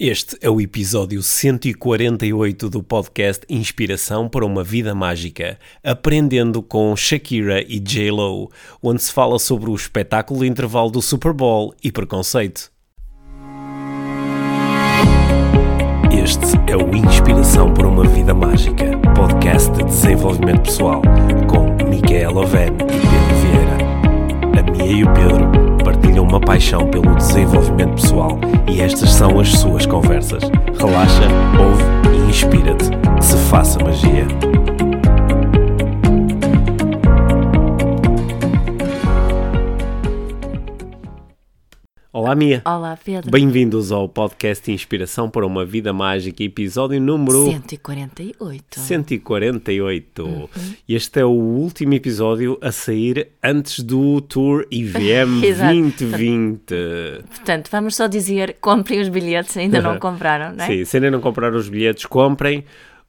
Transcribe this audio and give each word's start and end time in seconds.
Este 0.00 0.38
é 0.40 0.48
o 0.48 0.60
episódio 0.60 1.20
148 1.20 2.70
do 2.70 2.84
podcast 2.84 3.44
Inspiração 3.50 4.28
para 4.28 4.46
uma 4.46 4.62
Vida 4.62 4.94
Mágica, 4.94 5.58
aprendendo 5.82 6.62
com 6.62 6.94
Shakira 6.94 7.60
e 7.62 7.80
J-Lo, 7.80 8.48
onde 8.80 9.02
se 9.02 9.12
fala 9.12 9.40
sobre 9.40 9.68
o 9.68 9.74
espetáculo 9.74 10.44
intervalo 10.44 10.88
do 10.88 11.02
Super 11.02 11.32
Bowl 11.32 11.74
e 11.82 11.90
preconceito. 11.90 12.70
Este 16.12 16.46
é 16.70 16.76
o 16.76 16.94
Inspiração 16.94 17.74
para 17.74 17.88
uma 17.88 18.06
Vida 18.06 18.32
Mágica, 18.32 18.96
podcast 19.16 19.68
de 19.72 19.82
desenvolvimento 19.82 20.62
pessoal, 20.62 21.02
com 21.48 21.74
Micaela 21.88 22.42
Oven 22.42 22.68
e 22.68 23.00
Pedro 23.00 23.36
Vieira. 23.42 24.60
A 24.60 24.70
Mia 24.70 24.92
e 24.92 25.02
o 25.02 25.12
Pedro 25.12 25.57
uma 26.20 26.40
paixão 26.40 26.86
pelo 26.88 27.14
desenvolvimento 27.14 27.94
pessoal 27.94 28.38
e 28.68 28.80
estas 28.80 29.10
são 29.10 29.38
as 29.40 29.50
suas 29.50 29.86
conversas. 29.86 30.42
Relaxa, 30.78 31.28
ouve 31.58 31.84
e 32.16 32.30
inspira-te. 32.30 32.90
Que 33.18 33.24
se 33.24 33.36
faça 33.48 33.78
magia. 33.82 34.26
Olá, 42.18 42.34
Mia. 42.34 42.62
Olá, 42.64 42.98
Pedro. 43.04 43.30
Bem-vindos 43.30 43.92
ao 43.92 44.08
podcast 44.08 44.72
Inspiração 44.72 45.30
para 45.30 45.46
uma 45.46 45.64
Vida 45.64 45.92
Mágica, 45.92 46.42
episódio 46.42 47.00
número 47.00 47.44
148. 47.44 48.80
148. 48.80 50.24
Uhum. 50.24 50.48
Este 50.88 51.20
é 51.20 51.24
o 51.24 51.30
último 51.30 51.94
episódio 51.94 52.58
a 52.60 52.72
sair 52.72 53.28
antes 53.40 53.84
do 53.84 54.20
Tour 54.20 54.66
IVM 54.68 55.42
2020. 55.42 56.74
Portanto, 57.30 57.68
vamos 57.70 57.94
só 57.94 58.08
dizer: 58.08 58.56
comprem 58.60 59.00
os 59.00 59.08
bilhetes, 59.08 59.56
ainda 59.56 59.80
não 59.80 59.96
compraram, 60.00 60.56
não 60.56 60.64
é? 60.64 60.66
Sim, 60.66 60.84
se 60.84 60.96
ainda 60.96 61.12
não 61.12 61.20
compraram 61.20 61.56
os 61.56 61.68
bilhetes, 61.68 62.04
comprem. 62.04 62.64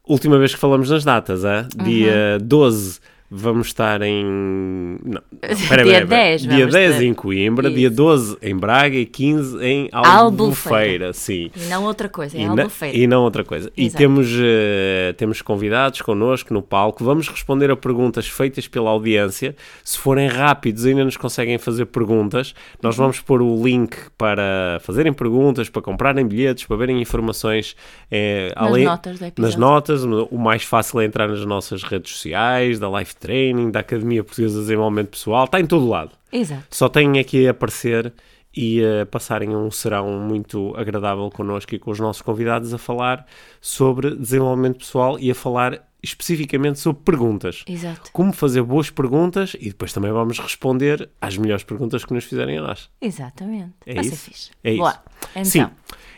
Última 0.07 0.38
vez 0.38 0.54
que 0.54 0.60
falamos 0.60 0.88
nas 0.91 1.04
datas, 1.04 1.44
hein? 1.44 1.68
dia 1.84 2.38
uhum. 2.40 2.48
12 2.48 2.99
vamos 3.30 3.68
estar 3.68 4.02
em. 4.02 4.98
Não, 5.04 5.22
pera, 5.70 5.84
dia 5.84 5.94
pera, 5.94 6.05
10, 6.05 6.41
Dia 6.41 6.68
10 6.68 6.98
ter... 6.98 7.04
em 7.05 7.13
Coimbra, 7.13 7.68
Isso. 7.68 7.77
dia 7.77 7.90
12 7.90 8.38
em 8.41 8.55
Braga 8.58 8.98
e 8.98 9.05
15 9.05 9.63
em 9.63 9.90
Albufeira. 9.91 10.18
Albufeira. 10.18 11.13
Sim. 11.13 11.52
E 11.55 11.70
não 11.70 11.84
outra 11.84 12.10
coisa, 12.10 12.38
em 12.38 12.41
e 12.41 12.46
Albufeira. 12.46 12.98
Na, 12.98 13.04
e 13.04 13.07
não 13.07 13.24
outra 13.24 13.44
coisa. 13.44 13.72
Exato. 13.77 13.96
E 13.96 13.98
temos, 13.98 14.32
uh, 14.32 15.13
temos 15.18 15.41
convidados 15.41 16.02
connosco 16.02 16.54
no 16.54 16.62
palco. 16.62 17.04
Vamos 17.04 17.27
responder 17.27 17.70
a 17.70 17.76
perguntas 17.76 18.27
feitas 18.27 18.68
pela 18.68 18.90
audiência. 18.90 19.55
Se 19.84 19.98
forem 19.98 20.27
rápidos, 20.27 20.85
ainda 20.85 21.05
nos 21.05 21.18
conseguem 21.18 21.57
fazer 21.57 21.85
perguntas. 21.85 22.55
Nós 22.82 22.98
uhum. 22.98 23.05
vamos 23.05 23.20
pôr 23.20 23.41
o 23.41 23.63
link 23.63 23.96
para 24.18 24.80
fazerem 24.82 25.13
perguntas, 25.13 25.70
para 25.70 25.82
comprarem 25.82 26.26
bilhetes, 26.26 26.66
para 26.66 26.77
verem 26.77 27.00
informações. 27.02 27.76
Eh, 28.10 28.52
nas 28.55 28.68
além, 28.68 28.85
notas 28.85 29.20
Nas 29.38 29.55
notas. 29.55 30.04
O 30.04 30.38
mais 30.38 30.63
fácil 30.63 31.00
é 31.02 31.05
entrar 31.05 31.27
nas 31.27 31.46
nossas 31.46 31.84
redes 31.84 32.13
sociais, 32.13 32.80
da 32.80 32.90
Life 32.90 33.18
Training, 33.20 33.71
da 33.71 33.81
Academia 33.81 34.23
Portuguesa 34.23 34.55
de 34.55 34.62
Desenvolvimento 34.62 35.09
Pessoal, 35.09 35.45
está 35.45 35.59
em 35.59 35.65
todo 35.65 35.87
lado. 35.87 36.12
Exato. 36.31 36.65
Só 36.70 36.87
têm 36.87 37.20
aqui 37.20 37.48
a 37.48 37.51
aparecer 37.51 38.13
e 38.55 38.81
uh, 38.81 39.05
passarem 39.05 39.55
um 39.55 39.70
serão 39.70 40.20
muito 40.20 40.73
agradável 40.76 41.29
connosco 41.29 41.76
e 41.76 41.79
com 41.79 41.91
os 41.91 41.99
nossos 41.99 42.21
convidados 42.21 42.73
a 42.73 42.77
falar 42.77 43.26
sobre 43.61 44.15
desenvolvimento 44.15 44.79
pessoal 44.79 45.20
e 45.20 45.29
a 45.29 45.35
falar 45.35 45.87
especificamente 46.01 46.79
sobre 46.79 47.03
perguntas. 47.03 47.63
Exato. 47.67 48.09
Como 48.11 48.31
fazer 48.31 48.63
boas 48.63 48.89
perguntas 48.89 49.55
e 49.59 49.67
depois 49.67 49.91
também 49.91 50.11
vamos 50.11 50.39
responder 50.39 51.09
às 51.21 51.37
melhores 51.37 51.63
perguntas 51.63 52.05
que 52.05 52.13
nos 52.13 52.23
fizerem 52.23 52.57
a 52.57 52.61
nós. 52.61 52.89
Exatamente. 53.01 53.73
É 53.85 53.95
Vai 53.95 54.05
isso? 54.05 54.15
Fixe. 54.15 54.51
É 54.63 54.76
Boa. 54.76 54.91
isso. 54.91 54.99
Então. 55.31 55.45
Sim. 55.45 55.67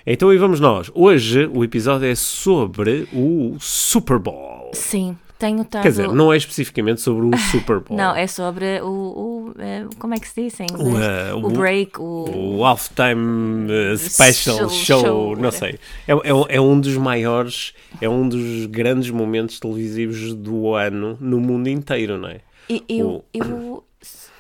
Então 0.06 0.30
aí 0.30 0.38
vamos 0.38 0.60
nós. 0.60 0.92
Hoje 0.94 1.48
o 1.48 1.64
episódio 1.64 2.08
é 2.08 2.16
sobre 2.16 3.08
o 3.12 3.58
Super 3.60 4.20
Bowl. 4.20 4.72
Sim 4.74 5.18
tenho 5.42 5.62
estado... 5.64 5.82
Quer 5.82 5.90
dizer, 5.90 6.08
não 6.10 6.32
é 6.32 6.38
especificamente 6.38 7.02
sobre 7.02 7.26
o 7.26 7.38
Super 7.50 7.80
Bowl. 7.80 7.98
não, 7.98 8.16
é 8.16 8.28
sobre 8.28 8.80
o, 8.82 8.88
o, 8.88 9.54
eh, 9.58 9.86
como 9.98 10.14
é 10.14 10.20
que 10.20 10.28
se 10.28 10.44
diz 10.44 10.60
em 10.60 10.68
inglês? 10.72 11.34
O, 11.34 11.38
uh, 11.38 11.46
o 11.46 11.50
break, 11.50 12.00
o... 12.00 12.58
O 12.60 12.66
halftime 12.66 13.68
uh, 13.72 13.98
special 13.98 14.70
show, 14.70 15.04
show, 15.04 15.36
não 15.36 15.52
sei. 15.52 15.80
É, 16.08 16.14
é, 16.14 16.56
é, 16.56 16.62
um 16.62 16.80
dos 16.80 16.96
maiores, 16.96 17.74
é 18.00 18.08
um 18.08 18.30
dos 18.30 18.68
grandes 18.68 19.10
momentos 19.10 19.60
televisivos 19.60 20.34
do 20.36 20.76
ano 20.76 21.18
no 21.20 21.40
mundo 21.40 21.68
inteiro, 21.68 22.18
não 22.20 22.30
é? 22.30 22.42
E, 22.70 22.84
eu, 22.88 23.26
eu 23.34 23.84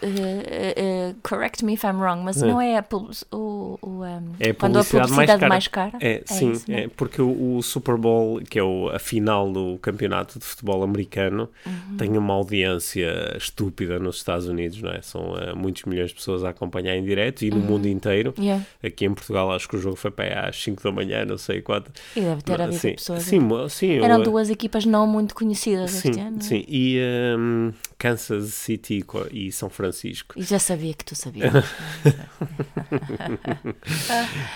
Uh, 0.04 1.12
uh, 1.12 1.16
correct 1.22 1.64
me 1.64 1.74
if 1.74 1.84
I'm 1.84 2.00
wrong, 2.00 2.24
mas 2.24 2.42
é. 2.42 2.48
não 2.48 2.60
é 2.60 2.78
a, 2.78 2.86
o, 3.32 3.78
o 3.82 4.04
um, 4.04 4.34
é 4.40 4.50
a 4.50 4.54
quando 4.54 4.80
a 4.80 4.84
publicidade 4.84 5.08
mais 5.08 5.28
cara? 5.28 5.50
Mais 5.50 5.68
cara 5.68 5.98
é, 6.00 6.24
é, 6.28 6.34
sim, 6.34 6.52
isso, 6.52 6.72
é 6.72 6.88
porque 6.88 7.22
o, 7.22 7.58
o, 7.58 7.62
Super 7.62 7.98
Bowl, 7.98 8.42
que 8.42 8.58
é 8.58 8.64
o, 8.64 8.90
a 8.90 8.98
final 8.98 9.52
do 9.52 9.78
campeonato 9.80 10.40
de 10.40 10.46
futebol 10.46 10.82
americano, 10.84 11.48
uhum. 11.66 11.98
tem 11.98 12.18
uma 12.18 12.34
audiência 12.34 13.36
estúpida 13.38 14.00
nos 14.00 14.18
Estados 14.18 14.48
Unidos, 14.48 14.82
não 14.82 14.92
é? 14.92 15.02
São 15.02 15.34
uh, 15.34 15.56
muitos 15.56 15.84
milhões 15.84 16.10
de 16.10 16.16
pessoas 16.16 16.44
a 16.44 16.50
acompanhar 16.50 16.96
em 16.96 17.04
direto 17.04 17.44
e 17.44 17.52
no 17.52 17.58
uhum. 17.58 17.64
mundo 17.64 17.88
inteiro. 17.88 18.34
Yeah. 18.40 18.66
Aqui 18.84 19.06
em 19.06 19.14
Portugal 19.14 19.52
acho 19.52 19.70
que 19.70 19.76
o 19.76 19.80
jogo 19.80 19.96
foi 19.96 20.10
para 20.10 20.26
aí 20.26 20.50
às 20.50 20.62
5 20.64 20.82
da 20.82 20.92
manhã, 20.92 21.26
não 21.26 21.38
sei 21.38 21.62
quanto. 21.62 21.92
E 22.16 22.22
deve 22.22 22.42
ter 22.42 22.60
havido 22.60 22.80
sim, 22.80 22.94
pessoas. 22.94 23.24
Sim, 23.24 23.40
sim, 23.70 24.00
Eram 24.00 24.18
eu, 24.18 24.24
duas 24.24 24.50
equipas 24.50 24.86
não 24.86 25.06
muito 25.06 25.36
conhecidas 25.36 25.92
sim, 25.92 26.10
este 26.10 26.20
ano. 26.20 26.42
Sim, 26.42 26.66
e 26.68 27.00
um, 27.38 27.72
Kansas 28.00 28.54
City 28.54 29.06
e 29.32 29.52
São 29.52 29.70
Francisco 29.70 29.91
Francisco. 29.92 30.40
E 30.40 30.44
já 30.44 30.58
sabia 30.58 30.94
que 30.94 31.06
tu 31.06 31.16
sabias. 31.16 31.54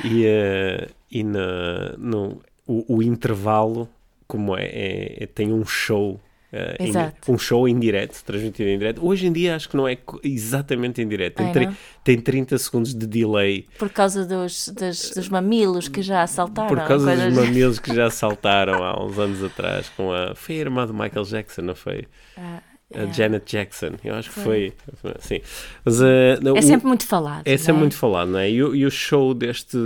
e 0.04 0.26
uh, 0.26 0.90
e 1.12 1.24
na, 1.24 1.96
no, 1.98 2.42
o, 2.66 2.98
o, 2.98 3.04
intervalo, 3.04 3.88
como 4.28 4.58
é, 4.58 4.66
é, 4.66 5.24
é 5.24 5.28
tem 5.28 5.54
um 5.54 5.66
show. 5.66 6.20
Uh, 6.52 6.76
em, 6.80 7.34
um 7.34 7.38
show 7.38 7.68
em 7.68 7.78
direto, 7.78 8.24
transmitido 8.24 8.70
em 8.70 8.78
direto. 8.78 9.06
Hoje 9.06 9.28
em 9.28 9.34
dia 9.34 9.56
acho 9.56 9.68
que 9.68 9.76
não 9.76 9.88
é 9.88 9.98
exatamente 10.24 11.02
em 11.02 11.08
direto. 11.08 11.36
Tem, 11.36 11.68
Ai, 11.68 11.78
tem 12.02 12.20
30 12.20 12.58
segundos 12.58 12.94
de 12.94 13.06
delay. 13.06 13.68
Por 13.78 13.90
causa 13.90 14.26
dos, 14.26 14.70
dos, 14.70 15.12
dos 15.12 15.28
mamilos 15.28 15.90
que 15.90 16.02
já 16.02 16.26
saltaram. 16.28 16.70
Por 16.70 16.88
causa 16.88 17.14
dos 17.14 17.26
assim. 17.26 17.36
mamilos 17.36 17.80
que 17.80 17.94
já 17.94 18.10
saltaram 18.10 18.84
há 18.84 19.04
uns 19.04 19.20
anos 19.20 19.44
atrás. 19.44 19.90
Com 19.98 20.14
a, 20.14 20.34
foi 20.34 20.56
a 20.56 20.60
irmã 20.60 20.88
do 20.88 20.94
Michael 20.94 21.26
Jackson, 21.26 21.62
não 21.62 21.76
foi? 21.76 22.08
Ah. 22.38 22.62
A 22.94 23.02
é. 23.02 23.14
Janet 23.14 23.52
Jackson, 23.52 23.94
eu 24.04 24.14
acho 24.14 24.30
que 24.30 24.40
foi. 24.40 24.74
foi 24.96 25.14
assim. 25.18 25.42
Mas, 25.84 26.00
uh, 26.00 26.56
é 26.56 26.62
sempre 26.62 26.88
muito 26.88 27.06
falado. 27.06 27.42
É 27.46 27.58
sempre 27.58 27.78
é? 27.78 27.80
muito 27.80 27.96
falado, 27.96 28.30
não 28.30 28.40
é? 28.40 28.50
E, 28.50 28.56
e, 28.58 28.86
o 28.86 28.92
show 28.92 29.34
deste, 29.34 29.78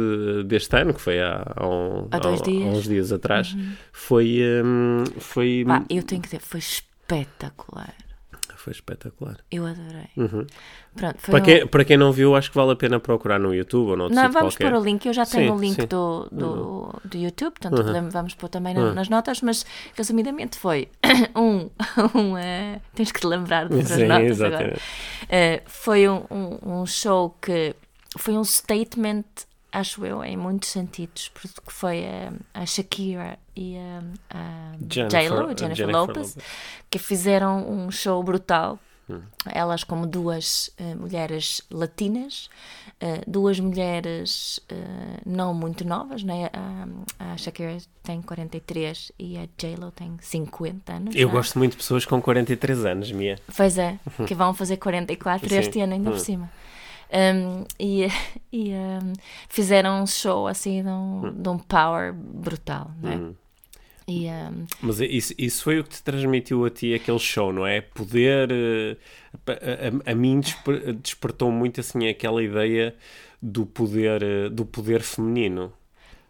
deste 0.45 0.75
ano, 0.75 0.93
que 0.93 1.01
foi 1.01 1.21
há, 1.21 1.43
há, 1.55 1.65
um, 1.65 2.07
há, 2.11 2.17
há, 2.17 2.35
dias. 2.43 2.77
uns 2.77 2.83
dias 2.83 3.11
atrás, 3.13 3.53
uhum. 3.53 3.71
foi. 3.91 4.41
Um, 4.63 5.03
foi... 5.17 5.63
Pá, 5.65 5.83
eu 5.89 6.03
tenho 6.03 6.21
que 6.21 6.27
dizer, 6.27 6.41
foi 6.41 6.59
espetacular 6.59 7.93
foi 8.59 8.73
espetacular. 8.73 9.37
Eu 9.49 9.65
adorei. 9.65 10.09
Uhum. 10.17 10.45
Pronto, 10.99 11.17
para, 11.21 11.39
um... 11.39 11.41
quem, 11.41 11.67
para 11.67 11.85
quem 11.85 11.97
não 11.97 12.11
viu, 12.11 12.35
acho 12.35 12.49
que 12.49 12.57
vale 12.57 12.71
a 12.71 12.75
pena 12.75 12.99
procurar 12.99 13.39
no 13.39 13.53
YouTube 13.53 13.91
ou 13.91 13.97
no 13.97 14.09
Não, 14.09 14.29
vamos 14.29 14.55
qualquer. 14.55 14.69
pôr 14.69 14.79
o 14.79 14.83
link. 14.83 15.05
Eu 15.05 15.13
já 15.13 15.25
tenho 15.25 15.47
sim, 15.47 15.57
o 15.57 15.59
link 15.59 15.85
do, 15.85 16.27
do, 16.31 16.45
uhum. 16.45 16.91
do, 17.05 17.17
YouTube, 17.17 17.53
portanto 17.59 17.81
uhum. 17.81 18.09
vamos 18.09 18.33
pôr 18.35 18.49
também 18.49 18.77
uhum. 18.77 18.93
nas 18.93 19.07
notas, 19.07 19.41
mas 19.41 19.65
resumidamente 19.95 20.57
foi 20.57 20.89
um. 21.35 21.69
um 22.13 22.33
uh, 22.33 22.81
tens 22.93 23.11
que 23.11 23.19
te 23.21 23.27
lembrar 23.27 23.69
das 23.69 23.87
sim, 23.87 24.05
notas 24.05 24.31
exatamente. 24.31 24.81
agora. 25.31 25.57
Uh, 25.57 25.61
foi 25.65 26.09
um, 26.09 26.25
um, 26.29 26.81
um 26.81 26.85
show 26.85 27.35
que 27.41 27.73
foi 28.17 28.35
um 28.35 28.43
statement 28.43 29.23
acho 29.71 30.05
eu, 30.05 30.23
em 30.23 30.35
muitos 30.35 30.69
sentidos, 30.69 31.29
porque 31.29 31.71
foi 31.71 32.03
a, 32.05 32.61
a 32.61 32.65
Shakira 32.65 33.37
e 33.55 33.77
a, 33.77 34.01
a 34.31 34.71
J-Lo, 34.81 35.09
Jennifer, 35.09 35.57
Jennifer 35.57 35.89
Lopez, 35.89 36.17
Lopez, 36.17 36.37
que 36.89 36.97
fizeram 36.97 37.69
um 37.69 37.91
show 37.91 38.21
brutal. 38.23 38.79
Hum. 39.09 39.21
Elas, 39.45 39.83
como 39.83 40.05
duas 40.05 40.69
uh, 40.79 40.95
mulheres 40.97 41.61
latinas, 41.71 42.49
uh, 43.01 43.29
duas 43.29 43.59
mulheres 43.59 44.59
uh, 44.71 45.21
não 45.25 45.53
muito 45.53 45.85
novas, 45.85 46.23
né? 46.23 46.49
a, 46.53 47.33
a 47.33 47.37
Shakira 47.37 47.77
tem 48.03 48.21
43 48.21 49.11
e 49.17 49.37
a 49.37 49.47
J-Lo 49.57 49.91
tem 49.91 50.17
50 50.21 50.93
anos. 50.93 51.15
Eu 51.15 51.27
já. 51.27 51.33
gosto 51.33 51.57
muito 51.57 51.71
de 51.71 51.77
pessoas 51.77 52.05
com 52.05 52.21
43 52.21 52.85
anos, 52.85 53.11
Mia. 53.11 53.37
Pois 53.55 53.77
é, 53.77 53.97
que 54.27 54.35
vão 54.35 54.53
fazer 54.53 54.77
44 54.77 55.53
este 55.55 55.81
ano 55.81 55.93
ainda 55.93 56.09
hum. 56.09 56.13
por 56.13 56.19
cima. 56.19 56.51
Um, 57.11 57.65
e, 57.79 58.07
e 58.53 58.71
um, 58.71 59.13
fizeram 59.47 60.03
um 60.03 60.05
show 60.05 60.47
assim 60.47 60.83
de 60.83 60.89
um, 60.89 61.25
hum. 61.25 61.33
de 61.41 61.49
um 61.49 61.57
power 61.57 62.13
brutal, 62.13 62.91
não 63.01 63.11
é? 63.11 63.48
Hum. 64.09 64.11
E, 64.11 64.27
um... 64.27 64.65
Mas 64.81 64.99
isso, 64.99 65.33
isso 65.37 65.63
foi 65.63 65.79
o 65.79 65.83
que 65.83 65.89
te 65.91 66.03
transmitiu 66.03 66.65
a 66.65 66.69
ti 66.69 66.93
aquele 66.93 67.19
show, 67.19 67.53
não 67.53 67.65
é? 67.65 67.81
Poder. 67.81 68.49
Eh, 68.51 68.97
a, 69.47 70.09
a, 70.09 70.11
a 70.11 70.15
mim 70.15 70.39
desper, 70.39 70.93
despertou 70.93 71.51
muito 71.51 71.79
assim 71.79 72.07
aquela 72.07 72.43
ideia 72.43 72.95
do 73.41 73.65
poder, 73.65 74.23
eh, 74.23 74.49
do 74.49 74.65
poder 74.65 75.01
feminino. 75.01 75.71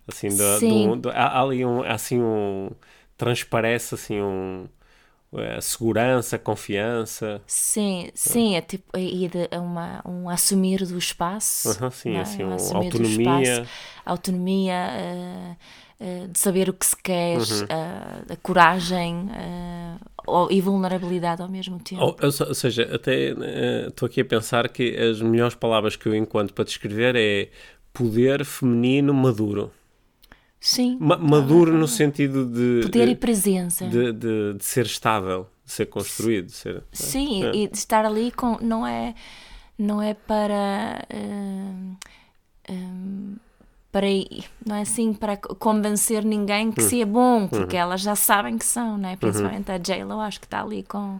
Assim, 0.07 0.29
do, 0.29 0.59
do, 0.59 0.95
do, 0.95 1.09
há 1.11 1.41
ali 1.41 1.65
um. 1.65 1.83
Assim, 1.83 2.19
um. 2.19 2.71
Transparece 3.17 3.95
assim 3.95 4.21
um 4.21 4.67
a 5.31 5.61
segurança, 5.61 6.37
a 6.37 6.39
confiança. 6.39 7.41
Sim, 7.45 8.09
sim, 8.15 8.55
é 8.55 8.61
tipo 8.61 8.85
é 9.51 9.59
uma, 9.59 10.01
um 10.05 10.27
assumir 10.27 10.85
do 10.85 10.97
espaço. 10.97 11.69
Uhum, 11.69 11.91
sim, 11.91 12.15
é? 12.15 12.21
assim, 12.21 12.43
um 12.43 12.51
autonomia. 12.51 13.51
Espaço, 13.51 13.69
autonomia, 14.05 14.87
uh, 14.89 15.57
uh, 15.99 16.27
de 16.27 16.39
saber 16.39 16.69
o 16.69 16.73
que 16.73 16.85
se 16.85 16.95
quer, 16.95 17.37
uhum. 17.37 17.63
uh, 17.63 18.33
a 18.33 18.35
coragem 18.41 19.29
e 20.51 20.61
vulnerabilidade 20.61 21.41
ao 21.41 21.49
mesmo 21.49 21.79
tempo. 21.79 22.03
Ou, 22.03 22.17
ou 22.21 22.53
seja, 22.53 22.87
até 22.93 23.33
estou 23.87 24.05
aqui 24.05 24.21
a 24.21 24.25
pensar 24.25 24.69
que 24.69 24.95
as 24.95 25.21
melhores 25.21 25.55
palavras 25.55 25.95
que 25.95 26.07
eu 26.07 26.15
encontro 26.15 26.53
para 26.53 26.65
descrever 26.65 27.15
é 27.15 27.49
poder 27.91 28.45
feminino 28.45 29.13
maduro. 29.13 29.71
Sim. 30.59 30.97
Ma 30.99 31.17
maduro 31.17 31.73
no 31.73 31.87
sentido 31.87 32.45
de. 32.45 32.81
Poder 32.83 33.05
de, 33.05 33.11
e 33.13 33.15
presença. 33.15 33.87
De, 33.87 34.11
de, 34.11 34.53
de, 34.53 34.65
ser 34.65 34.85
estável, 34.85 35.47
de 35.65 35.71
ser 35.71 35.85
construído. 35.85 36.47
De 36.47 36.51
ser, 36.51 36.83
Sim, 36.91 37.45
é. 37.45 37.55
e 37.55 37.67
de 37.67 37.77
estar 37.77 38.05
ali 38.05 38.31
com. 38.31 38.57
Não 38.61 38.85
é, 38.85 39.15
não 39.77 40.01
é 40.01 40.13
para. 40.13 41.05
Uh, 41.13 41.97
um, 42.69 43.35
para 43.91 44.07
não 44.65 44.75
é 44.75 44.81
assim 44.81 45.13
para 45.13 45.37
convencer 45.37 46.23
ninguém 46.23 46.71
que 46.71 46.81
uhum. 46.81 46.89
se 46.89 47.01
é 47.01 47.05
bom 47.05 47.47
porque 47.47 47.75
uhum. 47.75 47.81
elas 47.81 48.01
já 48.01 48.15
sabem 48.15 48.57
que 48.57 48.65
são 48.65 48.97
né 48.97 49.15
principalmente 49.15 49.69
uhum. 49.69 49.75
a 49.75 49.77
J-Lo 49.79 50.19
acho 50.21 50.39
que 50.39 50.45
está 50.45 50.61
ali 50.61 50.83
com 50.83 51.19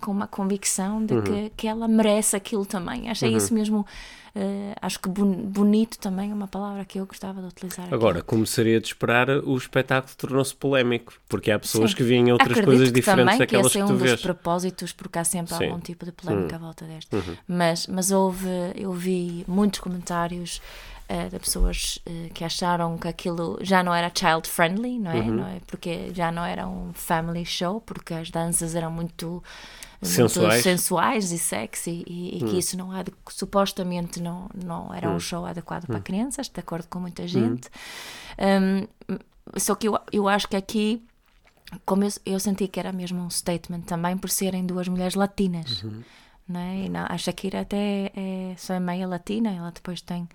com 0.00 0.10
uma 0.10 0.26
convicção 0.26 1.04
de 1.04 1.20
que, 1.22 1.30
uhum. 1.30 1.50
que 1.56 1.68
ela 1.68 1.86
merece 1.86 2.34
aquilo 2.34 2.66
também 2.66 3.08
achei 3.08 3.30
uhum. 3.30 3.36
isso 3.36 3.54
mesmo 3.54 3.86
Uh, 4.32 4.74
acho 4.80 5.00
que 5.00 5.08
bonito 5.08 5.98
também 5.98 6.30
é 6.30 6.34
uma 6.34 6.46
palavra 6.46 6.84
que 6.84 7.00
eu 7.00 7.06
gostava 7.06 7.40
de 7.40 7.48
utilizar. 7.48 7.92
Agora, 7.92 8.20
aqui. 8.20 8.28
como 8.28 8.46
seria 8.46 8.80
de 8.80 8.86
esperar, 8.86 9.28
o 9.28 9.56
espetáculo 9.56 10.14
tornou-se 10.16 10.54
polémico, 10.54 11.14
porque 11.28 11.50
há 11.50 11.58
pessoas 11.58 11.90
Sim. 11.90 11.96
que 11.96 12.02
veem 12.04 12.30
outras 12.30 12.52
Acredito 12.52 12.66
coisas 12.66 12.92
diferentes 12.92 13.38
daquelas 13.38 13.72
que, 13.72 13.80
que 13.80 13.84
tu 13.84 13.94
vês. 13.96 14.10
é 14.10 14.12
um 14.12 14.14
dos 14.14 14.22
propósitos, 14.22 14.92
porque 14.92 15.18
há 15.18 15.24
sempre 15.24 15.56
Sim. 15.56 15.64
algum 15.64 15.80
tipo 15.80 16.04
de 16.04 16.12
polémica 16.12 16.56
uhum. 16.56 16.62
à 16.62 16.64
volta 16.64 16.84
deste. 16.84 17.14
Uhum. 17.16 17.36
Mas, 17.48 17.88
mas 17.88 18.12
houve, 18.12 18.46
eu 18.76 18.92
vi 18.92 19.44
muitos 19.48 19.80
comentários 19.80 20.62
de 21.28 21.38
pessoas 21.38 21.98
uh, 22.06 22.32
que 22.32 22.44
acharam 22.44 22.96
que 22.96 23.08
aquilo 23.08 23.58
já 23.62 23.82
não 23.82 23.94
era 23.94 24.10
child 24.14 24.48
friendly, 24.48 24.98
não 24.98 25.10
é? 25.10 25.16
Uhum. 25.16 25.34
Não 25.34 25.46
é? 25.46 25.60
Porque 25.66 26.12
já 26.14 26.30
não 26.30 26.44
era 26.44 26.66
um 26.68 26.92
family 26.92 27.44
show, 27.44 27.80
porque 27.80 28.14
as 28.14 28.30
danças 28.30 28.74
eram 28.74 28.90
muito 28.90 29.42
sensuais, 30.02 30.62
sensuais 30.62 31.32
e 31.32 31.38
sexy 31.38 32.04
e, 32.06 32.38
e 32.38 32.44
hum. 32.44 32.48
que 32.48 32.58
isso 32.58 32.76
não 32.76 32.90
há 32.90 33.04
supostamente 33.28 34.20
não 34.20 34.48
não 34.54 34.92
era 34.94 35.10
hum. 35.10 35.16
um 35.16 35.20
show 35.20 35.44
adequado 35.44 35.84
hum. 35.84 35.88
para 35.88 36.00
crianças 36.00 36.48
de 36.48 36.58
acordo 36.58 36.88
com 36.88 36.98
muita 37.00 37.26
gente 37.28 37.68
hum. 38.38 38.86
um, 39.08 39.58
só 39.58 39.74
que 39.74 39.88
eu, 39.88 39.98
eu 40.12 40.28
acho 40.28 40.48
que 40.48 40.56
aqui 40.56 41.04
como 41.84 42.04
eu, 42.04 42.08
eu 42.24 42.40
senti 42.40 42.66
que 42.66 42.80
era 42.80 42.92
mesmo 42.92 43.20
um 43.20 43.30
statement 43.30 43.82
também 43.82 44.16
por 44.16 44.30
serem 44.30 44.64
duas 44.64 44.88
mulheres 44.88 45.14
latinas 45.14 45.82
uhum. 45.82 46.02
né? 46.48 46.84
e 46.86 46.88
não, 46.88 47.04
a 47.06 47.18
Shakira 47.18 47.60
até 47.60 48.10
é, 48.16 48.54
só 48.56 48.74
é 48.74 48.80
meia 48.80 49.06
latina 49.06 49.52
ela 49.52 49.70
depois 49.70 50.00
tem 50.00 50.26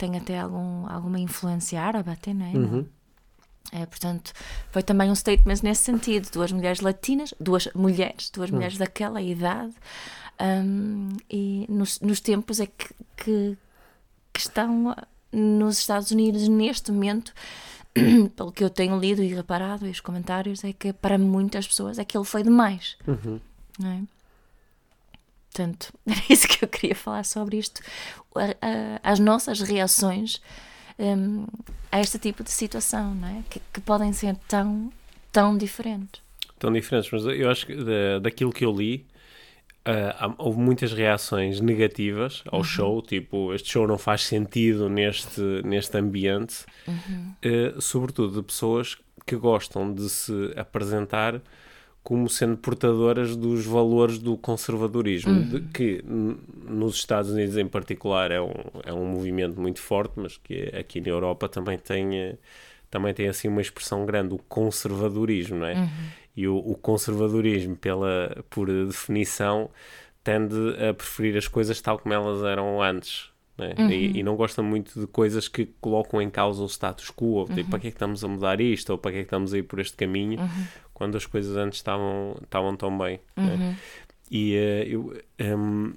tem 0.00 0.16
até 0.16 0.40
algum, 0.40 0.88
alguma 0.88 1.20
influência 1.20 1.78
árabe 1.78 2.10
até, 2.10 2.32
não 2.32 2.46
é? 2.46 2.56
Uhum. 2.56 2.86
É, 3.70 3.84
portanto, 3.84 4.32
foi 4.72 4.82
também 4.82 5.10
um 5.10 5.14
statement 5.14 5.56
nesse 5.62 5.84
sentido. 5.84 6.30
Duas 6.32 6.50
mulheres 6.50 6.80
latinas, 6.80 7.34
duas 7.38 7.68
mulheres, 7.74 8.30
duas 8.30 8.50
hum. 8.50 8.54
mulheres 8.54 8.78
daquela 8.78 9.20
idade, 9.20 9.74
um, 10.40 11.10
e 11.30 11.66
nos, 11.68 12.00
nos, 12.00 12.18
tempos 12.20 12.60
é 12.60 12.66
que, 12.66 12.94
que, 13.14 13.58
que, 14.32 14.40
estão 14.40 14.96
nos 15.30 15.78
Estados 15.78 16.10
Unidos 16.10 16.48
neste 16.48 16.90
momento, 16.90 17.34
pelo 18.34 18.50
que 18.50 18.64
eu 18.64 18.70
tenho 18.70 18.98
lido 18.98 19.22
e 19.22 19.34
reparado, 19.34 19.86
e 19.86 19.90
os 19.90 20.00
comentários, 20.00 20.64
é 20.64 20.72
que 20.72 20.94
para 20.94 21.18
muitas 21.18 21.68
pessoas 21.68 21.98
aquilo 21.98 22.24
foi 22.24 22.42
demais. 22.42 22.96
Uhum. 23.06 23.38
É? 23.84 24.19
Portanto, 25.52 25.92
era 26.06 26.22
isso 26.28 26.48
que 26.48 26.64
eu 26.64 26.68
queria 26.68 26.94
falar 26.94 27.24
sobre 27.24 27.58
isto. 27.58 27.80
As 29.02 29.18
nossas 29.18 29.60
reações 29.60 30.40
um, 31.00 31.46
a 31.90 32.00
este 32.00 32.18
tipo 32.18 32.44
de 32.44 32.50
situação, 32.50 33.14
não 33.14 33.28
é? 33.28 33.42
Que, 33.48 33.60
que, 33.72 33.80
podem 33.80 34.12
ser 34.12 34.36
tão, 34.46 34.92
tão 35.32 35.56
diferentes. 35.56 36.20
Tão 36.58 36.70
diferentes, 36.72 37.10
mas 37.10 37.24
eu 37.24 37.50
acho 37.50 37.66
que 37.66 37.74
da, 37.74 38.18
daquilo 38.20 38.52
que 38.52 38.64
eu 38.64 38.70
li, 38.70 39.06
uh, 39.88 40.34
houve 40.36 40.58
muitas 40.58 40.92
reações 40.92 41.60
negativas 41.60 42.42
ao 42.46 42.58
uhum. 42.58 42.64
show, 42.64 43.02
tipo, 43.02 43.54
este 43.54 43.70
show 43.70 43.86
não 43.86 43.96
faz 43.96 44.24
sentido 44.24 44.88
neste, 44.90 45.40
neste 45.64 45.96
ambiente, 45.96 46.66
uhum. 46.86 47.34
uh, 47.44 47.80
sobretudo 47.80 48.40
de 48.40 48.46
pessoas 48.46 48.98
que 49.26 49.36
gostam 49.36 49.92
de 49.92 50.08
se 50.08 50.52
apresentar 50.54 51.40
como 52.02 52.28
sendo 52.28 52.56
portadoras 52.56 53.36
dos 53.36 53.66
valores 53.66 54.18
do 54.18 54.36
conservadorismo, 54.36 55.32
uhum. 55.32 55.48
de, 55.48 55.60
que 55.72 56.02
nos 56.04 56.96
Estados 56.96 57.30
Unidos 57.30 57.56
em 57.56 57.66
particular 57.66 58.30
é 58.30 58.40
um, 58.40 58.52
é 58.84 58.92
um 58.92 59.06
movimento 59.06 59.60
muito 59.60 59.80
forte, 59.80 60.14
mas 60.16 60.36
que 60.38 60.70
aqui 60.74 61.00
na 61.00 61.08
Europa 61.08 61.48
também 61.48 61.78
tem, 61.78 62.18
eh, 62.18 62.36
também 62.90 63.12
tem 63.12 63.28
assim 63.28 63.48
uma 63.48 63.60
expressão 63.60 64.06
grande, 64.06 64.34
o 64.34 64.38
conservadorismo, 64.38 65.58
não 65.58 65.66
é? 65.66 65.74
Uhum. 65.74 65.88
E 66.36 66.48
o, 66.48 66.56
o, 66.56 66.74
conservadorismo, 66.74 67.76
pela, 67.76 68.44
por 68.48 68.66
definição, 68.68 69.68
tende 70.24 70.56
a 70.88 70.94
preferir 70.94 71.36
as 71.36 71.46
coisas 71.48 71.80
tal 71.80 71.98
como 71.98 72.14
elas 72.14 72.42
eram 72.44 72.82
antes. 72.82 73.30
Né? 73.58 73.74
Uhum. 73.78 73.90
E, 73.90 74.18
e, 74.18 74.22
não 74.22 74.36
gosta 74.36 74.62
muito 74.62 74.98
de 74.98 75.06
coisas 75.06 75.48
que 75.48 75.66
colocam 75.80 76.20
em 76.22 76.30
causa 76.30 76.62
o 76.62 76.66
status 76.66 77.10
quo, 77.10 77.46
tipo, 77.54 77.68
para 77.70 77.78
que 77.78 77.88
é 77.88 77.90
que 77.90 77.96
estamos 77.96 78.24
a 78.24 78.28
mudar 78.28 78.60
isto, 78.60 78.90
ou 78.90 78.98
para 78.98 79.12
que 79.12 79.18
é 79.18 79.20
que 79.20 79.26
estamos 79.26 79.52
a 79.52 79.58
ir 79.58 79.64
por 79.64 79.80
este 79.80 79.96
caminho, 79.96 80.40
uhum 80.40 80.66
quando 81.00 81.16
as 81.16 81.24
coisas 81.24 81.56
antes 81.56 81.78
estavam, 81.78 82.36
estavam 82.42 82.76
tão 82.76 82.96
bem. 82.98 83.18
Né? 83.34 83.54
Uhum. 83.54 83.74
E 84.30 84.54
uh, 84.54 85.22
eu, 85.38 85.56
um, 85.58 85.94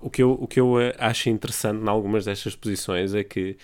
o, 0.00 0.08
que 0.08 0.22
eu, 0.22 0.32
o 0.32 0.48
que 0.48 0.58
eu 0.58 0.80
eh, 0.80 0.96
acho 0.98 1.28
interessante 1.28 1.84
em 1.84 1.88
algumas 1.88 2.24
destas 2.24 2.56
posições 2.56 3.14
é 3.14 3.22
que, 3.22 3.58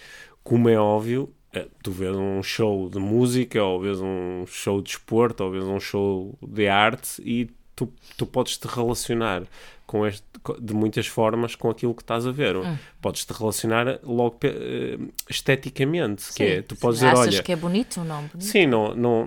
como 0.44 0.69
é 0.69 0.79
óbvio, 0.79 1.32
eh, 1.55 1.67
tu 1.82 1.91
vês 1.91 2.14
um 2.14 2.43
show 2.43 2.91
de 2.91 2.99
música, 2.99 3.64
ou 3.64 3.81
vês 3.81 3.99
um 3.99 4.44
show 4.47 4.82
de 4.82 4.91
esporte, 4.91 5.43
ou 5.43 5.50
vês 5.50 5.64
um 5.64 5.81
show 5.81 6.37
de 6.47 6.69
arte 6.69 7.23
e 7.25 7.49
tu, 7.75 7.91
tu 8.19 8.26
podes 8.26 8.59
te 8.59 8.69
relacionar 8.69 9.44
com 9.88 10.06
este, 10.06 10.23
de 10.61 10.75
muitas 10.75 11.06
formas 11.06 11.56
com 11.56 11.70
aquilo 11.70 11.94
que 11.94 12.02
estás 12.02 12.26
a 12.26 12.31
ver. 12.31 12.56
Hum. 12.56 12.76
Podes 13.00 13.25
te 13.25 13.32
relacionar 13.32 13.99
logo 14.05 14.38
uh, 14.44 15.08
esteticamente, 15.31 16.23
sim, 16.23 16.35
que 16.35 16.43
é, 16.43 16.62
tu 16.62 16.76
podes 16.76 17.00
dizer, 17.00 17.11
Achas 17.11 17.35
olha... 17.35 17.43
que 17.43 17.52
é 17.52 17.56
bonito 17.56 18.00
ou 18.00 18.05
não? 18.05 18.19
Bonito? 18.25 18.44
Sim, 18.44 18.67
não, 18.67 18.94
não, 18.94 19.25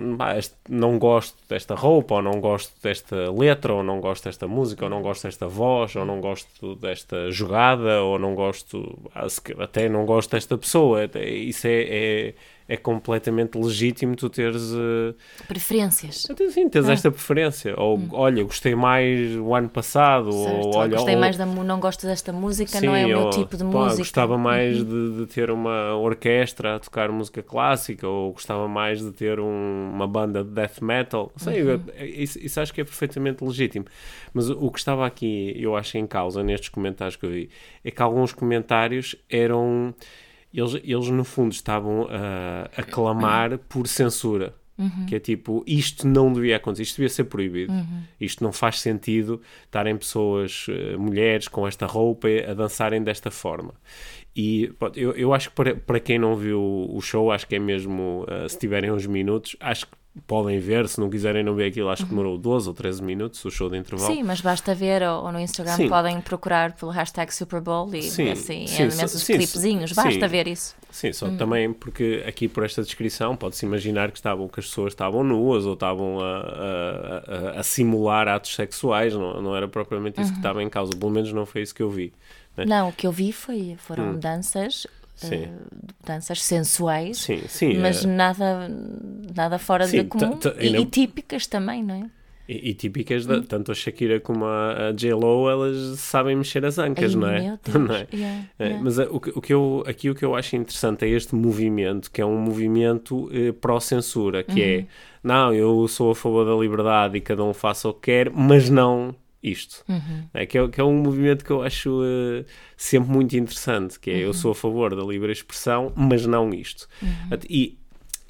não 0.70 1.00
gosto 1.00 1.36
desta 1.50 1.74
roupa, 1.74 2.16
ou 2.16 2.22
não 2.22 2.40
gosto 2.40 2.72
desta 2.82 3.32
letra, 3.32 3.74
ou 3.74 3.82
não 3.82 4.00
gosto 4.00 4.26
desta 4.26 4.48
música, 4.48 4.86
ou 4.86 4.90
não 4.90 5.02
gosto 5.02 5.24
desta 5.24 5.48
voz, 5.48 5.96
ou 5.96 6.06
não 6.06 6.22
gosto 6.22 6.76
desta 6.76 7.32
jogada, 7.32 8.04
ou 8.04 8.20
não 8.20 8.36
gosto, 8.36 9.10
até 9.58 9.90
não 9.90 10.06
gosto 10.06 10.32
desta 10.32 10.56
pessoa. 10.60 11.10
Isso 11.16 11.66
é, 11.66 11.82
é 11.82 12.34
é 12.72 12.78
completamente 12.78 13.58
legítimo 13.58 14.16
tu 14.16 14.30
teres. 14.30 14.72
Uh... 14.72 15.14
Preferências. 15.46 16.26
Sim, 16.52 16.70
teres 16.70 16.88
ah. 16.88 16.94
esta 16.94 17.12
preferência. 17.12 17.78
Ou, 17.78 17.98
hum. 17.98 18.08
olha, 18.14 18.42
gostei 18.46 18.74
mais 18.76 19.36
o 19.36 19.54
ano 19.54 19.68
passado. 19.68 20.32
Certo. 20.32 20.68
Ou, 20.68 20.76
olha, 20.78 20.96
gostei 20.96 21.16
ou... 21.16 21.20
mais 21.20 21.36
da. 21.36 21.46
Não 21.46 21.82
gosto 21.82 22.08
desta 22.08 22.32
música, 22.32 22.80
Sim, 22.80 22.86
não 22.86 22.96
é 22.96 23.04
o 23.04 23.10
meu 23.10 23.30
tipo 23.30 23.58
de 23.58 23.64
pá, 23.66 23.70
música. 23.70 23.98
Gostava 23.98 24.38
mais 24.38 24.80
uhum. 24.80 24.86
de, 24.86 25.18
de, 25.18 25.34
ter 25.34 25.52
uma 25.52 25.98
orquestra 25.98 26.78
a 26.78 26.80
tocar 26.80 27.12
música 27.12 27.44
clássica, 27.44 28.08
ou 28.08 28.32
gostava 28.32 28.70
mais 28.70 29.02
de 29.02 29.12
ter 29.12 29.38
um, 29.42 29.92
uma 29.94 30.08
banda 30.08 30.42
de 30.42 30.52
death 30.52 30.80
metal. 30.82 31.30
Sei, 31.36 31.62
uhum. 31.64 31.84
isso, 32.00 32.40
isso 32.40 32.58
acho 32.62 32.74
que 32.74 32.80
é 32.80 32.86
perfeitamente 32.86 33.44
legítimo. 33.44 33.84
Mas 34.34 34.50
o 34.50 34.72
que 34.72 34.80
estava 34.80 35.06
aqui, 35.06 35.54
eu 35.58 35.76
acho, 35.76 35.98
em 35.98 36.08
causa 36.08 36.42
nestes 36.42 36.70
comentários 36.70 37.18
que 37.18 37.26
eu 37.26 37.32
vi, 37.32 37.50
é 37.84 37.92
que 37.92 38.02
alguns 38.02 38.32
comentários 38.32 39.14
eram 39.30 39.94
eles, 40.54 40.76
eles 40.84 41.08
no 41.10 41.24
fundo 41.24 41.52
estavam 41.52 42.08
a, 42.10 42.70
a 42.76 42.84
clamar 42.84 43.58
por 43.58 43.88
censura. 43.88 44.54
Uhum. 44.78 45.06
Que 45.06 45.16
é 45.16 45.20
tipo, 45.20 45.64
isto 45.68 46.08
não 46.08 46.34
devia 46.34 46.56
acontecer, 46.56 46.84
isto 46.84 46.96
devia 46.96 47.10
ser 47.10 47.26
proibido. 47.26 47.72
Uhum. 47.72 48.02
Isto 48.20 48.44
não 48.44 48.52
faz 48.52 48.80
sentido 48.80 49.40
estarem 49.66 49.96
pessoas, 49.96 50.66
uh, 50.68 51.00
mulheres, 51.00 51.48
com 51.48 51.68
esta 51.68 51.86
roupa 51.86 52.28
a 52.50 52.54
dançarem 52.54 53.04
desta 53.04 53.30
forma. 53.30 53.76
E 54.36 54.74
pronto, 54.80 55.00
eu, 55.00 55.12
eu 55.12 55.34
acho 55.34 55.50
que 55.50 55.56
para, 55.56 55.76
para 55.76 56.00
quem 56.00 56.18
não 56.18 56.36
viu 56.36 56.60
o 56.90 57.00
show, 57.00 57.32
acho 57.32 57.48
que 57.48 57.56
é 57.56 57.60
mesmo, 57.60 58.24
uh, 58.24 58.50
se 58.50 58.58
tiverem 58.58 58.92
uns 58.92 59.06
minutos, 59.06 59.56
acho 59.60 59.86
que 59.86 60.01
podem 60.28 60.60
ver, 60.60 60.90
se 60.90 61.00
não 61.00 61.10
quiserem 61.10 61.42
não 61.42 61.56
ver 61.56 61.68
aquilo, 61.68 61.90
acho 61.90 62.04
que 62.04 62.10
demorou 62.10 62.38
12 62.38 62.68
ou 62.68 62.74
13 62.74 63.02
minutos 63.02 63.44
o 63.46 63.50
show 63.50 63.70
de 63.70 63.78
intervalo. 63.78 64.14
Sim, 64.14 64.24
mas 64.24 64.42
basta 64.42 64.76
ver, 64.76 65.02
ou, 65.04 65.32
no 65.32 65.40
Instagram 65.40 65.76
sim. 65.78 65.88
podem 65.88 66.20
procurar 66.20 66.74
pelo 66.74 66.92
hashtag 66.92 67.34
Super 67.34 67.62
Bowl 67.62 67.94
e 67.96 68.04
sim, 68.04 68.30
assim, 68.30 68.68
sim, 68.68 68.84
imensos 68.84 69.22
sim, 69.22 69.36
clipezinhos, 69.36 69.94
basta 69.94 70.28
ver 70.28 70.48
isso. 70.48 70.76
Sim, 70.90 71.14
só 71.14 71.28
hum. 71.28 71.38
também 71.38 71.72
porque 71.72 72.24
aqui 72.28 72.50
por 72.50 72.66
esta 72.66 72.84
descrição 72.84 73.38
pode-se 73.38 73.66
imaginar 73.66 74.12
que, 74.12 74.18
estavam, 74.18 74.50
que 74.50 74.60
as 74.60 74.66
pessoas 74.66 74.92
estavam 74.92 75.24
nuas 75.24 75.66
ou 75.66 75.74
estavam 75.76 76.20
a, 76.20 76.40
a, 76.40 77.56
a, 77.56 77.60
a 77.62 77.64
simular 77.64 78.28
atos 78.28 78.54
sexuais, 78.54 79.14
não, 79.14 79.42
não 79.42 79.56
era 79.56 79.68
propriamente 79.68 80.20
isso 80.20 80.30
uhum. 80.30 80.34
que 80.34 80.40
estava 80.40 80.62
em 80.62 80.70
causa, 80.70 80.92
pelo 80.92 81.12
menos 81.12 81.32
não 81.32 81.46
foi 81.46 81.62
isso 81.62 81.74
que 81.74 81.82
eu 81.82 81.90
vi. 81.90 82.12
Né? 82.58 82.66
Não, 82.66 82.90
o 82.90 82.92
que 82.92 83.08
eu 83.08 83.14
vi 83.14 83.32
foi, 83.32 83.78
foram 83.78 84.12
hum. 84.12 84.20
danças 84.20 84.86
uh, 85.28 85.72
danças 86.06 86.42
sensuais, 86.42 87.18
sim, 87.18 87.42
sim, 87.48 87.78
mas 87.78 88.04
é... 88.04 88.08
nada, 88.08 88.70
nada 89.36 89.58
fora 89.58 89.88
sim, 89.88 90.04
de 90.04 90.06
comum 90.06 90.40
e, 90.60 90.76
e, 90.78 90.86
típicas 90.86 91.48
também, 91.48 91.84
não 91.84 91.96
é? 91.96 92.10
E, 92.50 92.72
e 92.72 92.74
típicas, 92.74 93.26
de, 93.26 93.34
hum. 93.34 93.44
tanto 93.44 93.72
a 93.72 93.76
Shakira 93.76 94.20
como 94.20 94.46
a, 94.46 94.90
a 94.90 94.92
J-Lo, 94.92 95.50
elas 95.50 96.00
sabem 96.00 96.36
mexer 96.36 96.66
as 96.66 96.78
ancas, 96.78 97.16
Ai, 97.16 97.20
não 97.22 97.28
é? 97.30 97.60
Não 97.80 97.96
é? 97.96 98.08
Yeah, 98.14 98.46
é, 98.60 98.66
yeah. 98.66 98.84
Mas 98.84 98.98
o, 98.98 99.16
o, 99.16 99.42
que 99.42 99.54
eu, 99.54 99.84
aqui 99.88 100.10
o 100.10 100.16
que 100.16 100.26
eu 100.26 100.36
acho 100.36 100.56
interessante 100.56 101.06
é 101.06 101.10
este 101.10 101.34
movimento, 101.34 102.12
que 102.12 102.20
é 102.20 102.26
um 102.26 102.38
movimento 102.38 103.30
eh, 103.32 103.54
pró-censura, 103.54 104.44
que 104.44 104.62
é, 104.62 104.76
uhum. 104.76 104.82
é, 104.82 104.86
não, 105.24 105.54
eu 105.54 105.88
sou 105.88 106.12
a 106.12 106.16
favor 106.16 106.46
da 106.46 106.54
liberdade 106.54 107.18
e 107.18 107.22
cada 107.22 107.44
um 107.44 107.54
faça 107.54 107.88
o 107.88 107.94
que 107.94 108.12
quer, 108.12 108.30
mas 108.30 108.70
não 108.70 109.16
isto. 109.44 109.84
Uhum. 109.88 110.28
É, 110.34 110.46
que, 110.46 110.58
é, 110.58 110.68
que 110.68 110.80
é 110.80 110.84
um 110.84 111.02
movimento 111.02 111.44
que 111.44 111.52
eu 111.52 111.64
acho 111.64 112.02
uh, 112.02 112.46
sempre 112.78 113.12
muito 113.12 113.36
interessante, 113.36 114.00
que 114.00 114.12
é, 114.12 114.16
uhum. 114.16 114.20
eu 114.22 114.34
sou 114.34 114.52
a 114.52 114.56
favor 114.56 114.96
da 114.96 115.04
livre 115.04 115.32
expressão, 115.32 115.92
mas 115.96 116.26
não 116.26 116.54
isto. 116.54 116.88
Uhum. 117.02 117.40
E 117.50 117.81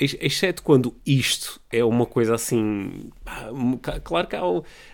exceto 0.01 0.63
quando 0.63 0.95
isto 1.05 1.61
é 1.71 1.83
uma 1.85 2.05
coisa 2.05 2.35
assim. 2.35 3.11
Claro 4.03 4.27
que 4.27 4.35
há, 4.35 4.41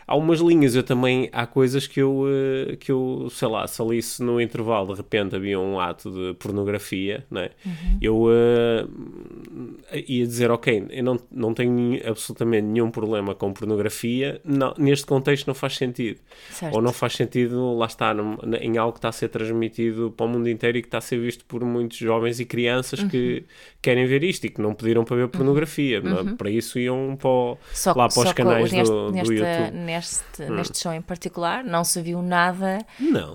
há 0.05 0.15
umas 0.15 0.39
linhas, 0.39 0.75
eu 0.75 0.83
também. 0.83 1.29
Há 1.31 1.47
coisas 1.47 1.87
que 1.87 1.99
eu, 1.99 2.25
eh, 2.27 2.75
que 2.75 2.91
eu 2.91 3.27
sei 3.31 3.47
lá, 3.47 3.65
se 3.67 3.81
ali 3.81 4.01
se 4.01 4.21
no 4.21 4.39
intervalo 4.39 4.93
de 4.93 4.97
repente 4.97 5.35
havia 5.35 5.59
um 5.59 5.79
ato 5.79 6.11
de 6.11 6.33
pornografia, 6.35 7.25
né? 7.31 7.49
Uhum. 7.65 7.97
eu 8.01 8.23
uh, 8.23 9.97
ia 10.07 10.25
dizer, 10.25 10.51
ok, 10.51 10.85
eu 10.89 11.03
não, 11.03 11.19
não 11.31 11.53
tenho 11.53 11.99
absolutamente 12.07 12.65
nenhum 12.65 12.91
problema 12.91 13.33
com 13.33 13.51
pornografia, 13.53 14.39
não, 14.43 14.73
neste 14.77 15.05
contexto 15.05 15.47
não 15.47 15.55
faz 15.55 15.75
sentido. 15.77 16.19
Certo. 16.51 16.75
Ou 16.75 16.81
não 16.81 16.93
faz 16.93 17.13
sentido, 17.13 17.75
lá 17.75 17.87
está, 17.87 18.15
em 18.61 18.77
algo 18.77 18.93
que 18.93 18.99
está 18.99 19.09
a 19.09 19.13
ser 19.13 19.29
transmitido 19.29 20.13
para 20.15 20.25
o 20.25 20.29
mundo 20.29 20.47
inteiro 20.49 20.77
e 20.77 20.81
que 20.81 20.87
está 20.87 20.99
a 20.99 21.01
ser 21.01 21.19
visto 21.19 21.43
por 21.45 21.63
muitos 21.63 21.97
jovens 21.97 22.39
e 22.39 22.45
crianças 22.45 22.99
uhum. 22.99 23.09
que 23.09 23.45
querem 23.81 24.05
ver 24.05 24.23
isto 24.23 24.45
e 24.45 24.49
que 24.49 24.61
não 24.61 24.73
pediram 24.73 24.96
para 25.03 25.15
ver 25.15 25.27
pornografia. 25.27 25.97
É? 25.97 26.01
Uhum. 26.01 26.35
Para 26.35 26.49
isso 26.49 26.79
iam 26.79 27.17
para, 27.17 27.57
só, 27.73 27.93
lá 27.93 28.07
para 28.07 28.23
os 28.23 28.33
canais 28.33 28.71
neste, 28.71 28.91
do, 28.91 29.11
neste, 29.11 29.27
do 29.27 29.33
YouTube. 29.33 29.71
Neste, 29.77 30.43
hum. 30.43 30.55
neste 30.55 30.79
show 30.79 30.93
em 30.93 31.01
particular, 31.01 31.63
não 31.63 31.83
se 31.83 32.01
viu 32.01 32.21
nada 32.21 32.79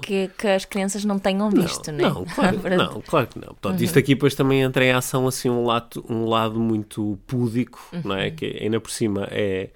que, 0.03 0.31
que 0.37 0.47
as 0.47 0.65
crianças 0.65 1.05
não 1.05 1.19
tenham 1.19 1.51
visto, 1.51 1.91
não, 1.93 1.99
né? 1.99 2.05
não, 2.05 2.25
claro, 2.25 2.59
não, 2.77 3.01
claro 3.03 3.27
que 3.27 3.39
não. 3.39 3.49
Portanto, 3.49 3.79
uhum. 3.79 3.85
isto 3.85 3.99
aqui 3.99 4.15
depois 4.15 4.35
também 4.35 4.63
entra 4.63 4.85
em 4.85 4.93
ação 4.93 5.27
assim 5.27 5.51
um 5.51 5.65
lado, 5.65 6.05
um 6.09 6.27
lado 6.27 6.59
muito 6.59 7.19
púdico, 7.27 7.81
uhum. 7.93 8.03
não 8.05 8.17
é? 8.17 8.29
Uhum. 8.29 8.37
Que 8.37 8.59
ainda 8.61 8.81
por 8.81 8.91
cima 8.91 9.29
é 9.31 9.71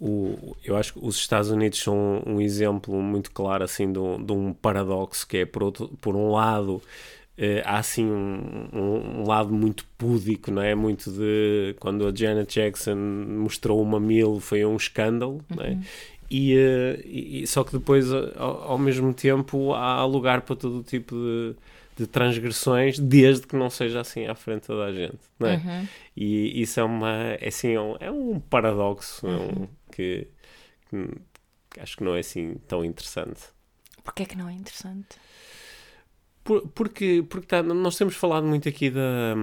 o, 0.00 0.56
eu 0.64 0.76
acho 0.76 0.94
que 0.94 1.00
os 1.02 1.16
Estados 1.16 1.50
Unidos 1.50 1.78
são 1.78 2.22
um 2.26 2.40
exemplo 2.40 2.94
muito 3.02 3.30
claro 3.30 3.62
assim 3.62 3.92
de 3.92 3.98
um, 3.98 4.24
de 4.24 4.32
um 4.32 4.54
paradoxo 4.54 5.26
que 5.26 5.38
é 5.38 5.44
por, 5.44 5.62
outro, 5.62 5.88
por 6.00 6.16
um 6.16 6.30
lado 6.30 6.82
Uh, 7.40 7.62
há 7.64 7.78
assim 7.78 8.04
um, 8.04 8.68
um, 8.70 9.20
um, 9.20 9.26
lado 9.26 9.50
muito 9.50 9.86
púdico, 9.96 10.50
não 10.50 10.60
é? 10.60 10.74
Muito 10.74 11.10
de 11.10 11.74
quando 11.80 12.06
a 12.06 12.14
Janet 12.14 12.52
Jackson 12.52 12.94
mostrou 12.94 13.80
o 13.80 13.86
mamilo 13.86 14.38
foi 14.40 14.62
um 14.62 14.76
escândalo, 14.76 15.42
uhum. 15.48 15.56
não 15.56 15.64
é? 15.64 15.70
Uhum. 15.70 15.82
E, 16.30 16.54
uh, 16.54 17.00
e, 17.02 17.46
só 17.46 17.64
que 17.64 17.72
depois 17.72 18.12
ao, 18.12 18.72
ao, 18.72 18.78
mesmo 18.78 19.14
tempo 19.14 19.72
há 19.72 20.04
lugar 20.04 20.42
para 20.42 20.54
todo 20.54 20.82
tipo 20.82 21.14
de, 21.14 21.56
de, 21.96 22.06
transgressões 22.06 22.98
desde 22.98 23.46
que 23.46 23.56
não 23.56 23.70
seja 23.70 24.00
assim 24.00 24.26
à 24.26 24.34
frente 24.34 24.68
da 24.68 24.92
gente, 24.92 25.18
não 25.38 25.48
é? 25.48 25.56
Uhum. 25.56 25.88
E 26.14 26.60
isso 26.60 26.78
é 26.78 26.84
uma 26.84 27.10
é 27.40 27.48
assim 27.48 27.68
é 27.68 27.80
um, 27.80 27.96
é 28.00 28.10
um 28.10 28.38
paradoxo 28.38 29.26
uhum. 29.26 29.62
um, 29.62 29.68
que, 29.90 30.28
que 30.90 31.80
acho 31.80 31.96
que 31.96 32.04
não 32.04 32.14
é 32.14 32.18
assim 32.20 32.56
tão 32.68 32.84
interessante. 32.84 33.40
Porquê 34.04 34.24
é 34.24 34.26
que 34.26 34.36
não 34.36 34.48
é 34.48 34.52
interessante? 34.52 35.16
Por, 36.42 36.66
porque 36.74 37.22
porque 37.28 37.46
tá, 37.46 37.62
nós 37.62 37.96
temos 37.96 38.16
falado 38.16 38.46
muito 38.46 38.66
aqui 38.68 38.88
da, 38.88 39.34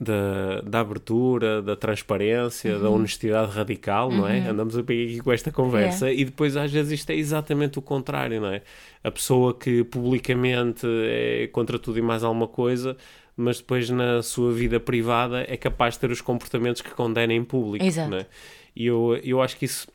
da, 0.00 0.60
da 0.62 0.80
abertura, 0.80 1.60
da 1.60 1.76
transparência, 1.76 2.76
uhum. 2.76 2.82
da 2.82 2.90
honestidade 2.90 3.52
radical, 3.52 4.08
uhum. 4.08 4.16
não 4.18 4.28
é? 4.28 4.40
Uhum. 4.40 4.50
Andamos 4.50 4.76
aqui 4.76 5.20
com 5.20 5.32
esta 5.32 5.52
conversa 5.52 6.08
é. 6.08 6.14
e 6.14 6.24
depois 6.24 6.56
às 6.56 6.72
vezes 6.72 7.00
isto 7.00 7.10
é 7.10 7.14
exatamente 7.14 7.78
o 7.78 7.82
contrário, 7.82 8.40
não 8.40 8.48
é? 8.48 8.62
A 9.04 9.10
pessoa 9.10 9.52
que 9.52 9.84
publicamente 9.84 10.86
é 10.86 11.46
contra 11.48 11.78
tudo 11.78 11.98
e 11.98 12.02
mais 12.02 12.24
alguma 12.24 12.48
coisa, 12.48 12.96
mas 13.36 13.58
depois 13.58 13.90
na 13.90 14.22
sua 14.22 14.50
vida 14.52 14.80
privada 14.80 15.44
é 15.46 15.56
capaz 15.58 15.94
de 15.94 16.00
ter 16.00 16.10
os 16.10 16.22
comportamentos 16.22 16.80
que 16.80 16.90
condena 16.90 17.34
em 17.34 17.44
público, 17.44 17.84
Exato. 17.84 18.14
é? 18.14 18.26
E 18.74 18.86
eu, 18.86 19.20
eu 19.22 19.42
acho 19.42 19.58
que 19.58 19.66
isso 19.66 19.88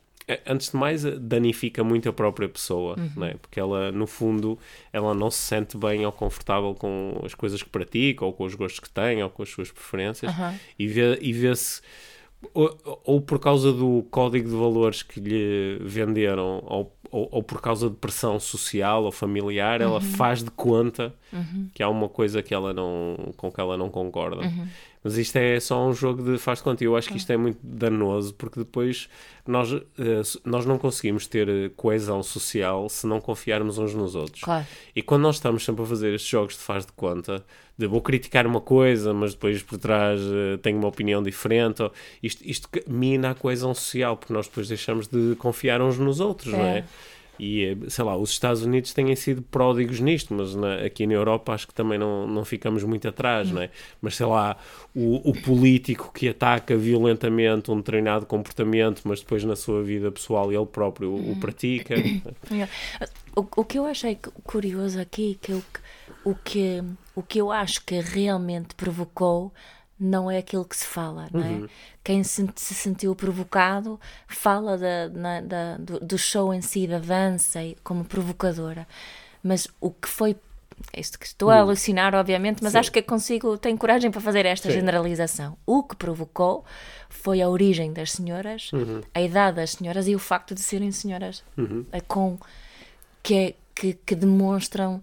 antes 0.46 0.70
de 0.70 0.76
mais, 0.76 1.04
danifica 1.04 1.84
muito 1.84 2.08
a 2.08 2.12
própria 2.12 2.48
pessoa, 2.48 2.96
uhum. 2.98 3.10
né? 3.16 3.34
porque 3.40 3.60
ela, 3.60 3.92
no 3.92 4.06
fundo, 4.06 4.58
ela 4.92 5.14
não 5.14 5.30
se 5.30 5.38
sente 5.38 5.76
bem 5.76 6.04
ou 6.04 6.12
confortável 6.12 6.74
com 6.74 7.20
as 7.24 7.34
coisas 7.34 7.62
que 7.62 7.68
pratica, 7.68 8.24
ou 8.24 8.32
com 8.32 8.44
os 8.44 8.54
gostos 8.54 8.80
que 8.80 8.90
tem, 8.90 9.22
ou 9.22 9.30
com 9.30 9.42
as 9.42 9.48
suas 9.48 9.70
preferências, 9.70 10.36
uhum. 10.36 10.54
e 10.78 10.86
vê-se. 10.86 11.18
E 11.22 11.32
vê 11.32 11.52
ou, 12.52 13.00
ou, 13.04 13.20
por 13.20 13.38
causa 13.38 13.72
do 13.72 14.04
código 14.10 14.48
de 14.48 14.54
valores 14.54 15.02
que 15.02 15.20
lhe 15.20 15.78
venderam, 15.80 16.62
ou, 16.66 16.96
ou, 17.10 17.28
ou 17.32 17.42
por 17.42 17.60
causa 17.60 17.88
de 17.88 17.96
pressão 17.96 18.38
social 18.38 19.04
ou 19.04 19.12
familiar, 19.12 19.80
uhum. 19.80 19.88
ela 19.88 20.00
faz 20.00 20.42
de 20.42 20.50
conta 20.50 21.14
uhum. 21.32 21.68
que 21.72 21.82
há 21.82 21.88
uma 21.88 22.08
coisa 22.08 22.42
que 22.42 22.54
ela 22.54 22.72
não, 22.72 23.32
com 23.36 23.50
que 23.50 23.60
ela 23.60 23.76
não 23.76 23.88
concorda. 23.88 24.42
Mas 25.06 25.16
isto 25.18 25.36
é 25.36 25.60
só 25.60 25.86
um 25.86 25.94
jogo 25.94 26.20
de 26.20 26.36
faz 26.36 26.58
de 26.58 26.64
conta. 26.64 26.82
Eu 26.82 26.96
acho 26.96 27.08
que 27.08 27.16
isto 27.16 27.30
é 27.30 27.36
muito 27.36 27.60
danoso 27.62 28.34
porque 28.34 28.58
depois 28.58 29.08
nós, 29.46 29.70
uh, 29.70 29.84
nós 30.44 30.66
não 30.66 30.78
conseguimos 30.78 31.28
ter 31.28 31.48
eh, 31.48 31.70
coesão 31.76 32.24
social 32.24 32.88
se 32.88 33.06
não 33.06 33.20
confiarmos 33.20 33.78
uns 33.78 33.94
nos 33.94 34.16
outros. 34.16 34.42
Claro. 34.42 34.66
E 34.96 35.02
quando 35.02 35.22
nós 35.22 35.36
estamos 35.36 35.64
sempre 35.64 35.84
a 35.84 35.86
fazer 35.86 36.12
estes 36.12 36.28
jogos 36.28 36.54
de 36.54 36.58
faz 36.58 36.84
de 36.84 36.90
conta, 36.90 37.44
de 37.78 37.86
vou 37.86 38.00
criticar 38.00 38.48
uma 38.48 38.60
coisa, 38.60 39.14
mas 39.14 39.32
depois 39.32 39.62
por 39.62 39.78
trás 39.78 40.20
uh, 40.20 40.58
tenho 40.60 40.76
uma 40.76 40.88
opinião 40.88 41.22
diferente, 41.22 41.84
ou, 41.84 41.92
isto, 42.20 42.42
isto 42.44 42.68
mina 42.88 43.30
a 43.30 43.34
coesão 43.36 43.72
social 43.74 44.16
porque 44.16 44.32
nós 44.32 44.48
depois 44.48 44.66
deixamos 44.66 45.06
de 45.06 45.36
confiar 45.36 45.80
uns 45.80 45.98
nos 45.98 46.18
outros, 46.18 46.52
é. 46.52 46.56
não 46.56 46.64
é? 46.64 46.84
E, 47.38 47.76
sei 47.88 48.04
lá, 48.04 48.16
os 48.16 48.30
Estados 48.30 48.62
Unidos 48.62 48.92
têm 48.92 49.14
sido 49.14 49.42
pródigos 49.42 50.00
nisto, 50.00 50.32
mas 50.34 50.54
na, 50.54 50.76
aqui 50.76 51.06
na 51.06 51.14
Europa 51.14 51.52
acho 51.52 51.66
que 51.68 51.74
também 51.74 51.98
não, 51.98 52.26
não 52.26 52.44
ficamos 52.44 52.82
muito 52.84 53.06
atrás, 53.08 53.50
não 53.50 53.62
é? 53.62 53.70
Mas, 54.00 54.16
sei 54.16 54.26
lá, 54.26 54.56
o, 54.94 55.30
o 55.30 55.42
político 55.42 56.12
que 56.12 56.28
ataca 56.28 56.76
violentamente 56.76 57.70
um 57.70 57.76
determinado 57.76 58.26
comportamento, 58.26 59.02
mas 59.04 59.20
depois 59.20 59.44
na 59.44 59.56
sua 59.56 59.82
vida 59.82 60.10
pessoal 60.10 60.52
ele 60.52 60.66
próprio 60.66 61.10
o, 61.10 61.32
o 61.32 61.36
pratica. 61.36 61.94
o, 63.36 63.46
o 63.56 63.64
que 63.64 63.78
eu 63.78 63.86
achei 63.86 64.18
curioso 64.42 65.00
aqui, 65.00 65.38
que 65.40 65.52
eu, 65.52 65.62
o, 66.24 66.34
que, 66.34 66.82
o 67.14 67.22
que 67.22 67.38
eu 67.38 67.50
acho 67.50 67.84
que 67.84 68.00
realmente 68.00 68.74
provocou 68.74 69.52
não 69.98 70.30
é 70.30 70.38
aquilo 70.38 70.64
que 70.64 70.76
se 70.76 70.84
fala, 70.84 71.26
não 71.32 71.40
é? 71.40 71.48
Uhum. 71.48 71.68
Quem 72.04 72.22
se, 72.22 72.46
se, 72.54 72.74
sentiu 72.74 73.14
provocado 73.16 73.98
fala 74.28 74.76
da, 74.76 75.08
na, 75.08 75.40
da, 75.40 75.76
do, 75.78 76.00
do, 76.00 76.18
show 76.18 76.52
em 76.52 76.60
si, 76.60 76.86
da 76.86 76.98
dança, 76.98 77.60
como 77.82 78.04
provocadora. 78.04 78.86
Mas 79.42 79.66
o 79.80 79.90
que 79.90 80.08
foi. 80.08 80.36
Isto 80.94 81.18
que 81.18 81.24
estou 81.24 81.50
a 81.50 81.54
uhum. 81.54 81.60
alucinar, 81.62 82.14
obviamente, 82.14 82.62
mas 82.62 82.72
Sim. 82.72 82.78
acho 82.78 82.92
que 82.92 83.00
consigo, 83.00 83.56
tenho 83.56 83.78
coragem 83.78 84.10
para 84.10 84.20
fazer 84.20 84.44
esta 84.44 84.68
Sim. 84.68 84.74
generalização. 84.74 85.56
O 85.64 85.82
que 85.82 85.96
provocou 85.96 86.66
foi 87.08 87.40
a 87.40 87.48
origem 87.48 87.94
das 87.94 88.12
senhoras, 88.12 88.70
uhum. 88.74 89.00
a 89.14 89.22
idade 89.22 89.56
das 89.56 89.70
senhoras 89.70 90.06
e 90.06 90.14
o 90.14 90.18
facto 90.18 90.54
de 90.54 90.60
serem 90.60 90.92
senhoras 90.92 91.42
uhum. 91.56 91.86
Eh, 91.90 92.02
com 92.02 92.38
que, 93.22 93.34
é, 93.34 93.54
que, 93.74 93.94
que 93.94 94.14
demonstram 94.14 95.02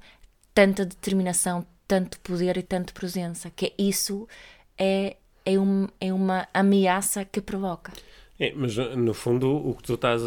tanta 0.54 0.86
determinação, 0.86 1.66
tanto 1.88 2.20
poder 2.20 2.56
e 2.58 2.62
tanta 2.62 2.94
presença, 2.94 3.50
que 3.50 3.66
é 3.66 3.74
isso 3.78 4.28
é, 4.78 5.16
é, 5.46 5.60
um, 5.60 5.88
é 6.00 6.14
uma 6.14 6.48
ameaça 6.54 7.26
que 7.26 7.42
provoca. 7.42 7.92
É, 8.40 8.52
mas 8.56 8.76
no 8.76 9.14
fundo 9.14 9.56
o 9.56 9.76
que 9.76 9.84
tu 9.84 9.94
estás 9.94 10.22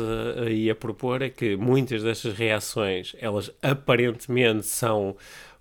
aí 0.47 0.71
a, 0.71 0.73
a, 0.73 0.77
propor 0.77 1.23
é 1.23 1.29
que 1.29 1.57
muitas 1.57 2.03
destas 2.03 2.35
reações 2.35 3.17
elas 3.19 3.51
aparentemente 3.61 4.65
são 4.67 5.17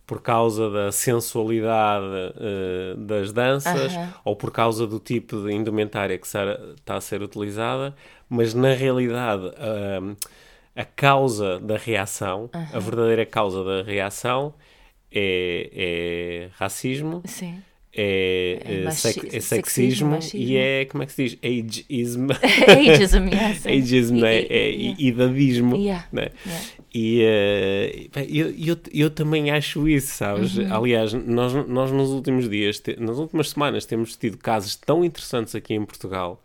por 0.06 0.22
causa 0.22 0.70
da 0.70 0.92
sensualidade 0.92 2.06
uh, 2.06 2.98
das 2.98 3.34
danças 3.34 3.94
uh 3.94 3.98
-huh. 3.98 4.14
ou 4.24 4.36
por 4.36 4.52
causa 4.52 4.86
do 4.86 5.00
tipo 5.00 5.44
de 5.44 5.52
indumentária 5.52 6.18
que 6.18 6.28
está 6.28 6.96
a 6.96 7.02
ser 7.02 7.24
utilizada, 7.24 7.96
mas 8.30 8.54
na 8.54 8.74
realidade 8.74 9.48
uh, 9.48 10.16
a 10.76 10.86
causa 10.86 11.60
da 11.60 11.78
reação, 11.78 12.50
-huh. 12.54 12.76
a 12.76 12.80
verdadeira 12.80 13.26
causa 13.26 13.64
da 13.64 13.82
reação 13.82 14.54
é, 15.12 15.72
é 15.74 16.50
racismo. 16.54 17.24
Sim 17.26 17.64
é, 17.98 18.60
é, 18.66 18.84
é, 18.84 18.92
sec, 18.92 19.34
é 19.34 19.40
sexismo, 19.40 20.12
machismo, 20.12 20.40
e 20.40 20.58
é, 20.58 20.86
como 20.86 21.04
é 21.04 21.06
que 21.06 21.14
se 21.14 21.24
diz? 21.24 21.38
Ageism. 21.42 22.28
Ageism, 22.68 23.28
yes. 23.30 23.66
Ageism, 23.68 24.16
né? 24.18 24.36
é, 24.42 24.70
yeah. 24.70 25.02
idadismo. 25.02 25.76
Yeah. 25.78 26.06
Né? 26.12 26.30
Yeah. 26.46 26.66
E 26.94 27.22
uh, 27.24 28.22
eu, 28.30 28.54
eu, 28.58 28.78
eu 28.94 29.10
também 29.10 29.50
acho 29.52 29.88
isso, 29.88 30.16
sabes? 30.16 30.58
Uhum. 30.58 30.74
Aliás, 30.74 31.14
nós, 31.14 31.54
nós 31.68 31.92
nos 31.92 32.10
últimos 32.10 32.50
dias, 32.50 32.80
te, 32.80 33.00
nas 33.00 33.18
últimas 33.18 33.50
semanas, 33.50 33.86
temos 33.86 34.16
tido 34.18 34.38
casos 34.38 34.76
tão 34.76 35.04
interessantes 35.04 35.56
aqui 35.56 35.74
em 35.74 35.86
Portugal 35.86 36.42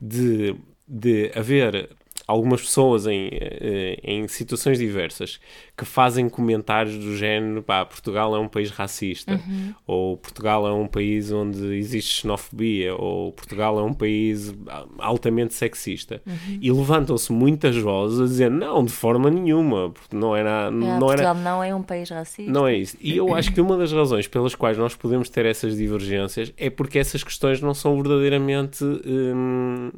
de, 0.00 0.54
de 0.86 1.32
haver 1.34 1.90
algumas 2.26 2.62
pessoas 2.62 3.06
em, 3.06 3.28
eh, 3.32 3.98
em 4.02 4.26
situações 4.28 4.78
diversas 4.78 5.38
que 5.76 5.84
fazem 5.84 6.28
comentários 6.28 6.96
do 6.96 7.16
género 7.16 7.62
pá, 7.62 7.84
Portugal 7.84 8.34
é 8.34 8.38
um 8.38 8.48
país 8.48 8.70
racista, 8.70 9.34
uhum. 9.34 9.74
ou 9.86 10.16
Portugal 10.16 10.66
é 10.66 10.72
um 10.72 10.86
país 10.86 11.30
onde 11.30 11.76
existe 11.76 12.22
xenofobia, 12.22 12.94
ou 12.94 13.32
Portugal 13.32 13.78
é 13.78 13.82
um 13.82 13.92
país 13.92 14.54
altamente 14.98 15.52
sexista. 15.52 16.22
Uhum. 16.26 16.58
E 16.60 16.72
levantam-se 16.72 17.30
muitas 17.30 17.76
vozes 17.76 18.20
a 18.20 18.24
dizer 18.24 18.50
não, 18.50 18.84
de 18.84 18.92
forma 18.92 19.30
nenhuma, 19.30 19.90
porque 19.90 20.16
não 20.16 20.34
era... 20.34 20.68
É, 20.68 20.70
não 20.70 20.98
Portugal 21.00 21.34
era, 21.34 21.34
não 21.34 21.62
é 21.62 21.74
um 21.74 21.82
país 21.82 22.08
racista. 22.08 22.50
Não 22.50 22.66
é 22.66 22.74
isso. 22.74 22.96
E 23.00 23.16
eu 23.16 23.34
acho 23.34 23.52
que 23.52 23.60
uma 23.60 23.76
das 23.76 23.92
razões 23.92 24.26
pelas 24.26 24.54
quais 24.54 24.78
nós 24.78 24.94
podemos 24.94 25.28
ter 25.28 25.44
essas 25.44 25.76
divergências 25.76 26.52
é 26.56 26.70
porque 26.70 26.98
essas 26.98 27.22
questões 27.22 27.60
não 27.60 27.74
são 27.74 28.00
verdadeiramente... 28.00 28.82
Hum, 28.84 29.90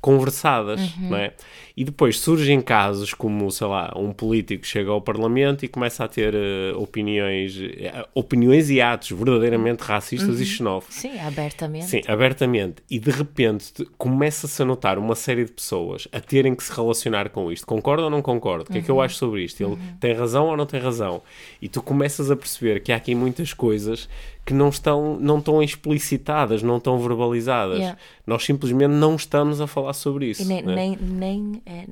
conversadas, 0.00 0.80
uhum. 0.96 1.10
não 1.10 1.16
é? 1.16 1.34
E 1.80 1.84
depois 1.84 2.20
surgem 2.20 2.60
casos 2.60 3.14
como, 3.14 3.50
sei 3.50 3.66
lá, 3.66 3.90
um 3.96 4.12
político 4.12 4.66
chega 4.66 4.90
ao 4.90 5.00
Parlamento 5.00 5.64
e 5.64 5.68
começa 5.68 6.04
a 6.04 6.08
ter 6.08 6.34
uh, 6.34 6.78
opiniões, 6.78 7.56
uh, 7.56 8.06
opiniões 8.14 8.68
e 8.68 8.82
atos 8.82 9.12
verdadeiramente 9.12 9.82
racistas 9.82 10.36
uhum. 10.36 10.42
e 10.42 10.44
xenófobos. 10.44 10.96
Sim, 10.96 11.18
abertamente. 11.18 11.86
Sim, 11.86 12.02
abertamente. 12.06 12.82
E 12.90 12.98
de 12.98 13.10
repente 13.10 13.72
começa-se 13.96 14.60
a 14.60 14.64
notar 14.66 14.98
uma 14.98 15.14
série 15.14 15.46
de 15.46 15.52
pessoas 15.52 16.06
a 16.12 16.20
terem 16.20 16.54
que 16.54 16.62
se 16.62 16.70
relacionar 16.70 17.30
com 17.30 17.50
isto. 17.50 17.66
Concorda 17.66 18.02
ou 18.02 18.10
não 18.10 18.20
concordo? 18.20 18.64
O 18.68 18.72
que 18.74 18.80
é 18.80 18.82
que 18.82 18.90
eu 18.90 18.96
uhum. 18.96 19.00
acho 19.00 19.14
sobre 19.14 19.42
isto? 19.42 19.62
Ele 19.62 19.72
uhum. 19.72 19.96
tem 19.98 20.12
razão 20.12 20.48
ou 20.48 20.58
não 20.58 20.66
tem 20.66 20.78
razão? 20.78 21.22
E 21.62 21.68
tu 21.70 21.80
começas 21.80 22.30
a 22.30 22.36
perceber 22.36 22.82
que 22.82 22.92
há 22.92 22.96
aqui 22.96 23.14
muitas 23.14 23.54
coisas 23.54 24.06
que 24.44 24.54
não 24.54 24.68
estão, 24.68 25.16
não 25.20 25.38
estão 25.38 25.62
explicitadas, 25.62 26.62
não 26.62 26.78
estão 26.78 26.98
verbalizadas. 26.98 27.78
Yeah. 27.78 27.98
Nós 28.26 28.44
simplesmente 28.44 28.92
não 28.92 29.14
estamos 29.14 29.60
a 29.60 29.66
falar 29.66 29.92
sobre 29.92 30.26
isso. 30.26 30.42
E 30.42 30.44
nem, 30.44 30.62
né? 30.62 30.74
nem, 30.74 30.98
nem, 31.00 31.62
é, 31.70 31.86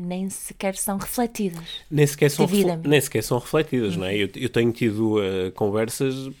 nem, 0.00 0.28
sequer 0.28 0.74
são 0.74 0.98
refletidas. 0.98 1.62
Nem 1.88 2.04
sequer 2.04 2.30
são, 2.30 2.48
nem 2.84 3.00
sequer 3.00 3.22
são 3.22 3.38
refletidas, 3.38 3.94
uhum. 3.94 4.00
não 4.00 4.06
é? 4.08 4.16
Eu, 4.16 4.28
eu 4.34 4.48
tenho 4.48 4.72
tido 4.72 5.18
uh, 5.18 5.52
conversas 5.52 6.26
uh, 6.26 6.32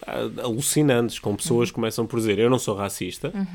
alucinantes 0.42 1.20
com 1.20 1.36
pessoas 1.36 1.68
uhum. 1.68 1.72
que 1.72 1.74
começam 1.74 2.06
por 2.06 2.18
dizer 2.18 2.36
eu 2.40 2.50
não 2.50 2.58
sou 2.58 2.74
racista, 2.74 3.30
uhum. 3.32 3.46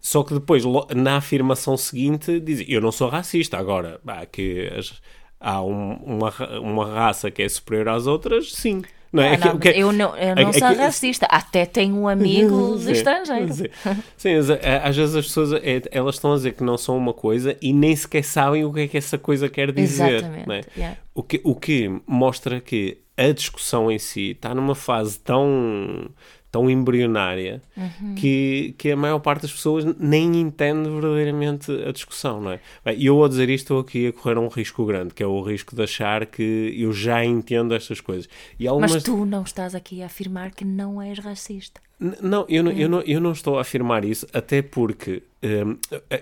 só 0.00 0.24
que 0.24 0.34
depois, 0.34 0.64
na 0.96 1.18
afirmação 1.18 1.76
seguinte, 1.76 2.40
dizem 2.40 2.66
eu 2.68 2.80
não 2.80 2.90
sou 2.90 3.08
racista. 3.08 3.56
Agora, 3.56 4.00
bah, 4.02 4.26
que 4.26 4.68
as, 4.76 5.00
há 5.38 5.62
um, 5.62 5.92
uma, 5.94 6.32
uma 6.58 6.86
raça 6.86 7.30
que 7.30 7.42
é 7.42 7.48
superior 7.48 7.90
às 7.90 8.08
outras, 8.08 8.52
sim. 8.52 8.82
Não 9.14 9.22
é? 9.22 9.34
Ah, 9.34 9.38
não, 9.38 9.58
que, 9.60 9.68
eu 9.68 9.92
não, 9.92 10.16
eu 10.16 10.34
não 10.34 10.52
sou 10.52 10.74
racista, 10.74 11.24
até 11.26 11.64
tenho 11.64 12.08
amigos 12.08 12.84
estrangeiros. 12.88 13.58
Sim, 13.58 13.68
sim 14.16 14.52
eh, 14.60 14.80
às 14.82 14.96
vezes 14.96 15.14
as 15.14 15.26
pessoas 15.26 15.52
é, 15.52 15.82
elas 15.92 16.16
estão 16.16 16.32
a 16.32 16.34
dizer 16.34 16.54
que 16.54 16.64
não 16.64 16.76
são 16.76 16.96
uma 16.96 17.12
coisa 17.14 17.56
e 17.62 17.72
nem 17.72 17.94
sequer 17.94 18.24
sabem 18.24 18.64
o 18.64 18.72
que 18.72 18.80
é 18.80 18.88
que 18.88 18.98
essa 18.98 19.16
coisa 19.16 19.48
quer 19.48 19.70
dizer. 19.70 20.16
Exatamente. 20.16 20.50
É? 20.50 20.64
Yeah. 20.76 20.98
O, 21.14 21.22
que, 21.22 21.40
o 21.44 21.54
que 21.54 21.88
mostra 22.08 22.60
que 22.60 22.98
a 23.16 23.30
discussão 23.30 23.88
em 23.88 24.00
si 24.00 24.32
está 24.32 24.52
numa 24.52 24.74
fase 24.74 25.16
tão 25.20 26.10
tão 26.54 26.70
embrionária 26.70 27.60
uhum. 27.76 28.14
que, 28.14 28.76
que 28.78 28.92
a 28.92 28.96
maior 28.96 29.18
parte 29.18 29.42
das 29.42 29.52
pessoas 29.52 29.84
nem 29.98 30.40
entende 30.40 30.88
verdadeiramente 30.88 31.72
a 31.84 31.90
discussão, 31.90 32.40
não 32.40 32.52
é? 32.52 32.60
E 32.96 33.06
eu 33.06 33.20
ao 33.20 33.28
dizer 33.28 33.50
isto 33.50 33.64
estou 33.64 33.80
aqui 33.80 34.06
a 34.06 34.12
correr 34.12 34.38
um 34.38 34.46
risco 34.46 34.86
grande, 34.86 35.12
que 35.12 35.20
é 35.20 35.26
o 35.26 35.42
risco 35.42 35.74
de 35.74 35.82
achar 35.82 36.26
que 36.26 36.72
eu 36.78 36.92
já 36.92 37.24
entendo 37.24 37.74
estas 37.74 38.00
coisas. 38.00 38.28
E 38.56 38.68
algumas... 38.68 38.92
Mas 38.92 39.02
tu 39.02 39.26
não 39.26 39.42
estás 39.42 39.74
aqui 39.74 40.00
a 40.00 40.06
afirmar 40.06 40.52
que 40.52 40.64
não 40.64 41.02
és 41.02 41.18
racista. 41.18 41.80
Não, 42.20 42.44
eu 42.48 42.62
não, 42.62 42.72
eu, 42.72 42.88
não, 42.88 43.00
eu 43.02 43.20
não 43.20 43.32
estou 43.32 43.56
a 43.56 43.62
afirmar 43.62 44.04
isso, 44.04 44.26
até 44.32 44.60
porque, 44.60 45.22
um, 45.42 45.76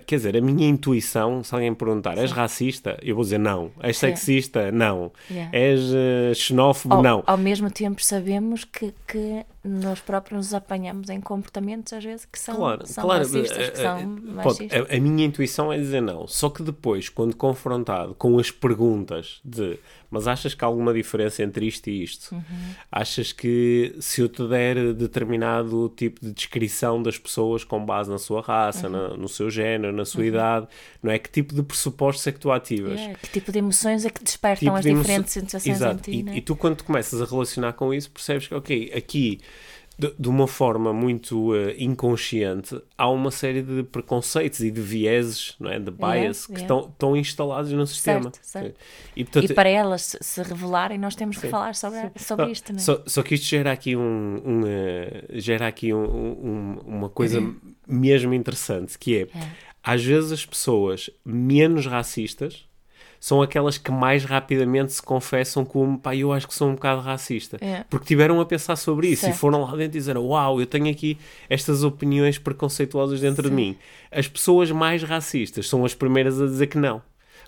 quer 0.07 0.17
dizer, 0.17 0.37
a 0.37 0.41
minha 0.41 0.69
intuição, 0.69 1.43
se 1.43 1.53
alguém 1.53 1.75
perguntar, 1.75 2.17
és 2.19 2.31
racista? 2.31 2.99
Eu 3.03 3.17
vou 3.17 3.25
dizer 3.25 3.39
não. 3.39 3.73
És 3.81 3.99
sexista? 3.99 4.71
Não. 4.71 5.11
Yeah. 5.31 5.51
És 5.57 5.81
uh, 5.81 6.35
xenófobo? 6.35 7.03
Não. 7.03 7.25
Ao 7.27 7.37
mesmo 7.37 7.71
tempo, 7.71 8.03
sabemos 8.03 8.65
que, 8.65 8.95
que 9.09 9.45
nós 9.65 10.01
próprios 10.01 10.39
nos 10.39 10.55
apanhamos 10.55 11.09
em 11.09 11.21
comportamentos, 11.21 11.93
às 11.93 12.05
vezes, 12.05 12.25
que 12.25 12.39
são, 12.39 12.57
claro, 12.57 12.87
são 12.87 13.05
claro, 13.05 13.25
racistas, 13.25 13.71
que 13.71 13.79
são 13.79 14.07
machistas. 14.07 14.91
A, 14.91 14.97
a 14.97 15.01
minha 15.01 15.25
intuição 15.25 15.73
é 15.73 15.79
dizer 15.79 16.01
não. 16.01 16.29
Só 16.29 16.49
que 16.49 16.63
depois, 16.63 17.09
quando 17.09 17.35
confrontado 17.35 18.15
com 18.15 18.39
as 18.39 18.51
perguntas 18.51 19.41
de 19.45 19.79
mas 20.13 20.29
achas 20.29 20.53
que 20.53 20.63
há 20.63 20.69
alguma 20.69 20.93
diferença 20.93 21.43
entre 21.43 21.67
isto 21.67 21.89
e 21.89 22.03
isto? 22.03 22.35
Uhum. 22.35 22.43
Achas 22.93 23.33
que 23.33 23.97
se 23.99 24.21
eu 24.21 24.29
te 24.29 24.47
der 24.47 24.93
determinado 24.93 25.89
tipo 25.97 26.21
de 26.21 26.33
descrição 26.33 27.03
das 27.03 27.17
pessoas 27.17 27.65
com 27.65 27.83
base 27.83 28.11
na 28.11 28.19
sua 28.19 28.43
raça, 28.43 28.89
uhum. 28.89 28.93
na, 28.93 29.17
no 29.17 29.27
seu 29.27 29.51
género, 29.51 29.91
na 29.91 30.05
sua 30.05 30.21
uhum. 30.21 30.27
idade, 30.27 30.69
não 31.03 31.11
é? 31.11 31.19
Que 31.19 31.31
tipo 31.31 31.55
de 31.55 31.63
pressupostos 31.63 32.27
é 32.27 32.33
que 32.33 32.39
tu 32.39 32.53
ativas? 32.53 33.01
Yeah. 33.01 33.19
Que 33.19 33.31
tipo 33.31 33.51
de 33.51 33.59
emoções 33.59 34.05
é 34.05 34.11
que 34.11 34.23
despertam 34.23 34.67
tipo 34.67 34.77
as 34.77 34.85
de 34.85 34.95
diferentes 34.95 35.33
sensações 35.33 35.77
Exato. 35.77 36.11
em 36.11 36.13
ti? 36.13 36.21
E, 36.21 36.23
né? 36.23 36.37
e 36.37 36.41
tu, 36.43 36.55
quando 36.55 36.85
começas 36.85 37.23
a 37.23 37.25
relacionar 37.25 37.73
com 37.73 37.95
isso, 37.95 38.11
percebes 38.11 38.49
que, 38.49 38.55
ok, 38.55 38.93
aqui 38.95 39.41
de, 40.03 40.13
de, 40.19 40.29
uma 40.29 40.49
forma 40.49 40.93
muito 40.93 41.53
uh, 41.53 41.71
inconsciente, 41.79 42.81
há 42.99 43.09
uma 43.09 43.31
série 43.31 43.63
de 43.63 43.85
preconceitos 43.85 44.59
e 44.59 44.71
de 44.71 44.81
vieses, 44.81 45.55
não 45.61 45.71
é? 45.71 45.79
de 45.79 45.93
bias, 45.93 46.45
yeah, 46.45 46.55
que 46.55 46.61
estão, 46.61 46.89
estão 46.89 47.17
instalados 47.17 47.71
no 47.71 47.87
sistema. 47.87 48.25
Certo, 48.25 48.39
certo. 48.43 48.81
E, 49.15 49.23
portanto, 49.23 49.51
e, 49.51 49.55
para 49.55 49.69
elas 49.69 50.17
se 50.21 50.43
revelarem, 50.43 50.99
nós 50.99 51.15
temos 51.15 51.37
que 51.37 51.43
sim, 51.43 51.51
falar 51.51 51.77
sobre, 51.77 52.11
sobre 52.17 52.51
isto. 52.51 52.73
Não 52.73 52.79
é? 52.79 52.83
só, 52.83 53.03
só 53.07 53.23
que 53.23 53.37
isto 53.37 53.47
gera 53.47 53.71
aqui, 53.71 53.95
um, 53.95 54.43
um 54.45 54.61
uh, 54.63 55.41
gera 55.41 55.69
aqui 55.69 55.95
um, 55.95 56.05
um, 56.05 56.79
uma 56.85 57.09
coisa 57.09 57.39
uhum. 57.39 57.55
mesmo 57.87 58.35
interessante, 58.35 58.99
que 58.99 59.19
é, 59.19 59.23
é, 59.23 59.29
às 59.85 60.03
vezes 60.03 60.33
as 60.33 60.45
pessoas 60.45 61.11
menos 61.25 61.87
racistas 61.87 62.67
são 63.23 63.41
aquelas 63.41 63.79
que 63.79 63.93
mais 63.93 64.25
rapidamente 64.25 64.93
se 64.93 65.01
confessam 65.01 65.65
como, 65.65 65.97
pá, 65.97 66.17
eu 66.17 66.33
acho 66.33 66.49
que 66.49 66.53
sou 66.53 66.69
um 66.69 66.75
bocado 66.75 67.01
racista. 67.01 67.57
É. 67.61 67.85
Porque 67.89 68.05
tiveram 68.05 68.41
a 68.41 68.45
pensar 68.45 68.75
sobre 68.75 69.07
isso 69.07 69.21
certo. 69.21 69.37
e 69.37 69.39
foram 69.39 69.63
lá 69.63 69.71
dentro 69.77 69.97
e 69.97 70.01
disseram, 70.01 70.27
uau, 70.27 70.61
eu 70.61 70.67
tenho 70.67 70.91
aqui 70.91 71.17
estas 71.49 71.85
opiniões 71.85 72.37
preconceituosas 72.37 73.21
dentro 73.21 73.45
Sim. 73.45 73.49
de 73.51 73.55
mim. 73.55 73.79
As 74.11 74.27
pessoas 74.27 74.73
mais 74.73 75.05
racistas 75.05 75.69
são 75.69 75.85
as 75.85 75.95
primeiras 75.95 76.43
a 76.43 76.47
dizer 76.47 76.67
que 76.67 76.77
não 76.77 77.01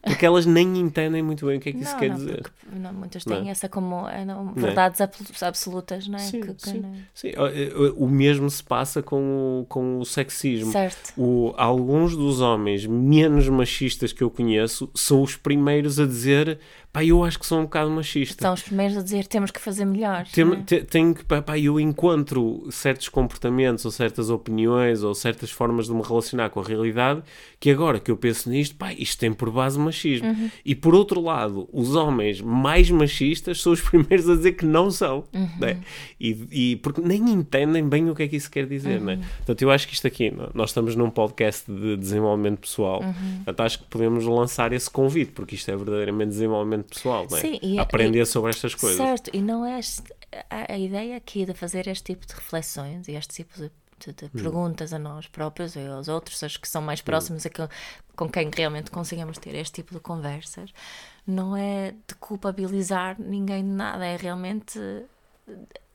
porque 0.05 0.27
elas 0.27 0.47
nem 0.47 0.79
entendem 0.79 1.23
muito 1.23 1.47
bem 1.47 1.57
o 1.57 1.61
que 1.61 1.71
é 1.71 1.73
que 1.73 1.79
não, 1.79 1.85
isso 1.85 1.99
quer 1.99 2.11
não, 2.11 2.17
dizer. 2.17 2.43
Não, 2.73 2.93
muitas 2.93 3.25
têm 3.25 3.43
não. 3.43 3.51
essa 3.51 3.69
como 3.69 4.09
eh, 4.09 4.25
não, 4.25 4.53
verdades 4.53 5.01
absolutas, 5.43 6.07
não 6.07 6.17
é? 6.17 6.23
Sim, 6.23 6.41
que, 6.41 6.55
sim, 6.59 6.83
sim. 7.15 7.33
O 7.97 8.07
mesmo 8.07 8.49
se 8.51 8.63
passa 8.63 9.03
com 9.03 9.61
o, 9.63 9.67
com 9.67 9.99
o 9.99 10.05
sexismo. 10.05 10.73
Certo. 10.73 11.13
O, 11.17 11.55
alguns 11.57 12.17
dos 12.17 12.41
homens 12.41 12.87
menos 12.87 13.49
machistas 13.49 14.13
que 14.13 14.23
eu 14.23 14.31
conheço 14.31 14.91
são 14.95 15.23
os 15.23 15.37
primeiros 15.37 15.99
a 15.99 16.07
dizer 16.07 16.59
pá, 16.95 17.05
eu 17.05 17.25
acho 17.25 17.41
que 17.41 17.45
sou 17.45 17.59
um 17.59 17.65
bocado 17.65 17.91
machista. 17.91 18.41
São 18.41 18.55
os 18.55 18.63
primeiros 18.63 18.97
a 18.97 19.03
dizer 19.03 19.27
temos 19.27 19.51
que 19.51 19.61
fazer 19.61 19.85
melhor. 19.85 20.25
Tem, 20.33 20.45
é? 20.45 20.81
tenho 20.85 21.13
que, 21.13 21.25
pá, 21.25 21.43
pá, 21.43 21.59
eu 21.59 21.81
encontro 21.81 22.69
certos 22.71 23.09
comportamentos 23.09 23.85
ou 23.85 23.91
certas 23.91 24.31
opiniões 24.31 25.03
ou 25.03 25.13
certas 25.13 25.51
formas 25.51 25.87
de 25.87 25.93
me 25.93 26.03
relacionar 26.03 26.51
com 26.51 26.61
a 26.61 26.63
realidade 26.63 27.21
que 27.59 27.69
agora 27.69 27.99
que 27.99 28.13
eu 28.13 28.17
penso 28.17 28.49
nisto, 28.49 28.77
pá, 28.77 28.93
isto 28.93 29.19
tem 29.19 29.33
por 29.33 29.51
base 29.51 29.77
machismo. 29.77 30.29
Uhum. 30.29 30.51
E 30.65 30.75
por 30.75 30.95
outro 30.95 31.21
lado, 31.21 31.69
os 31.73 31.97
homens 31.97 32.41
mais 32.41 32.89
machistas 32.91 33.61
são 33.61 33.73
os 33.73 33.81
primeiros 33.83 34.29
a 34.29 34.37
dizer 34.37 34.53
que 34.53 34.65
não 34.65 34.89
são. 34.89 35.25
Uhum. 35.35 35.49
Né? 35.59 35.79
E, 36.21 36.47
e, 36.53 36.77
porque 36.77 37.01
nem 37.01 37.29
entendem 37.29 37.89
bem 37.89 38.09
o 38.09 38.15
que 38.15 38.23
é 38.23 38.29
que 38.29 38.37
isso 38.37 38.51
quer 38.51 38.67
dizer. 38.67 39.01
Né? 39.01 39.15
Uhum. 39.15 39.21
Né? 39.21 39.29
Portanto, 39.39 39.63
eu 39.63 39.71
acho 39.73 39.89
que 39.89 39.95
isto 39.95 40.07
aqui, 40.07 40.33
nós 40.55 40.71
estamos 40.71 40.95
num 40.95 41.11
podcast 41.11 41.69
de 41.69 41.97
desenvolvimento 41.97 42.61
pessoal, 42.61 43.03
uhum. 43.03 43.37
portanto, 43.37 43.61
acho 43.61 43.79
que 43.81 43.85
podemos 43.87 44.25
lançar 44.27 44.73
esse 44.73 44.89
convite, 44.89 45.33
porque 45.33 45.57
isto 45.57 45.69
é 45.71 45.77
verdadeiramente 45.77 46.29
desenvolvimento 46.29 46.84
desenvolvimento 46.89 46.95
pessoal, 46.95 47.27
não 47.31 47.39
é? 47.39 47.41
Sim, 47.41 47.59
e, 47.63 47.79
Aprender 47.79 48.23
e, 48.23 48.27
sobre 48.27 48.51
estas 48.51 48.75
coisas. 48.75 48.97
Certo, 48.97 49.31
e 49.33 49.41
não 49.41 49.65
é 49.65 49.81
a, 50.51 50.73
a, 50.73 50.79
ideia 50.79 51.17
aqui 51.17 51.45
de 51.45 51.55
fazer 51.55 51.87
este 51.89 52.15
tipo 52.15 52.27
de 52.27 52.35
reflexões 52.35 53.09
e 53.09 53.13
este 53.13 53.35
tipo 53.35 53.55
de, 53.57 53.71
de, 54.01 54.13
de 54.13 54.25
hum. 54.27 54.31
perguntas 54.33 54.93
a 54.93 54.99
nós 54.99 55.27
próprios 55.27 55.77
e 55.77 55.87
aos 55.87 56.09
outros, 56.09 56.43
as 56.43 56.57
que 56.57 56.69
são 56.69 56.83
mais 56.83 57.01
hum. 57.01 57.05
próximos 57.05 57.45
hum. 57.45 57.49
e 57.49 57.51
que, 57.51 57.69
com 58.17 58.29
quem 58.29 58.51
realmente 58.55 58.91
conseguimos 58.91 59.39
ter 59.39 59.55
este 59.55 59.83
tipo 59.83 59.95
de 59.95 60.01
conversas, 60.01 60.71
não 61.27 61.57
é 61.57 61.93
de 61.93 62.15
culpabilizar 62.21 63.17
ninguém 63.21 63.63
de 63.63 63.71
nada, 63.71 64.05
é 64.05 64.17
realmente 64.17 64.79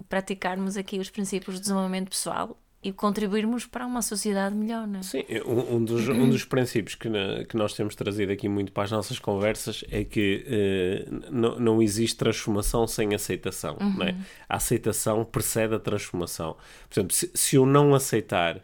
praticarmos 0.08 0.75
aqui 0.78 0.99
os 0.99 1.10
princípios 1.10 1.58
do 1.58 1.62
desenvolvimento 1.62 2.10
pessoal 2.10 2.58
e 2.82 2.94
contribuirmos 2.94 3.65
para 3.65 3.86
uma 3.86 4.02
sociedade 4.02 4.56
melhor, 4.56 4.88
não 4.88 5.00
é? 5.00 5.04
Sim, 5.04 5.26
um, 5.46 5.76
um, 5.76 5.84
dos, 5.84 6.08
um 6.08 6.30
dos 6.30 6.46
princípios 6.46 6.96
que, 6.96 7.10
na, 7.10 7.44
que 7.44 7.58
nós 7.58 7.74
temos 7.74 7.94
trazido 7.94 8.32
aqui 8.32 8.48
muito 8.48 8.72
para 8.72 8.84
as 8.84 8.92
nossas 8.92 9.20
conversas 9.20 9.84
é 9.92 10.06
que 10.06 10.46
uh, 10.48 11.26
não, 11.30 11.60
não 11.60 11.82
existe 11.82 12.15
transformação 12.15 12.88
sem 12.88 13.13
aceitação, 13.13 13.78
uhum. 13.82 13.98
não 13.98 14.06
é? 14.06 14.15
A 14.48 14.56
aceitação 14.56 15.26
precede 15.26 15.76
a 15.76 15.80
transformação. 15.80 16.56
Por 16.89 17.00
exemplo, 17.00 17.13
se, 17.13 17.30
se 17.34 17.58
eu 17.58 17.65
não 17.65 17.94
aceitar 17.94 18.62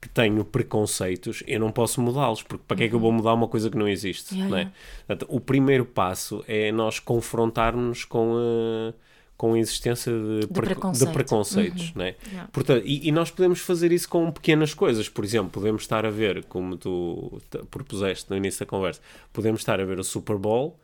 que 0.00 0.08
tenho 0.08 0.44
preconceitos, 0.44 1.42
eu 1.44 1.58
não 1.58 1.72
posso 1.72 2.00
mudá-los, 2.00 2.44
porque 2.44 2.62
para 2.68 2.76
que 2.76 2.84
é 2.84 2.88
que 2.88 2.94
eu 2.94 3.00
vou 3.00 3.10
uhum. 3.10 3.16
mudar 3.16 3.34
uma 3.34 3.48
coisa 3.48 3.68
que 3.68 3.76
não 3.76 3.88
existe, 3.88 4.34
yeah, 4.34 4.48
não 4.48 4.56
é? 4.58 4.60
Yeah. 4.60 4.76
Portanto, 5.08 5.26
o 5.28 5.40
primeiro 5.40 5.84
passo 5.84 6.44
é 6.46 6.70
nós 6.70 7.00
confrontarmos 7.00 8.04
com... 8.04 8.34
Uh, 8.34 8.94
com 9.36 9.52
a 9.54 9.58
existência 9.58 10.12
de, 10.12 10.40
de, 10.40 10.46
preconceito. 10.46 11.08
de 11.08 11.12
preconceitos. 11.12 11.88
Uhum. 11.88 11.92
Né? 11.96 12.14
Yeah. 12.28 12.48
Portanto, 12.52 12.82
e, 12.86 13.08
e, 13.08 13.12
nós 13.12 13.30
podemos 13.30 13.60
fazer 13.60 13.92
isso 13.92 14.08
com 14.08 14.30
pequenas 14.30 14.72
coisas. 14.72 15.08
Por 15.08 15.24
exemplo, 15.24 15.50
podemos 15.50 15.82
estar 15.82 16.06
a 16.06 16.10
ver, 16.10 16.44
como 16.44 16.76
tu 16.76 17.40
propuseste 17.70 18.30
no 18.30 18.36
início 18.36 18.60
da 18.60 18.66
conversa, 18.66 19.00
podemos 19.32 19.60
estar 19.60 19.80
a 19.80 19.84
ver 19.84 19.98
o 19.98 20.04
Super 20.04 20.36
Bowl 20.36 20.78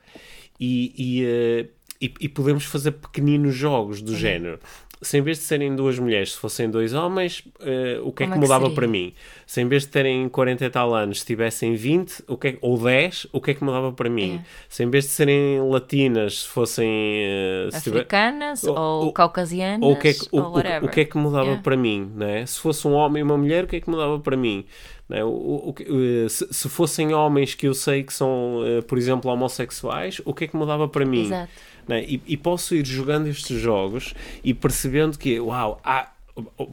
e, 0.60 0.92
e, 0.96 1.24
uh, 1.24 1.68
e, 2.00 2.14
e 2.20 2.28
podemos 2.28 2.64
fazer 2.64 2.92
pequeninos 2.92 3.54
jogos 3.54 4.02
do 4.02 4.12
uhum. 4.12 4.18
género 4.18 4.60
se 5.02 5.18
em 5.18 5.22
vez 5.22 5.38
de 5.38 5.44
serem 5.44 5.74
duas 5.74 5.98
mulheres, 5.98 6.32
se 6.32 6.38
fossem 6.38 6.70
dois 6.70 6.94
homens, 6.94 7.40
uh, 7.40 8.06
o 8.06 8.12
que 8.12 8.22
é 8.22 8.26
Como 8.26 8.34
é 8.34 8.34
que 8.34 8.38
mudava 8.38 8.70
para 8.70 8.86
mim? 8.86 9.12
Se 9.46 9.60
em 9.60 9.66
vez 9.66 9.82
de 9.82 9.88
terem 9.88 10.28
40 10.28 10.64
e 10.64 10.70
tal 10.70 10.94
anos, 10.94 11.24
tivessem 11.24 11.74
20 11.74 12.24
o 12.28 12.36
que 12.36 12.48
é, 12.48 12.58
ou 12.60 12.78
10, 12.78 13.26
o 13.32 13.40
que 13.40 13.50
é 13.50 13.54
que 13.54 13.64
mudava 13.64 13.92
para 13.92 14.08
mim? 14.08 14.40
É. 14.42 14.46
Se 14.68 14.84
em 14.84 14.90
vez 14.90 15.04
de 15.04 15.10
serem 15.10 15.60
latinas, 15.68 16.42
se 16.42 16.48
fossem. 16.48 16.88
Uh, 16.88 17.76
Africanas 17.76 18.60
tiver, 18.60 18.72
ou, 18.72 19.04
ou, 19.06 19.12
caucasianas, 19.12 19.82
ou, 19.82 19.92
o 19.92 19.98
que 19.98 20.08
é 20.08 20.14
que, 20.14 20.28
o, 20.30 20.40
o, 20.40 20.58
o, 20.84 20.88
que, 20.88 21.00
é 21.00 21.04
que 21.04 21.18
mudava 21.18 21.44
yeah. 21.46 21.62
para 21.62 21.76
mim? 21.76 22.10
Né? 22.14 22.46
Se 22.46 22.60
fosse 22.60 22.86
um 22.86 22.92
homem 22.92 23.20
e 23.20 23.24
uma 23.24 23.36
mulher, 23.36 23.64
o 23.64 23.66
que 23.66 23.76
é 23.76 23.80
que 23.80 23.90
mudava 23.90 24.20
para 24.20 24.36
mim? 24.36 24.64
Né? 25.08 25.24
O, 25.24 25.74
o, 25.76 26.28
se, 26.28 26.46
se, 26.50 26.68
fossem 26.68 27.12
homens 27.12 27.54
que 27.54 27.66
eu 27.66 27.74
sei 27.74 28.04
que 28.04 28.14
são, 28.14 28.60
uh, 28.60 28.82
por 28.84 28.96
exemplo, 28.96 29.30
homossexuais, 29.30 30.22
o 30.24 30.32
que 30.32 30.44
é 30.44 30.46
que 30.46 30.56
mudava 30.56 30.86
para 30.88 31.04
mim? 31.04 31.26
Exato. 31.26 31.50
Né? 31.86 32.04
E, 32.04 32.22
e, 32.26 32.36
posso 32.36 32.74
ir 32.74 32.86
jogando 32.86 33.26
estes 33.26 33.60
jogos 33.60 34.14
e 34.44 34.54
percebendo 34.54 35.18
que, 35.18 35.40
uau, 35.40 35.80
há, 35.84 36.12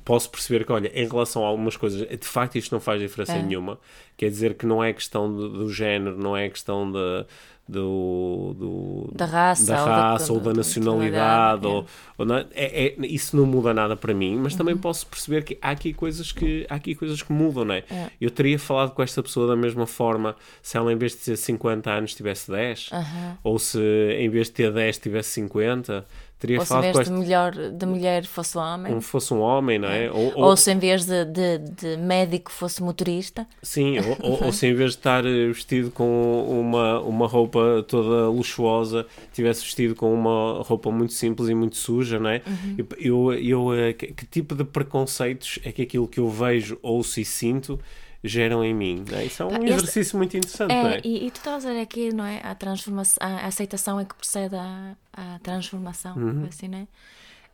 posso 0.05 0.29
perceber 0.29 0.65
que, 0.65 0.71
olha, 0.71 0.91
em 0.93 1.07
relação 1.07 1.43
a 1.43 1.47
algumas 1.47 1.75
coisas, 1.75 2.07
de 2.07 2.27
facto 2.27 2.57
isto 2.57 2.71
não 2.71 2.79
faz 2.79 3.01
diferença 3.01 3.33
é. 3.33 3.41
nenhuma. 3.41 3.79
Quer 4.15 4.29
dizer 4.29 4.53
que 4.53 4.65
não 4.65 4.83
é 4.83 4.93
questão 4.93 5.33
do, 5.33 5.49
do 5.49 5.73
género, 5.73 6.17
não 6.17 6.35
é 6.35 6.49
questão 6.49 6.91
de, 6.91 7.25
do, 7.69 8.55
do, 8.57 9.11
da 9.13 9.25
raça, 9.25 9.65
da 9.67 9.85
raça 9.85 10.33
ou, 10.33 10.39
da, 10.39 10.47
ou 10.47 10.53
da 10.53 10.57
nacionalidade. 10.57 11.67
Ou, 11.67 11.85
ou 12.17 12.25
não, 12.25 12.37
é, 12.37 12.47
é, 12.55 12.95
isso 13.05 13.37
não 13.37 13.45
muda 13.45 13.73
nada 13.73 13.95
para 13.95 14.11
mim, 14.11 14.35
mas 14.37 14.53
uhum. 14.53 14.57
também 14.57 14.77
posso 14.77 15.05
perceber 15.05 15.43
que 15.43 15.57
há 15.61 15.69
aqui 15.69 15.93
coisas 15.93 16.31
que, 16.31 16.65
há 16.67 16.75
aqui 16.75 16.95
coisas 16.95 17.21
que 17.21 17.31
mudam, 17.31 17.65
não 17.65 17.75
é? 17.75 17.83
é? 17.91 18.09
Eu 18.19 18.31
teria 18.31 18.57
falado 18.57 18.91
com 18.91 19.03
esta 19.03 19.21
pessoa 19.21 19.47
da 19.47 19.55
mesma 19.55 19.85
forma 19.85 20.35
se 20.63 20.77
ela, 20.77 20.91
em 20.91 20.97
vez 20.97 21.11
de 21.11 21.19
ter 21.19 21.37
50 21.37 21.91
anos, 21.91 22.15
tivesse 22.15 22.49
10, 22.49 22.89
uhum. 22.91 23.37
ou 23.43 23.59
se 23.59 23.79
em 24.17 24.29
vez 24.29 24.47
de 24.47 24.53
ter 24.53 24.73
10, 24.73 24.97
tivesse 24.97 25.29
50 25.33 26.05
teria 26.39 26.59
ou 26.59 26.65
se 26.65 26.73
em 26.73 26.81
vez 26.81 26.99
de, 27.05 27.11
melhor, 27.11 27.51
de 27.51 27.85
mulher 27.85 28.25
fosse 28.25 28.57
homem. 28.57 28.91
Como 28.91 29.01
fosse 29.01 29.33
um 29.33 29.41
homem, 29.41 29.77
não 29.77 29.89
é? 29.89 30.05
é. 30.05 30.11
Ou, 30.11 30.33
ou, 30.35 30.43
ou, 30.45 30.57
se 30.57 30.71
em 30.71 30.79
vez 30.79 31.05
de, 31.05 31.25
de, 31.25 31.57
de 31.57 31.97
médico 31.97 32.51
fosse 32.51 32.81
motorista. 32.81 33.45
Sim, 33.61 33.97
ou, 34.21 34.45
ou, 34.45 34.53
se 34.53 34.65
em 34.67 34.73
vez 34.73 34.91
de 34.91 34.97
estar 34.97 35.23
vestido 35.23 35.91
com 35.91 36.45
uma, 36.47 37.01
uma 37.01 37.27
roupa 37.27 37.83
toda 37.87 38.29
luxuosa, 38.29 39.05
tivesse 39.33 39.63
vestido 39.63 39.93
com 39.95 40.13
uma 40.13 40.63
roupa 40.63 40.89
muito 40.89 41.13
simples 41.13 41.49
e 41.49 41.53
muito 41.53 41.75
suja, 41.75 42.17
não 42.17 42.29
é? 42.29 42.41
Uhum. 42.47 42.75
Eu, 42.97 43.33
eu, 43.33 43.33
eu, 43.33 43.73
eh, 43.73 43.93
que, 43.93 44.07
que 44.07 44.25
tipo 44.25 44.55
de 44.55 44.63
preconceitos 44.63 45.59
é 45.63 45.71
que 45.71 45.81
aquilo 45.81 46.07
que 46.07 46.19
eu 46.19 46.29
vejo, 46.29 46.79
ouço 46.81 47.19
e 47.19 47.25
sinto 47.25 47.77
geram 48.23 48.63
em 48.63 48.73
mim. 48.73 49.03
Né? 49.09 49.25
Isso 49.25 49.43
é 49.43 49.45
um 49.45 49.63
este, 49.63 49.65
exercício 49.65 50.17
muito 50.17 50.35
interessante, 50.35 50.71
é, 50.71 50.83
não 50.83 50.89
é? 50.89 51.01
E, 51.03 51.27
e 51.27 51.31
tu 51.31 51.37
estás 51.37 51.65
a 51.65 51.69
dizer 51.69 51.81
aqui, 51.81 52.13
não 52.13 52.25
é? 52.25 52.41
A, 52.43 52.53
transformação, 52.55 53.17
a 53.21 53.45
aceitação 53.45 53.99
é 53.99 54.05
que 54.05 54.15
precede 54.15 54.55
a 54.55 55.39
transformação, 55.41 56.17
uhum. 56.17 56.45
assim, 56.47 56.67
né? 56.67 56.87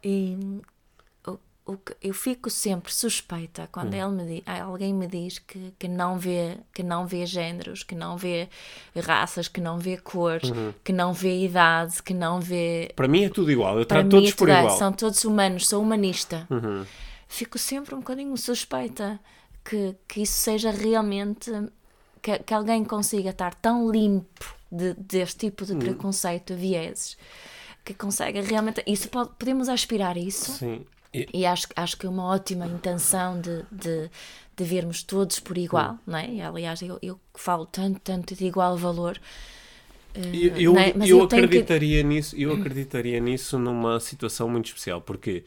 E 0.04 0.38
o, 1.26 1.40
o 1.66 1.78
que, 1.78 1.96
eu 2.02 2.14
fico 2.14 2.50
sempre 2.50 2.94
suspeita 2.94 3.68
quando 3.72 3.94
uhum. 3.94 4.16
ele 4.16 4.24
me 4.24 4.36
diz, 4.36 4.60
alguém 4.62 4.94
me 4.94 5.08
diz 5.08 5.40
que, 5.40 5.74
que, 5.80 5.88
não 5.88 6.18
vê, 6.18 6.58
que 6.74 6.84
não 6.84 7.08
vê 7.08 7.26
géneros, 7.26 7.84
que 7.84 7.96
não 7.96 8.18
vê 8.18 8.48
raças, 8.96 9.48
que 9.48 9.60
não 9.60 9.80
vê 9.80 9.98
cores, 9.98 10.50
uhum. 10.50 10.74
que 10.84 10.94
não 10.94 11.14
vê 11.14 11.44
idade, 11.44 12.02
que 12.04 12.14
não 12.14 12.40
vê... 12.40 12.92
Para 12.96 13.08
mim 13.08 13.24
é 13.24 13.30
tudo 13.30 13.52
igual, 13.52 13.80
eu 13.80 13.86
trato 13.86 14.10
todos 14.10 14.30
é 14.32 14.36
por 14.36 14.50
igual. 14.50 14.78
São 14.78 14.92
todos 14.92 15.24
humanos, 15.26 15.68
sou 15.68 15.82
humanista. 15.82 16.48
Uhum. 16.50 16.86
Fico 17.28 17.58
sempre 17.58 17.96
um 17.96 18.00
bocadinho 18.00 18.38
suspeita 18.38 19.20
que, 19.68 19.96
que 20.08 20.22
isso 20.22 20.40
seja 20.40 20.72
realmente. 20.72 21.52
Que, 22.22 22.40
que 22.40 22.54
alguém 22.54 22.84
consiga 22.84 23.30
estar 23.30 23.54
tão 23.54 23.92
limpo 23.92 24.56
de, 24.72 24.94
deste 24.96 25.48
tipo 25.48 25.64
de 25.64 25.74
hum. 25.74 25.80
preconceito, 25.80 26.56
vieses, 26.56 27.18
que 27.84 27.94
consegue 27.94 28.42
realmente. 28.42 28.84
Isso 28.88 29.10
pode, 29.10 29.32
podemos 29.38 29.70
aspirar 29.70 30.16
a 30.16 30.20
isso. 30.20 30.54
Sim. 30.54 30.86
E, 31.14 31.28
e 31.34 31.46
acho, 31.46 31.68
acho 31.76 31.98
que 31.98 32.06
é 32.06 32.10
uma 32.10 32.26
ótima 32.26 32.66
intenção 32.66 33.40
de, 33.40 33.64
de, 33.72 34.10
de 34.58 34.64
vermos 34.64 35.04
todos 35.04 35.40
por 35.40 35.58
igual, 35.58 35.94
hum. 35.94 36.00
não 36.08 36.18
é? 36.18 36.30
E, 36.30 36.42
aliás, 36.42 36.82
eu, 36.82 36.98
eu 37.02 37.20
falo 37.36 37.66
tanto, 37.66 38.00
tanto 38.00 38.36
de 38.36 38.46
igual 38.46 38.78
valor. 38.78 39.20
Eu, 40.16 40.58
eu, 40.58 40.78
é? 40.78 40.92
eu, 40.92 41.06
eu 41.06 41.24
acreditaria 41.24 42.02
que... 42.02 42.08
nisso, 42.08 42.36
eu 42.38 42.54
acreditaria 42.54 43.20
nisso 43.20 43.60
numa 43.60 44.00
situação 44.00 44.48
muito 44.48 44.68
especial, 44.68 45.02
porque 45.02 45.44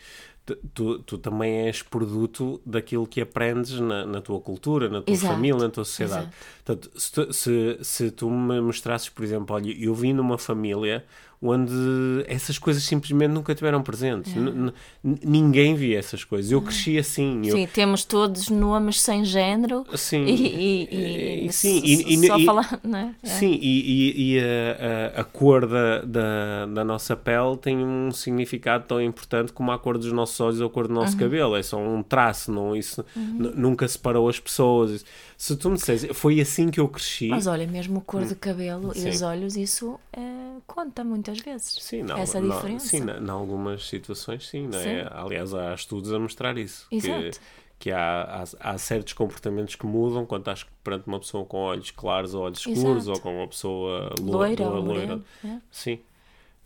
tu, 0.74 0.98
tu 1.00 1.18
também 1.18 1.66
és 1.66 1.82
produto 1.82 2.61
daquilo 2.64 3.06
que 3.06 3.20
aprendes 3.20 3.78
na, 3.80 4.06
na 4.06 4.20
tua 4.20 4.40
cultura, 4.40 4.88
na 4.88 5.02
tua 5.02 5.12
Exato. 5.12 5.34
família, 5.34 5.61
na 5.61 5.70
tua 5.70 5.84
sociedade. 5.84 6.28
Portanto, 6.64 6.90
se, 6.96 7.12
tu, 7.12 7.32
se, 7.32 7.78
se 7.82 8.11
tu 8.11 8.30
me 8.30 8.61
mostrasses, 8.61 9.08
por 9.08 9.24
exemplo, 9.24 9.54
olha, 9.54 9.72
eu 9.78 9.94
vim 9.94 10.12
numa 10.12 10.38
família 10.38 11.04
onde 11.40 12.24
essas 12.27 12.59
coisas 12.59 12.83
simplesmente 12.83 13.31
nunca 13.31 13.55
tiveram 13.55 13.81
presentes. 13.83 14.33
É. 14.37 14.72
Ninguém 15.03 15.74
via 15.74 15.98
essas 15.98 16.24
coisas. 16.24 16.51
Eu 16.51 16.61
cresci 16.61 16.98
assim. 16.98 17.42
Eu... 17.44 17.57
Sim, 17.57 17.68
temos 17.72 18.05
todos 18.05 18.48
nomes 18.48 19.01
sem 19.01 19.24
género. 19.24 19.87
Sim. 19.94 20.24
E, 20.24 20.88
e, 20.90 21.46
e 21.46 21.53
sim, 21.53 21.81
e, 21.85 22.27
só 22.27 22.38
falar, 22.40 22.81
é? 22.92 23.11
é. 23.22 23.27
Sim, 23.27 23.59
e, 23.62 24.38
a, 24.40 25.18
a, 25.18 25.20
a, 25.20 25.24
cor 25.24 25.66
da, 25.66 26.03
da, 26.03 26.66
da, 26.66 26.85
nossa 26.85 27.16
pele 27.16 27.57
tem 27.57 27.79
um 27.79 28.11
significado 28.11 28.85
tão 28.87 29.01
importante 29.01 29.53
como 29.53 29.70
a 29.70 29.79
cor 29.79 29.96
dos 29.96 30.11
nossos 30.12 30.38
olhos 30.40 30.61
ou 30.61 30.66
a 30.66 30.70
cor 30.70 30.88
do 30.88 30.94
nosso 30.94 31.12
uhum. 31.12 31.20
cabelo. 31.20 31.57
É 31.57 31.62
só 31.62 31.79
um 31.79 32.03
traço, 32.03 32.51
não, 32.51 32.74
isso 32.74 33.05
uhum. 33.14 33.53
nunca 33.55 33.87
separou 33.87 34.29
as 34.29 34.40
pessoas. 34.40 35.05
Se 35.38 35.57
tu 35.57 35.70
me 35.70 35.77
disseres, 35.77 36.05
foi 36.14 36.40
assim 36.40 36.68
que 36.68 36.81
eu 36.81 36.88
cresci. 36.88 37.29
Mas 37.29 37.46
olha, 37.46 37.64
mesmo 37.64 37.98
a 37.98 38.01
cor 38.01 38.24
de 38.24 38.33
hum. 38.33 38.38
cabelo 38.40 38.92
sim. 38.92 39.07
e 39.07 39.11
os 39.11 39.22
olhos, 39.22 39.57
isso 39.57 39.98
é, 40.12 40.20
conta 40.66 41.05
muitas 41.05 41.38
vezes. 41.38 41.79
Sim, 41.81 42.03
não, 42.03 42.16
essa 42.18 42.40
não, 42.40 42.57
diferença. 42.57 42.88
Sim, 42.88 43.05
em 43.05 43.31
algumas 43.31 43.88
situações, 43.88 44.48
sim, 44.48 44.66
não 44.66 44.81
é? 44.81 45.09
Aliás, 45.12 45.55
há 45.55 45.72
estudos 45.72 46.12
a 46.12 46.18
mostrar 46.18 46.59
isso. 46.59 46.88
Exato. 46.90 47.38
Que, 47.38 47.38
que 47.79 47.90
há, 47.92 48.42
há, 48.42 48.70
há, 48.72 48.79
certos 48.79 49.12
comportamentos 49.12 49.77
que 49.77 49.87
mudam 49.87 50.27
quando 50.27 50.40
estás 50.40 50.66
perante 50.83 51.07
uma 51.07 51.20
pessoa 51.20 51.44
com 51.44 51.59
olhos 51.59 51.92
claros 51.92 52.35
ou 52.35 52.42
olhos 52.42 52.59
escuros 52.59 53.05
Exato. 53.05 53.12
ou 53.12 53.20
com 53.20 53.38
uma 53.38 53.46
pessoa 53.46 54.12
loira. 54.20 54.68
loira, 54.68 54.81
loira. 54.81 55.20
É? 55.44 55.59
Sim. 55.70 56.01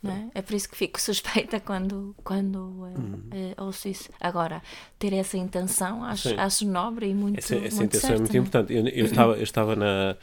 É? 0.05 0.39
é? 0.39 0.43
por 0.43 0.55
isso 0.55 0.69
que 0.69 0.77
fico 0.77 0.99
suspeita 1.01 1.61
quando, 1.61 2.15
quando 2.25 2.59
hum. 2.59 3.23
uh, 3.33 3.65
ouço 3.65 3.89
isso. 3.89 4.11
Agora, 4.21 4.61
ter 4.99 5.13
essa 5.13 5.37
intenção 5.37 6.03
acho, 6.05 6.39
acho 6.39 6.67
nobre 6.67 7.09
e 7.09 7.15
muito 7.15 7.39
Essa, 7.39 7.55
essa 7.57 7.77
muito 7.77 7.97
intenção 7.97 8.01
certa, 8.01 8.15
é 8.15 8.19
muito 8.19 8.37
importante. 8.37 8.73
Eu, 8.75 8.89
eu, 8.89 9.05
estava, 9.07 9.33
eu 9.37 9.43
estava 9.43 9.77
na, 9.77 10.17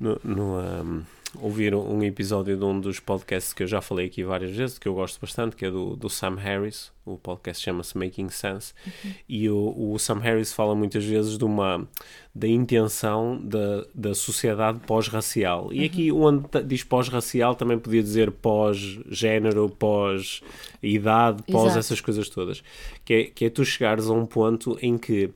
no, 0.00 0.20
no 0.24 0.58
um, 0.58 1.04
ouvir 1.36 1.74
um 1.74 2.02
episódio 2.02 2.56
de 2.56 2.64
um 2.64 2.80
dos 2.80 3.00
podcasts 3.00 3.52
que 3.52 3.62
eu 3.62 3.66
já 3.66 3.80
falei 3.80 4.06
aqui 4.06 4.24
várias 4.24 4.50
vezes, 4.50 4.78
que 4.78 4.88
eu 4.88 4.94
gosto 4.94 5.20
bastante, 5.20 5.54
que 5.54 5.66
é 5.66 5.70
do, 5.70 5.94
do 5.94 6.08
Sam 6.08 6.36
Harris. 6.36 6.90
O 7.04 7.16
podcast 7.16 7.62
chama-se 7.62 7.96
Making 7.96 8.28
Sense. 8.28 8.74
Uhum. 8.86 9.12
E 9.28 9.50
o, 9.50 9.92
o, 9.92 9.98
Sam 9.98 10.18
Harris 10.18 10.52
fala 10.52 10.74
muitas 10.74 11.04
vezes 11.04 11.38
de 11.38 11.44
uma 11.44 11.88
da 12.34 12.46
intenção 12.46 13.40
da, 13.42 13.86
da 13.94 14.14
sociedade 14.14 14.80
pós-racial. 14.80 15.72
E 15.72 15.80
uhum. 15.80 15.86
aqui, 15.86 16.12
onde 16.12 16.62
diz 16.64 16.84
pós-racial, 16.84 17.54
também 17.54 17.78
podia 17.78 18.02
dizer 18.02 18.30
pós-género, 18.30 19.70
pós-idade, 19.70 21.42
pós 21.50 21.76
essas 21.76 22.00
coisas 22.00 22.28
todas. 22.28 22.62
Que 23.04 23.14
é, 23.14 23.24
que 23.24 23.44
é 23.46 23.50
tu 23.50 23.64
chegares 23.64 24.08
a 24.08 24.12
um 24.12 24.26
ponto 24.26 24.78
em 24.82 24.98
que 24.98 25.30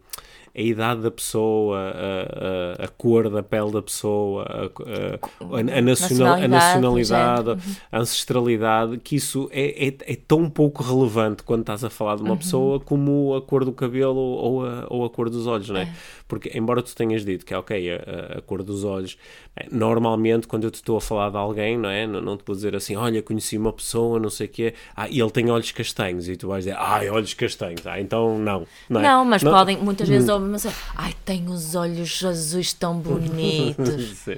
a 0.55 0.61
idade 0.61 1.01
da 1.01 1.11
pessoa, 1.11 1.79
a, 1.79 2.83
a, 2.83 2.85
a 2.85 2.89
cor 2.89 3.31
da 3.31 3.43
pele 3.43 3.73
da 3.73 3.81
pessoa, 3.81 4.45
a, 4.45 4.65
a, 4.65 5.79
a 5.79 5.81
nacional, 5.81 6.37
nacionalidade, 6.37 6.45
a, 6.45 6.49
nacionalidade 6.49 7.49
uhum. 7.49 7.77
a 7.91 7.99
ancestralidade, 7.99 8.99
que 8.99 9.17
isso 9.17 9.49
é, 9.51 9.89
é, 9.89 9.95
é, 10.13 10.17
tão 10.17 10.51
pouco 10.51 10.83
relevante 10.83 11.43
quando 11.43 11.63
estás 11.63 11.83
a 11.83 11.89
falar 11.89 12.17
de 12.17 12.23
uma 12.23 12.33
uhum. 12.33 12.37
pessoa 12.37 12.81
como 12.81 13.35
a 13.35 13.41
cor 13.41 13.65
do 13.65 13.73
cabelo 13.73 14.19
ou 14.19 14.67
a, 14.67 14.87
ou 14.91 15.05
a 15.07 15.11
cor 15.11 15.31
dos 15.31 15.47
olhos, 15.47 15.71
não 15.71 15.81
é? 15.81 15.85
é. 15.85 15.93
Porque, 16.33 16.51
embora 16.57 16.83
tu 16.83 16.97
tenhas 16.97 17.27
dito 17.27 17.45
que, 17.45 17.55
ok, 17.55 17.93
a, 17.93 18.39
a 18.39 18.41
cor 18.41 18.63
dos 18.63 18.85
olhos, 18.85 19.19
é, 19.55 19.67
normalmente 19.71 20.47
quando 20.47 20.65
eu 20.65 20.71
te 20.71 20.77
estou 20.77 20.97
a 20.97 21.01
falar 21.01 21.29
de 21.29 21.37
alguém, 21.37 21.77
não 21.77 21.91
é? 21.91 22.07
Não, 22.07 22.23
não 22.23 22.39
te 22.39 22.43
vou 22.47 22.57
dizer 22.57 22.75
assim, 22.75 22.97
olha, 22.97 23.23
conheci 23.23 23.59
uma 23.59 23.71
pessoa, 23.71 24.19
não 24.19 24.31
sei 24.31 24.47
o 24.47 24.49
quê, 24.49 24.75
ah, 24.97 25.07
e 25.11 25.21
ele 25.21 25.31
tem 25.31 25.51
olhos 25.51 25.71
castanhos, 25.73 26.31
e 26.31 26.35
tu 26.35 26.49
vais 26.49 26.65
dizer, 26.65 26.75
ai, 26.79 27.11
olhos 27.11 27.35
castanhos, 27.35 27.87
ah, 27.87 28.01
então 28.01 28.39
não. 28.39 28.67
Não, 28.89 29.01
é? 29.01 29.03
não 29.03 29.27
mas 29.27 29.43
não, 29.43 29.53
podem, 29.53 29.77
muitas 29.77 30.09
vezes 30.09 30.27
hum. 30.31 30.49
mas 30.51 30.67
ai, 30.97 31.15
tem 31.23 31.51
os 31.51 31.75
olhos 31.75 32.25
azuis 32.25 32.73
tão 32.73 32.97
bonitos. 32.99 34.25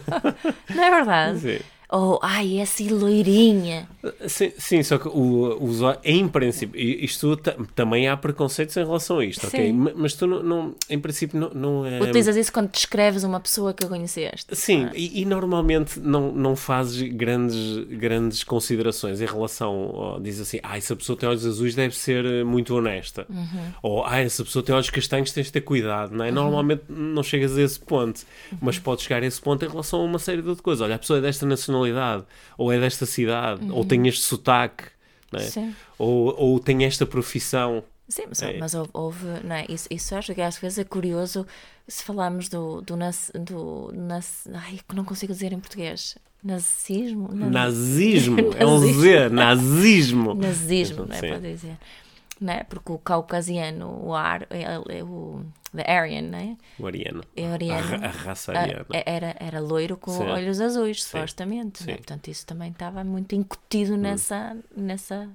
não 0.74 0.84
é 0.84 0.90
verdade? 0.90 1.38
Sim. 1.38 1.58
Ou 1.88 2.18
ai, 2.22 2.58
essa 2.58 2.82
loirinha. 2.82 3.88
Sim, 4.26 4.52
sim, 4.58 4.82
só 4.82 4.98
que 4.98 5.06
o, 5.08 5.58
o, 5.62 5.70
em 6.02 6.26
princípio, 6.26 6.80
isto 6.80 7.36
também 7.74 8.08
há 8.08 8.16
preconceitos 8.16 8.76
em 8.76 8.84
relação 8.84 9.18
a 9.18 9.24
isto, 9.24 9.46
sim. 9.48 9.56
ok? 9.56 9.72
Mas 9.94 10.14
tu 10.14 10.26
não, 10.26 10.42
não, 10.42 10.74
em 10.88 10.98
princípio 10.98 11.38
não, 11.38 11.50
não 11.50 11.86
é. 11.86 12.00
Utilizas 12.00 12.36
isso 12.36 12.52
quando 12.52 12.70
descreves 12.70 13.22
uma 13.22 13.38
pessoa 13.38 13.72
que 13.72 13.86
conheceste. 13.86 14.56
Sim, 14.56 14.86
é? 14.86 14.92
e, 14.94 15.20
e, 15.20 15.24
normalmente 15.24 16.00
não, 16.00 16.32
não 16.32 16.56
fazes 16.56 17.00
grandes, 17.12 17.84
grandes 17.88 18.42
considerações 18.42 19.20
em 19.20 19.26
relação. 19.26 20.18
diz 20.22 20.40
assim, 20.40 20.58
ah, 20.62 20.76
essa 20.76 20.96
pessoa 20.96 21.18
tem 21.18 21.28
olhos 21.28 21.46
azuis, 21.46 21.74
deve 21.74 21.94
ser 21.94 22.24
eh, 22.24 22.44
muito 22.44 22.74
honesta. 22.74 23.26
Uhum. 23.28 23.72
Ou, 23.82 24.04
ah, 24.04 24.18
essa 24.18 24.42
pessoa 24.44 24.62
tem 24.62 24.74
olhos 24.74 24.90
castanhos, 24.90 25.32
tens 25.32 25.46
de 25.46 25.52
ter 25.52 25.60
cuidado, 25.60 26.14
não 26.14 26.24
é? 26.24 26.28
Uhum. 26.28 26.34
Normalmente 26.34 26.84
não 26.88 27.22
chegas 27.22 27.56
a 27.56 27.62
esse 27.62 27.78
ponto, 27.78 28.22
uhum. 28.50 28.58
mas 28.62 28.78
podes 28.78 29.04
chegar 29.04 29.22
a 29.22 29.26
esse 29.26 29.40
ponto 29.40 29.64
em 29.64 29.68
relação 29.68 30.00
a 30.00 30.04
uma 30.04 30.18
série 30.18 30.42
de 30.42 30.54
coisas. 30.56 30.80
Olha, 30.80 30.94
a 30.94 30.98
pessoa 30.98 31.18
é 31.18 31.22
desta 31.22 31.46
nacionalidade 31.46 31.73
nacionalidade, 31.74 32.24
ou 32.56 32.72
é 32.72 32.78
desta 32.78 33.04
cidade, 33.06 33.64
uhum. 33.64 33.74
ou 33.74 33.84
tem 33.84 34.06
este 34.06 34.22
sotaque, 34.22 34.84
é? 35.32 35.72
ou, 35.98 36.34
ou 36.38 36.60
tem 36.60 36.84
esta 36.84 37.04
profissão. 37.04 37.82
Sim, 38.08 38.24
mas, 38.28 38.42
é. 38.42 38.58
mas 38.58 38.74
houve, 38.92 39.26
não 39.42 39.56
é? 39.56 39.64
isso, 39.68 39.88
isso 39.90 40.14
acho 40.14 40.34
que 40.34 40.40
às 40.40 40.58
vezes 40.58 40.78
é 40.78 40.84
curioso 40.84 41.46
se 41.88 42.04
falarmos 42.04 42.48
do, 42.48 42.80
do, 42.82 42.96
nas, 42.96 43.32
do 43.34 43.90
nas, 43.94 44.46
ai, 44.52 44.78
não 44.94 45.04
consigo 45.04 45.32
dizer 45.32 45.52
em 45.52 45.58
português, 45.58 46.16
nazismo? 46.42 47.34
Nazismo, 47.34 48.38
é 48.58 48.66
um 48.66 48.78
Z, 48.78 49.28
nazismo. 49.30 50.34
Nazismo, 50.34 51.06
não 51.06 51.16
é? 51.16 51.28
Pode 51.28 51.52
dizer 51.52 51.76
né? 52.40 52.64
porque 52.64 52.92
o 52.92 52.98
caucasiano, 52.98 54.04
o, 54.04 54.14
ar, 54.14 54.46
é, 54.50 54.62
é, 54.62 55.04
o 55.04 55.44
the 55.74 55.90
Aryan, 55.90 56.22
né? 56.22 56.56
o 56.78 56.86
ariano, 56.86 57.22
é 57.36 57.46
ariano 57.46 58.04
a, 58.04 58.08
a 58.08 58.10
raça 58.10 58.52
ariana, 58.52 58.86
a, 58.92 59.02
era, 59.06 59.36
era 59.38 59.60
loiro 59.60 59.96
com 59.96 60.12
Sim. 60.12 60.24
olhos 60.24 60.60
azuis, 60.60 61.02
Sim. 61.02 61.10
supostamente. 61.10 61.86
Né? 61.86 61.96
portanto 61.96 62.28
isso 62.28 62.46
também 62.46 62.70
estava 62.70 63.02
muito 63.04 63.34
incutido 63.34 63.94
hum. 63.94 63.98
nessa, 63.98 64.56
nessa, 64.76 65.28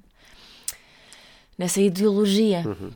nessa 1.57 1.81
ideologia. 1.81 2.63
Uhum. 2.65 2.91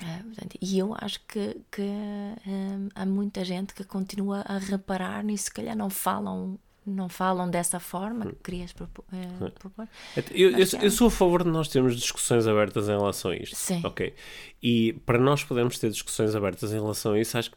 Uh, 0.00 0.24
portanto, 0.24 0.58
e 0.60 0.78
eu 0.78 0.96
acho 0.98 1.20
que, 1.28 1.60
que 1.70 1.82
um, 1.82 2.88
há 2.94 3.06
muita 3.06 3.44
gente 3.44 3.74
que 3.74 3.84
continua 3.84 4.40
a 4.40 4.58
reparar 4.58 5.22
nisso, 5.22 5.44
se 5.44 5.52
calhar 5.52 5.76
não 5.76 5.90
falam 5.90 6.58
não 6.86 7.08
falam 7.08 7.48
dessa 7.48 7.78
forma 7.78 8.26
que 8.26 8.34
querias 8.42 8.72
propor. 8.72 9.04
Uh, 9.12 9.88
eu, 10.32 10.50
eu, 10.50 10.66
eu, 10.82 10.90
sou 10.90 11.06
a 11.06 11.10
favor 11.10 11.44
de 11.44 11.50
nós 11.50 11.68
termos 11.68 11.96
discussões 11.96 12.46
abertas 12.46 12.88
em 12.88 12.96
relação 12.96 13.30
a 13.30 13.36
isto. 13.36 13.54
Sim. 13.56 13.80
Ok. 13.84 14.14
E 14.62 14.94
para 15.06 15.18
nós 15.18 15.44
podermos 15.44 15.78
ter 15.78 15.90
discussões 15.90 16.34
abertas 16.34 16.72
em 16.72 16.80
relação 16.80 17.12
a 17.12 17.20
isso, 17.20 17.38
acho 17.38 17.50
que 17.50 17.56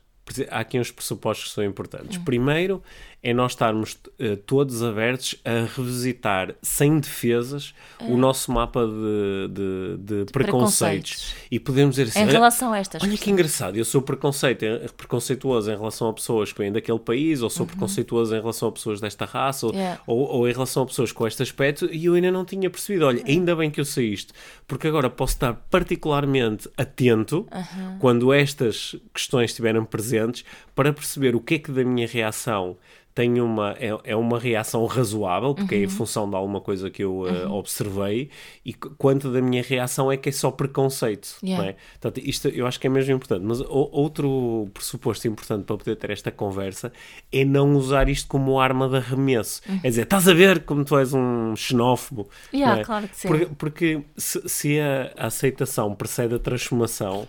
há 0.50 0.60
aqui 0.60 0.80
uns 0.80 0.92
pressupostos 0.92 1.50
que 1.50 1.56
são 1.56 1.64
importantes. 1.64 2.18
Hum. 2.18 2.24
Primeiro 2.24 2.84
é 3.26 3.34
nós 3.34 3.54
estarmos 3.54 3.94
uh, 3.94 4.38
todos 4.46 4.84
abertos 4.84 5.34
a 5.44 5.66
revisitar, 5.76 6.54
sem 6.62 7.00
defesas, 7.00 7.74
o 8.00 8.14
é. 8.14 8.16
nosso 8.16 8.52
mapa 8.52 8.86
de, 8.86 9.48
de, 9.50 9.98
de, 9.98 10.26
de 10.26 10.32
preconceitos. 10.32 11.12
preconceitos. 11.12 11.36
E 11.50 11.60
podemos 11.60 11.96
dizer 11.96 12.10
assim: 12.10 12.20
em 12.20 12.32
relação 12.32 12.72
a 12.72 12.78
estas 12.78 13.02
Olha 13.02 13.10
questões. 13.10 13.26
que 13.26 13.32
engraçado, 13.32 13.78
eu 13.78 13.84
sou 13.84 14.00
preconceito, 14.04 14.64
eh, 14.64 14.88
preconceituoso 14.96 15.72
em 15.72 15.76
relação 15.76 16.08
a 16.08 16.14
pessoas 16.14 16.54
que 16.54 16.60
vêm 16.60 16.72
daquele 16.72 17.00
país, 17.00 17.42
ou 17.42 17.50
sou 17.50 17.64
uhum. 17.64 17.70
preconceituoso 17.70 18.36
em 18.36 18.40
relação 18.40 18.70
a 18.70 18.72
pessoas 18.72 19.02
desta 19.02 19.26
raça, 19.26 19.66
yeah. 19.74 20.00
ou, 20.06 20.20
ou, 20.20 20.48
em 20.48 20.54
relação 20.54 20.84
a 20.84 20.86
pessoas 20.86 21.12
com 21.12 21.26
este 21.26 21.42
aspecto, 21.42 21.90
e 21.92 22.06
eu 22.06 22.14
ainda 22.14 22.32
não 22.32 22.46
tinha 22.46 22.70
percebido. 22.70 23.08
Olha, 23.08 23.24
ainda 23.26 23.56
bem 23.56 23.72
que 23.72 23.82
eu 23.82 23.86
sei 23.86 24.10
isto, 24.10 24.36
porque 24.68 24.88
agora 24.88 25.10
posso 25.10 25.34
estar 25.34 25.54
particularmente 25.72 26.70
atento 26.78 27.48
uhum. 27.52 27.98
quando 27.98 28.32
estas 28.32 28.96
questões 29.12 29.50
estiverem 29.50 29.84
presentes 29.84 30.46
para 30.76 30.94
perceber 30.94 31.36
o 31.36 31.40
que 31.40 31.56
é 31.56 31.58
que 31.58 31.72
da 31.72 31.84
minha 31.84 32.06
reação 32.06 32.78
tem 33.16 33.40
uma, 33.40 33.72
é, 33.80 33.98
é 34.04 34.16
uma 34.16 34.38
reação 34.38 34.86
razoável, 34.86 35.56
porque 35.56 35.74
uhum. 35.74 35.82
é 35.82 35.84
em 35.86 35.88
uhum. 35.88 35.94
função 35.94 36.30
de 36.30 36.36
alguma 36.36 36.60
coisa 36.60 36.90
que 36.90 37.02
eu 37.02 37.22
uh, 37.22 37.50
observei, 37.50 38.30
e 38.66 38.74
quanto 38.74 39.32
da 39.32 39.42
minha 39.42 39.64
reação 39.64 40.12
é 40.12 40.18
que 40.18 40.28
é 40.28 40.32
só 40.34 40.52
preconceito. 40.52 41.38
Yeah. 41.42 41.64
Não 41.64 41.70
é? 41.70 41.76
Portanto, 41.94 42.22
isto 42.28 42.50
eu 42.50 42.68
acho 42.68 42.78
que 42.78 42.88
é 42.88 42.90
mesmo 42.90 43.14
importante. 43.14 43.42
Mas 43.46 43.62
o, 43.62 43.90
outro 43.94 44.70
pressuposto 44.74 45.26
importante 45.30 45.64
para 45.64 45.78
poder 45.78 45.96
ter 45.96 46.10
esta 46.10 46.30
conversa 46.30 46.92
é 47.32 47.46
não 47.46 47.74
usar 47.76 48.10
isto 48.10 48.28
como 48.28 48.60
arma 48.60 48.90
de 48.90 48.98
arremesso. 48.98 49.62
Uhum. 49.70 49.80
É 49.82 49.88
dizer, 49.88 50.02
estás 50.02 50.28
a 50.28 50.34
ver 50.34 50.66
como 50.66 50.84
tu 50.84 50.98
és 50.98 51.14
um 51.14 51.56
xenófobo. 51.56 52.30
Yeah, 52.54 52.82
é? 52.82 52.84
claro 52.84 53.08
que 53.08 53.16
sim. 53.16 53.28
Porque, 53.30 53.46
porque 53.58 54.02
se, 54.18 54.42
se 54.50 54.80
a, 54.82 55.14
a 55.16 55.28
aceitação 55.28 55.96
precede 55.96 56.36
a 56.36 56.40
transformação, 56.40 57.26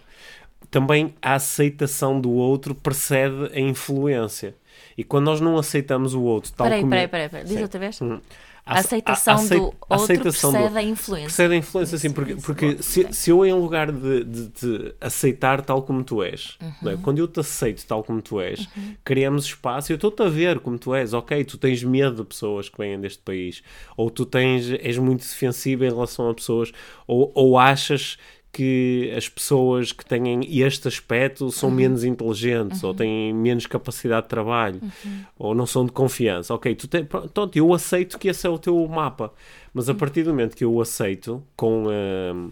também 0.77 1.15
a 1.23 1.37
aceitação 1.37 2.21
do 2.21 2.31
outro 2.31 2.75
precede 2.75 3.51
a 3.55 3.59
influência. 3.59 4.55
E 4.95 5.03
quando 5.03 5.25
nós 5.25 5.41
não 5.41 5.57
aceitamos 5.57 6.13
o 6.13 6.21
outro, 6.21 6.53
tal 6.53 6.67
peraí, 6.67 6.81
como... 6.81 6.91
Peraí, 6.91 7.09
peraí, 7.09 7.29
peraí, 7.31 7.47
diz 7.47 7.63
outra 7.63 7.81
vez. 7.81 8.03
Hum. 8.03 8.21
A 8.67 8.81
aceitação 8.81 9.37
a, 9.37 9.41
a, 9.41 9.49
do 9.49 9.63
outro 9.63 9.77
aceitação 9.89 10.51
precede 10.51 10.73
do, 10.73 10.79
a 10.79 10.83
influência. 10.83 11.27
Precede 11.29 11.55
a 11.55 11.57
influência, 11.57 11.99
sim, 11.99 12.11
porque, 12.11 12.35
porque 12.35 12.83
se, 12.83 13.11
se 13.11 13.31
eu, 13.31 13.47
em 13.47 13.55
lugar 13.55 13.91
de, 13.91 14.25
de, 14.25 14.49
de 14.49 14.95
aceitar 15.01 15.63
tal 15.63 15.83
como 15.83 16.05
tu 16.05 16.23
és, 16.23 16.59
uhum. 16.61 16.91
é? 16.91 16.97
quando 16.97 17.21
eu 17.21 17.29
te 17.29 17.41
aceito 17.41 17.87
tal 17.87 18.03
como 18.05 18.21
tu 18.21 18.39
és, 18.39 18.69
uhum. 18.77 18.97
criamos 19.03 19.45
espaço 19.47 19.91
e 19.91 19.95
eu 19.95 19.97
estou-te 19.97 20.21
a 20.23 20.29
ver 20.29 20.59
como 20.59 20.77
tu 20.79 20.95
és. 20.95 21.15
Ok, 21.15 21.43
tu 21.45 21.57
tens 21.57 21.83
medo 21.85 22.17
de 22.17 22.25
pessoas 22.25 22.69
que 22.69 22.77
vêm 22.77 23.01
deste 23.01 23.23
país, 23.23 23.63
ou 23.97 24.11
tu 24.11 24.27
tens, 24.27 24.69
és 24.81 24.99
muito 24.99 25.21
defensivo 25.21 25.85
em 25.85 25.89
relação 25.89 26.29
a 26.29 26.35
pessoas, 26.35 26.71
ou, 27.07 27.31
ou 27.35 27.57
achas 27.57 28.19
que 28.57 29.13
as 29.15 29.29
pessoas 29.29 29.93
que 29.93 30.03
têm 30.03 30.41
este 30.59 30.89
aspecto 30.89 31.53
são 31.53 31.69
uhum. 31.69 31.75
menos 31.75 32.05
inteligentes 32.05 32.83
uhum. 32.83 32.89
ou 32.89 32.95
têm 32.95 33.31
menos 33.35 33.67
capacidade 33.67 34.23
de 34.23 34.31
trabalho 34.31 34.81
uhum. 34.83 35.21
ou 35.39 35.55
não 35.55 35.67
são 35.67 35.85
de 35.85 35.93
confiança. 35.93 36.55
Ok, 36.55 36.75
tu 36.75 36.89
te, 36.89 37.05
pronto, 37.05 37.55
eu 37.55 37.75
aceito 37.75 38.19
que 38.19 38.29
esse 38.29 38.47
é 38.47 38.49
o 38.49 38.59
teu 38.59 38.89
mapa, 38.89 39.31
mas 39.75 39.91
a 39.91 39.93
uhum. 39.93 39.99
partir 39.99 40.23
do 40.23 40.31
momento 40.31 40.57
que 40.57 40.65
eu 40.65 40.73
o 40.73 40.81
aceito 40.81 41.45
com 41.55 41.85
uh, 41.85 42.51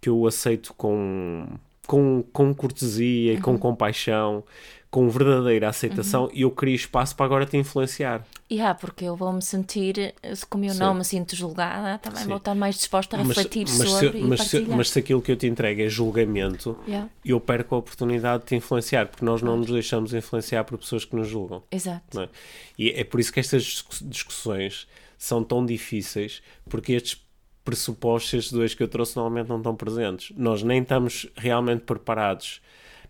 que 0.00 0.08
eu 0.08 0.24
aceito 0.28 0.72
com 0.74 1.44
com, 1.88 2.22
com 2.32 2.54
cortesia 2.54 3.32
e 3.32 3.40
com 3.40 3.52
uhum. 3.52 3.58
compaixão 3.58 4.44
com 4.90 5.08
verdadeira 5.08 5.68
aceitação 5.68 6.24
uhum. 6.24 6.30
e 6.32 6.42
eu 6.42 6.50
queria 6.50 6.74
espaço 6.74 7.14
para 7.16 7.26
agora 7.26 7.46
te 7.46 7.56
influenciar. 7.56 8.24
E 8.48 8.54
yeah, 8.54 8.74
porque 8.78 9.04
eu 9.04 9.16
vou 9.16 9.32
me 9.32 9.42
sentir, 9.42 10.14
como 10.48 10.64
eu 10.64 10.72
Sim. 10.72 10.78
não 10.78 10.94
me 10.94 11.04
sinto 11.04 11.34
julgada, 11.34 11.98
também 11.98 12.22
Sim. 12.22 12.28
vou 12.28 12.36
estar 12.36 12.54
mais 12.54 12.76
disposta 12.76 13.16
a 13.16 13.22
refletir 13.22 13.66
mas, 13.68 13.90
sobre 13.90 14.20
se, 14.20 14.24
mas, 14.24 14.40
se, 14.42 14.60
mas 14.60 14.90
se 14.90 14.98
aquilo 14.98 15.20
que 15.20 15.32
eu 15.32 15.36
te 15.36 15.46
entrego 15.46 15.82
é 15.82 15.88
julgamento, 15.88 16.78
yeah. 16.86 17.08
eu 17.24 17.40
perco 17.40 17.74
a 17.74 17.78
oportunidade 17.78 18.44
de 18.44 18.48
te 18.50 18.54
influenciar, 18.54 19.08
porque 19.08 19.24
nós 19.24 19.42
não 19.42 19.56
nos 19.56 19.70
deixamos 19.70 20.14
influenciar 20.14 20.64
por 20.64 20.78
pessoas 20.78 21.04
que 21.04 21.16
nos 21.16 21.28
julgam. 21.28 21.62
Exato. 21.70 22.20
É? 22.20 22.28
E 22.78 22.90
é 22.90 23.04
por 23.04 23.18
isso 23.18 23.32
que 23.32 23.40
estas 23.40 23.84
discussões 24.02 24.86
são 25.18 25.42
tão 25.42 25.66
difíceis, 25.66 26.42
porque 26.68 26.92
estes 26.92 27.26
pressupostos, 27.64 28.32
estes 28.32 28.52
dois 28.52 28.74
que 28.74 28.82
eu 28.82 28.88
trouxe, 28.88 29.16
normalmente 29.16 29.48
não 29.48 29.56
estão 29.56 29.74
presentes. 29.74 30.32
Nós 30.36 30.62
nem 30.62 30.80
estamos 30.80 31.26
realmente 31.36 31.82
preparados 31.82 32.60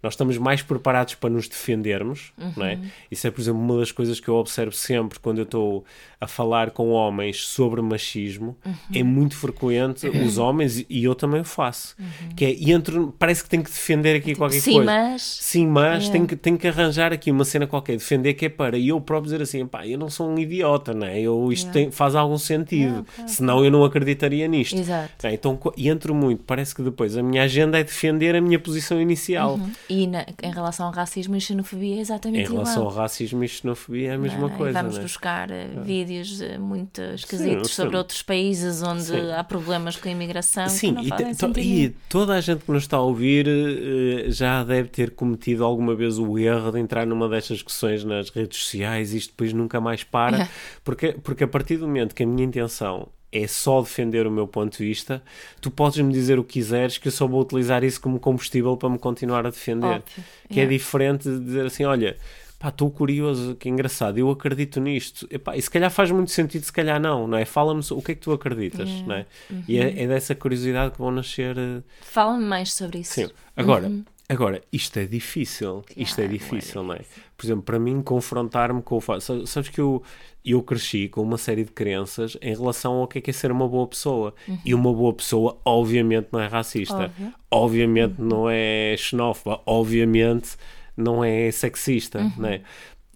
nós 0.03 0.15
estamos 0.15 0.39
mais 0.39 0.63
preparados 0.63 1.15
para 1.15 1.31
nos 1.31 1.49
defendermos, 1.49 2.33
uhum. 2.39 2.53
não 2.57 2.67
é? 2.67 2.75
Uhum. 2.75 2.91
Isso 3.11 3.27
é, 3.27 3.31
por 3.31 3.41
exemplo, 3.41 3.61
uma 3.61 3.79
das 3.79 3.93
coisas 3.93 4.21
que 4.21 4.29
eu 4.29 4.35
observo 4.35 4.73
sempre 4.73 5.19
quando 5.19 5.39
eu 5.39 5.45
estou 5.45 5.85
a 6.21 6.27
falar 6.27 6.71
com 6.71 6.91
homens 6.91 7.47
sobre 7.47 7.83
machismo. 7.83 8.57
Uhum. 8.65 8.75
É 8.95 9.03
muito 9.03 9.37
frequente 9.37 10.09
os 10.25 10.39
homens, 10.39 10.85
e 10.89 11.05
eu 11.05 11.15
também 11.15 11.41
o 11.41 11.45
faço, 11.45 11.95
uhum. 11.99 12.35
que 12.35 12.45
é, 12.45 12.71
entro, 12.71 13.15
parece 13.19 13.43
que 13.43 13.51
tenho 13.51 13.63
que 13.63 13.71
defender 13.71 14.17
aqui 14.17 14.35
qualquer 14.35 14.61
Sim, 14.61 14.75
coisa. 14.75 14.87
Mas... 14.87 15.23
Sim, 15.23 15.67
mas 15.67 16.09
é. 16.09 16.13
tenho, 16.13 16.27
que, 16.27 16.37
tenho 16.37 16.59
que 16.59 16.67
arranjar 16.67 17.13
aqui 17.13 17.31
uma 17.31 17.45
cena 17.45 17.67
qualquer, 17.67 17.97
defender 17.97 18.35
que 18.35 18.47
é 18.47 18.49
para, 18.49 18.79
e 18.79 18.89
eu 18.89 19.01
próprio 19.01 19.31
dizer 19.31 19.43
assim, 19.43 19.67
pá, 19.67 19.87
eu 19.87 19.99
não 19.99 20.09
sou 20.09 20.29
um 20.29 20.39
idiota, 20.39 20.95
não 20.95 21.07
é? 21.07 21.21
Eu, 21.21 21.53
isto 21.53 21.71
tem, 21.71 21.91
faz 21.91 22.15
algum 22.15 22.39
sentido, 22.39 23.07
yeah, 23.17 23.29
senão 23.29 23.65
eu 23.65 23.71
não 23.71 23.85
acreditaria 23.85 24.47
nisto. 24.49 24.79
Exato. 24.79 25.27
É, 25.27 25.35
então 25.35 25.59
entro 25.77 26.15
muito, 26.15 26.43
parece 26.45 26.75
que 26.75 26.83
depois 26.83 27.17
a 27.17 27.23
minha 27.23 27.43
agenda 27.43 27.79
é 27.79 27.85
defender 27.85 28.35
a 28.35 28.41
minha 28.41 28.59
posição 28.59 29.01
inicial. 29.01 29.55
Uhum. 29.55 29.71
E 29.89 30.07
na, 30.07 30.27
em 30.43 30.53
relação 30.53 30.87
ao 30.87 30.93
racismo 30.93 31.37
e 31.37 31.41
xenofobia 31.41 31.97
é 31.97 32.01
exatamente 32.01 32.45
igual. 32.45 32.55
Em 32.55 32.65
relação 32.65 32.83
igual. 32.83 32.97
ao 32.97 33.03
racismo 33.03 33.45
e 33.45 33.49
xenofobia 33.49 34.11
é 34.11 34.15
a 34.15 34.19
mesma 34.19 34.49
não, 34.49 34.51
coisa. 34.51 34.83
Vamos 34.83 34.99
é? 34.99 35.03
buscar 35.03 35.49
uh, 35.51 35.83
vídeos 35.83 36.41
uh, 36.41 36.61
muito 36.61 37.01
esquisitos 37.01 37.69
sim, 37.69 37.75
sobre 37.75 37.93
sim. 37.93 37.99
outros 37.99 38.23
países 38.23 38.83
onde 38.83 39.05
sim. 39.05 39.31
há 39.31 39.45
problemas 39.45 39.97
com 39.97 40.09
a 40.09 40.13
imigração. 40.13 40.69
Sim, 40.69 40.97
e, 41.01 41.37
to, 41.37 41.61
e, 41.61 41.91
toda 42.09 42.35
a 42.35 42.41
gente 42.41 42.65
que 42.65 42.73
nos 42.73 42.83
está 42.83 42.97
a 42.97 43.03
ouvir 43.03 43.47
uh, 43.47 44.31
já 44.31 44.65
deve 44.65 44.89
ter 44.89 45.13
cometido 45.13 45.65
alguma 45.65 45.95
vez 45.95 46.19
o 46.19 46.39
erro 46.39 46.73
de 46.73 46.81
entrar 46.81 47.07
numa 47.07 47.29
destas 47.29 47.59
discussões 47.59 48.05
nas 48.05 48.31
redes 48.31 48.59
sociais 48.59 49.15
e 49.15 49.19
isto 49.19 49.31
depois 49.31 49.53
nunca 49.53 49.81
mais 49.81 50.03
para, 50.03 50.49
porque, 50.83 51.13
porque 51.13 51.45
a 51.45 51.49
partir 51.49 51.77
do 51.77 51.87
momento 51.87 52.15
que 52.15 52.23
a 52.23 52.27
minha 52.27 52.45
intenção 52.45 53.09
é 53.43 53.47
só 53.47 53.81
defender 53.81 54.27
o 54.27 54.31
meu 54.31 54.47
ponto 54.47 54.77
de 54.77 54.85
vista, 54.85 55.23
tu 55.61 55.71
podes 55.71 55.99
me 56.01 56.13
dizer 56.13 56.39
o 56.39 56.45
que 56.45 56.55
quiseres, 56.55 56.99
que 56.99 57.09
eu 57.09 57.13
só 57.13 57.27
vou 57.27 57.41
utilizar 57.41 57.85
isso 57.85 58.01
como 58.01 58.19
combustível 58.19 58.77
para 58.77 58.89
me 58.89 58.99
continuar 58.99 59.47
a 59.47 59.51
defender. 59.51 59.87
Óbvio. 59.87 60.25
Que 60.49 60.61
é 60.61 60.63
yeah. 60.63 60.75
é 60.75 60.79
diferente 60.79 61.29
de 61.29 61.41
dizer 61.41 61.67
assim: 61.67 61.85
olha, 61.85 62.17
pá, 62.59 62.69
estou 62.69 62.91
curioso, 62.91 63.55
que 63.57 63.69
engraçado, 63.69 64.19
eu 64.19 64.31
acredito 64.31 64.81
nisto. 64.81 65.27
Epá, 65.31 65.57
e 65.57 65.63
se 65.63 65.71
calhar 65.71 65.91
faz 65.91 66.11
muito 66.11 66.31
sentido, 66.31 66.65
se 66.65 66.73
calhar 66.73 67.01
não, 67.01 67.27
não 67.27 67.39
é? 67.39 67.45
Fala-me 67.45 67.83
o 67.91 68.03
que 68.03 68.13
é 68.13 68.15
que 68.15 68.21
tu 68.21 68.33
acreditas, 68.33 68.91
não 69.03 69.15
é? 69.15 69.27
Uhum. 69.51 69.63
E 69.69 69.79
é, 69.79 70.03
é, 70.03 70.07
dessa 70.07 70.35
curiosidade 70.35 70.93
que 70.93 70.99
vão 70.99 71.11
nascer. 71.11 71.57
Uh... 71.57 71.83
Fala-me 72.01 72.45
mais 72.45 72.73
sobre 72.73 73.01
isso. 73.01 73.15
Sim. 73.15 73.29
Agora, 73.57 73.89
uhum. 73.89 74.05
Agora, 74.29 74.61
isto 74.73 74.99
é 74.99 75.07
difícil, 75.07 75.85
isto 75.97 76.21
é 76.21 76.27
difícil, 76.27 76.83
não 76.83 76.95
é? 76.95 77.01
Por 77.37 77.47
exemplo, 77.47 77.63
para 77.63 77.79
mim, 77.79 78.01
confrontar-me 78.03 78.81
com 78.83 78.97
o 78.97 79.01
fato. 79.01 79.21
Sabes 79.47 79.69
que 79.69 79.81
eu, 79.81 80.03
eu 80.45 80.63
cresci 80.63 81.09
com 81.09 81.21
uma 81.23 81.37
série 81.37 81.65
de 81.65 81.71
crenças 81.71 82.37
em 82.41 82.55
relação 82.55 82.95
ao 82.95 83.07
que 83.07 83.19
é, 83.19 83.21
que 83.21 83.31
é 83.31 83.33
ser 83.33 83.53
uma 83.53 83.69
boa 83.69 83.87
pessoa. 83.87 84.35
Uhum. 84.49 84.59
E 84.65 84.75
uma 84.75 84.93
boa 84.93 85.13
pessoa, 85.13 85.59
obviamente, 85.65 86.29
não 86.33 86.41
é 86.41 86.47
racista, 86.47 87.05
Óbvio. 87.05 87.35
obviamente, 87.51 88.21
uhum. 88.21 88.29
não 88.29 88.51
é 88.51 88.95
xenófoba, 88.97 89.61
obviamente, 89.67 90.57
não 90.97 91.23
é 91.23 91.51
sexista, 91.51 92.21
uhum. 92.21 92.33
não 92.39 92.49
é? 92.49 92.63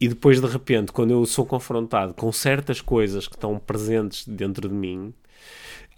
E 0.01 0.09
depois, 0.09 0.41
de 0.41 0.47
repente, 0.47 0.93
quando 0.93 1.11
eu 1.11 1.25
sou 1.27 1.45
confrontado 1.45 2.15
com 2.15 2.33
certas 2.33 2.81
coisas 2.81 3.29
que 3.29 3.37
estão 3.37 3.59
presentes 3.59 4.27
dentro 4.27 4.69
de 4.69 4.75
mim, 4.75 5.13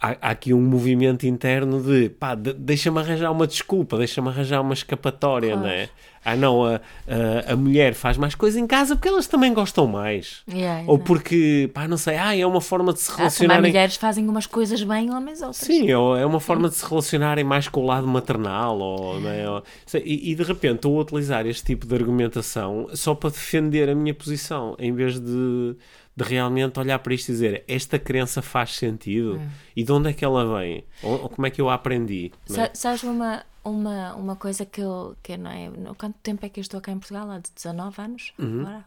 há, 0.03 0.31
aqui 0.31 0.53
um 0.53 0.61
movimento 0.61 1.25
interno 1.25 1.81
de 1.81 2.09
pá, 2.09 2.35
de, 2.35 2.53
deixa-me 2.53 2.99
arranjar 2.99 3.31
uma 3.31 3.47
desculpa, 3.47 3.97
deixa-me 3.97 4.27
arranjar 4.27 4.61
uma 4.61 4.73
escapatória, 4.73 5.53
claro. 5.53 5.65
não 5.65 5.73
é? 5.73 5.89
Ah, 6.25 6.37
não, 6.37 6.63
a, 6.63 6.75
a, 6.75 7.51
a, 7.51 7.55
mulher 7.55 7.93
faz 7.93 8.17
mais 8.17 8.33
coisa 8.33 8.57
em 8.57 8.65
casa 8.65 8.95
porque 8.95 9.09
elas 9.09 9.27
também 9.27 9.53
gostam 9.53 9.85
mais. 9.87 10.41
Yeah, 10.49 10.83
Ou 10.87 10.97
porque, 10.97 11.69
pá, 11.73 11.85
não 11.85 11.97
sei, 11.97 12.15
ah, 12.15 12.35
é 12.35 12.45
uma 12.45 12.61
forma 12.61 12.93
de 12.93 13.01
se 13.01 13.13
relacionarem. 13.13 13.65
Ah, 13.65 13.67
mulheres 13.67 13.95
fazem 13.97 14.27
umas 14.29 14.45
coisas 14.45 14.81
bem, 14.83 15.11
homens 15.13 15.41
outras. 15.41 15.57
Sim, 15.57 15.91
é 15.91 16.25
uma 16.25 16.39
forma 16.39 16.69
de 16.69 16.75
se 16.75 16.87
relacionarem 16.87 17.43
mais 17.43 17.67
com 17.67 17.81
o 17.81 17.85
lado 17.85 18.07
maternal. 18.07 18.79
Ou, 18.79 19.29
é? 19.29 19.49
ou 19.49 19.63
e, 19.95 20.31
e, 20.31 20.35
de 20.35 20.43
repente 20.43 20.75
estou 20.75 20.97
a 20.97 21.01
utilizar 21.01 21.45
este 21.45 21.65
tipo 21.65 21.85
de 21.85 21.93
argumentação 21.93 22.87
só 22.93 23.13
para 23.13 23.29
defender 23.29 23.89
a 23.89 23.95
minha 23.95 24.13
posição, 24.13 24.77
em 24.79 24.93
vez 24.93 25.19
de 25.19 25.75
de 26.15 26.23
realmente 26.23 26.79
olhar 26.79 26.99
para 26.99 27.13
isto 27.13 27.29
e 27.29 27.31
dizer 27.31 27.63
esta 27.67 27.97
crença 27.97 28.41
faz 28.41 28.75
sentido 28.75 29.37
hum. 29.37 29.49
e 29.75 29.83
de 29.83 29.91
onde 29.91 30.09
é 30.09 30.13
que 30.13 30.23
ela 30.23 30.59
vem? 30.59 30.83
Ou, 31.01 31.23
ou 31.23 31.29
como 31.29 31.47
é 31.47 31.49
que 31.49 31.59
eu 31.59 31.69
a 31.69 31.73
aprendi? 31.73 32.31
É? 32.55 32.71
Sabes 32.73 33.03
uma, 33.03 33.43
uma, 33.63 34.13
uma 34.15 34.35
coisa 34.35 34.65
que 34.65 34.81
eu, 34.81 35.15
que 35.23 35.35
não 35.37 35.49
é, 35.49 35.71
quanto 35.97 36.15
tempo 36.21 36.45
é 36.45 36.49
que 36.49 36.59
eu 36.59 36.61
estou 36.61 36.79
cá 36.81 36.91
em 36.91 36.99
Portugal? 36.99 37.29
Há 37.31 37.39
19 37.39 38.01
anos? 38.01 38.33
Uhum. 38.37 38.61
Agora, 38.61 38.85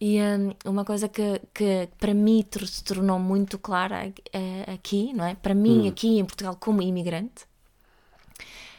E 0.00 0.20
um, 0.20 0.70
uma 0.70 0.84
coisa 0.84 1.08
que, 1.08 1.40
que 1.54 1.88
para 1.98 2.12
mim 2.12 2.44
se 2.66 2.82
tornou 2.82 3.18
muito 3.18 3.56
clara 3.56 4.12
é, 4.32 4.72
aqui, 4.72 5.12
não 5.12 5.24
é? 5.24 5.36
Para 5.36 5.54
mim, 5.54 5.82
uhum. 5.82 5.88
aqui 5.88 6.18
em 6.18 6.24
Portugal, 6.24 6.56
como 6.58 6.82
imigrante, 6.82 7.46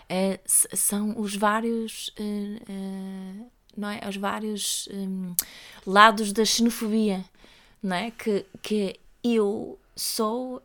é, 0.10 0.40
são 0.46 1.20
os 1.20 1.36
vários 1.36 2.10
uh, 2.20 2.22
uh, 2.70 3.52
não 3.78 3.90
é? 3.90 4.04
Aos 4.04 4.18
vários 4.18 4.88
um, 4.92 5.34
lados 5.86 6.32
da 6.32 6.46
xenofobia, 6.46 7.24
não 7.82 7.96
é? 7.96 8.12
Que, 8.12 8.46
que 8.62 9.00
eu 9.24 9.78
sou 9.96 10.62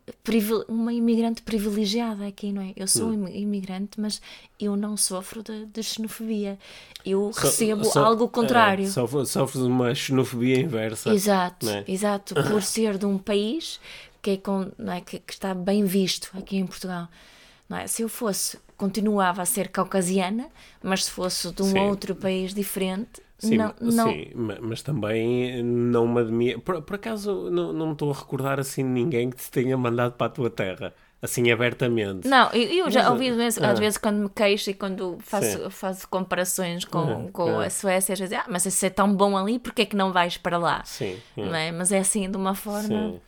uma 0.68 0.92
imigrante 0.92 1.42
privilegiada 1.42 2.26
aqui, 2.26 2.52
não 2.52 2.62
é? 2.62 2.72
Eu 2.74 2.88
sou 2.88 3.08
um 3.10 3.28
imigrante, 3.28 4.00
mas 4.00 4.20
eu 4.58 4.76
não 4.76 4.96
sofro 4.96 5.42
de, 5.42 5.66
de 5.66 5.82
xenofobia. 5.82 6.58
Eu 7.06 7.32
so, 7.32 7.40
recebo 7.40 7.84
so, 7.84 7.98
algo 7.98 8.28
contrário. 8.28 8.84
É, 8.84 9.24
sofres 9.24 9.62
uma 9.62 9.94
xenofobia 9.94 10.58
inversa. 10.58 11.14
Exato, 11.14 11.68
é? 11.68 11.84
exato. 11.86 12.34
Por 12.50 12.62
ser 12.62 12.98
de 12.98 13.06
um 13.06 13.18
país 13.18 13.78
que, 14.20 14.32
é 14.32 14.36
com, 14.36 14.70
é? 14.88 15.00
que, 15.00 15.20
que 15.20 15.32
está 15.32 15.54
bem 15.54 15.84
visto 15.84 16.30
aqui 16.36 16.56
em 16.56 16.66
Portugal. 16.66 17.08
Não 17.68 17.78
é? 17.78 17.86
Se 17.86 18.02
eu 18.02 18.08
fosse 18.08 18.58
continuava 18.80 19.42
a 19.42 19.44
ser 19.44 19.68
caucasiana, 19.68 20.48
mas 20.82 21.04
se 21.04 21.10
fosse 21.10 21.52
de 21.52 21.62
um 21.62 21.66
sim. 21.66 21.78
outro 21.80 22.14
país 22.14 22.54
diferente, 22.54 23.20
sim, 23.38 23.58
não, 23.58 23.74
não... 23.78 24.08
Sim, 24.08 24.30
mas 24.62 24.80
também 24.80 25.62
não 25.62 26.08
me 26.08 26.20
admira. 26.22 26.58
Por, 26.58 26.80
por 26.80 26.96
acaso 26.96 27.50
não, 27.50 27.74
não 27.74 27.86
me 27.88 27.92
estou 27.92 28.10
a 28.10 28.14
recordar 28.14 28.58
assim 28.58 28.82
de 28.82 28.88
ninguém 28.88 29.28
que 29.28 29.36
te 29.36 29.50
tenha 29.50 29.76
mandado 29.76 30.14
para 30.14 30.28
a 30.28 30.30
tua 30.30 30.48
terra 30.48 30.94
assim 31.20 31.50
abertamente. 31.50 32.26
Não, 32.26 32.50
eu, 32.52 32.86
eu 32.86 32.90
já 32.90 33.10
ouvi 33.10 33.28
às 33.28 33.36
vezes, 33.36 33.62
ah. 33.62 33.74
vezes 33.74 33.98
quando 33.98 34.16
me 34.16 34.30
queixo 34.30 34.70
e 34.70 34.74
quando 34.74 35.18
faço, 35.20 35.70
faço 35.70 36.08
comparações 36.08 36.86
com, 36.86 37.00
uhum, 37.00 37.28
com 37.28 37.44
uhum. 37.44 37.60
a 37.60 37.68
Suécia, 37.68 38.14
às 38.14 38.18
vezes, 38.18 38.38
ah, 38.38 38.46
mas 38.48 38.64
isso 38.64 38.86
é 38.86 38.88
tão 38.88 39.14
bom 39.14 39.36
ali, 39.36 39.58
porque 39.58 39.82
é 39.82 39.84
que 39.84 39.94
não 39.94 40.10
vais 40.10 40.38
para 40.38 40.56
lá? 40.56 40.82
Sim. 40.86 41.18
Não 41.36 41.54
é? 41.54 41.70
Mas 41.70 41.92
é 41.92 41.98
assim 41.98 42.30
de 42.30 42.38
uma 42.38 42.54
forma. 42.54 42.88
Sim. 42.88 43.20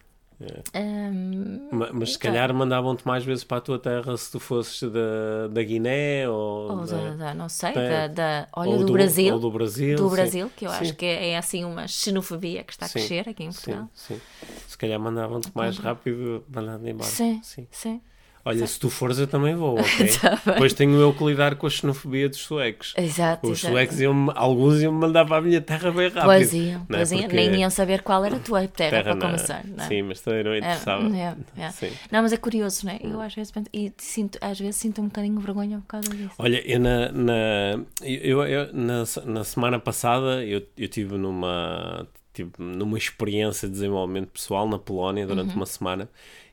Um, 0.74 1.68
mas, 1.92 2.12
se 2.12 2.18
calhar 2.18 2.52
mandavam-te 2.52 3.06
mais 3.06 3.24
vezes 3.24 3.44
para 3.44 3.58
a 3.58 3.60
tua 3.60 3.78
terra 3.78 4.16
se 4.16 4.30
tu 4.30 4.40
fosses 4.40 4.82
da, 4.90 5.48
da 5.50 5.62
Guiné 5.62 6.28
ou, 6.28 6.70
ou 6.70 6.86
da, 6.86 7.14
da, 7.14 7.34
não 7.34 7.48
sei, 7.48 7.72
da, 7.72 8.08
da 8.08 8.48
olha, 8.52 8.78
do, 8.78 8.86
do, 8.86 8.92
Brasil. 8.92 9.34
Ou 9.34 9.40
do 9.40 9.50
Brasil. 9.50 9.96
Do 9.96 10.10
Brasil, 10.10 10.46
sim. 10.46 10.52
que 10.56 10.66
eu 10.66 10.70
sim. 10.70 10.76
acho 10.76 10.94
que 10.94 11.06
é, 11.06 11.30
é, 11.30 11.38
assim 11.38 11.64
uma 11.64 11.86
xenofobia 11.86 12.64
que 12.64 12.72
está 12.72 12.86
a 12.86 12.88
crescer 12.88 13.28
aqui 13.28 13.44
em 13.44 13.52
Portugal. 13.52 13.88
Sim, 13.94 14.14
sim. 14.14 14.20
Se 14.68 14.78
calhar 14.78 14.98
mandavam-te 14.98 15.50
mais 15.54 15.78
rápido 15.78 16.44
mandando 16.48 16.88
embora. 16.88 17.08
Sim, 17.08 17.40
sim. 17.42 17.66
sim. 17.70 18.00
Olha, 18.44 18.66
se 18.66 18.78
tu 18.78 18.90
fores, 18.90 19.18
eu 19.18 19.26
também 19.28 19.54
vou, 19.54 19.78
ok? 19.80 20.18
tá 20.18 20.40
Depois 20.44 20.72
tenho 20.72 21.00
eu 21.00 21.14
que 21.14 21.24
lidar 21.24 21.54
com 21.54 21.66
a 21.66 21.70
xenofobia 21.70 22.28
dos 22.28 22.38
suecos. 22.38 22.92
Exato. 22.96 23.46
Os 23.48 23.58
exato. 23.58 23.72
suecos, 23.72 24.00
iam, 24.00 24.32
alguns 24.34 24.80
iam 24.82 24.92
me 24.92 24.98
mandar 24.98 25.24
para 25.24 25.36
a 25.36 25.40
minha 25.40 25.60
terra 25.60 25.92
bem 25.92 26.08
rápido. 26.08 26.24
Pois 26.24 26.52
iam, 26.52 26.80
é? 26.80 26.84
pois 26.88 27.12
iam. 27.12 27.28
Nem 27.28 27.60
iam 27.60 27.70
saber 27.70 28.02
qual 28.02 28.24
era 28.24 28.36
a 28.36 28.40
tua 28.40 28.66
terra, 28.66 28.90
terra 28.90 29.02
para 29.02 29.14
na... 29.14 29.26
começar. 29.26 29.64
Não 29.64 29.84
é? 29.84 29.88
Sim, 29.88 30.02
mas 30.02 30.20
também 30.20 30.42
não 30.42 30.56
interessava. 30.56 31.16
É, 31.16 31.36
é, 31.56 31.64
é. 31.66 31.92
Não, 32.10 32.22
mas 32.22 32.32
é 32.32 32.36
curioso, 32.36 32.84
não 32.84 32.92
é? 32.92 32.98
Eu 33.00 33.20
às 33.20 33.32
vezes, 33.32 33.52
e 33.72 33.92
sinto, 33.96 34.38
às 34.40 34.58
vezes 34.58 34.76
sinto 34.76 35.00
um 35.00 35.04
bocadinho 35.04 35.38
vergonha 35.38 35.78
por 35.78 35.86
causa 35.86 36.08
disso. 36.10 36.34
Olha, 36.36 36.60
eu 36.68 36.80
na, 36.80 37.12
na, 37.12 37.84
eu, 38.02 38.42
eu, 38.42 38.72
na, 38.72 39.04
na 39.24 39.44
semana 39.44 39.78
passada 39.78 40.44
eu, 40.44 40.62
eu 40.76 40.88
tive 40.88 41.16
numa, 41.16 42.08
tive 42.34 42.50
numa 42.58 42.98
experiência 42.98 43.68
de 43.68 43.74
desenvolvimento 43.74 44.30
pessoal 44.30 44.68
na 44.68 44.78
Polónia 44.78 45.26
durante 45.26 45.50
uhum. 45.50 45.56
uma 45.56 45.66
semana 45.66 46.08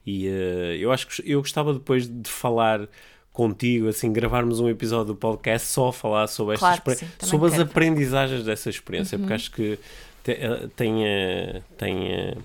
e 0.10 0.28
uh, 0.28 0.76
eu 0.80 0.92
acho 0.92 1.08
que 1.08 1.32
eu 1.32 1.40
gostava 1.40 1.74
depois 1.74 2.08
de 2.08 2.30
falar 2.30 2.88
contigo, 3.32 3.88
assim, 3.88 4.12
gravarmos 4.12 4.60
um 4.60 4.68
episódio 4.68 5.14
do 5.14 5.16
podcast 5.16 5.68
só 5.68 5.90
a 5.90 5.94
falar 5.94 6.28
sobre, 6.28 6.58
claro 6.58 6.82
sim, 6.96 7.08
sobre 7.20 7.48
as 7.48 7.60
aprendizagens 7.60 8.44
dessa 8.44 8.70
experiência, 8.70 9.16
uhum. 9.16 9.22
porque 9.22 9.34
acho 9.34 9.52
que 9.52 9.80
eh, 10.28 10.68
tem, 10.76 11.06
eh, 11.06 11.62
tem 11.78 12.36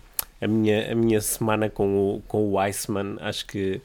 a, 0.41 0.47
minha, 0.47 0.93
a 0.93 0.95
minha 0.95 1.21
semana 1.21 1.71
com 1.71 2.17
o, 2.17 2.23
com 2.29 2.43
o 2.45 2.53
Weissman, 2.53 3.17
acho 3.21 3.47
que 3.47 3.81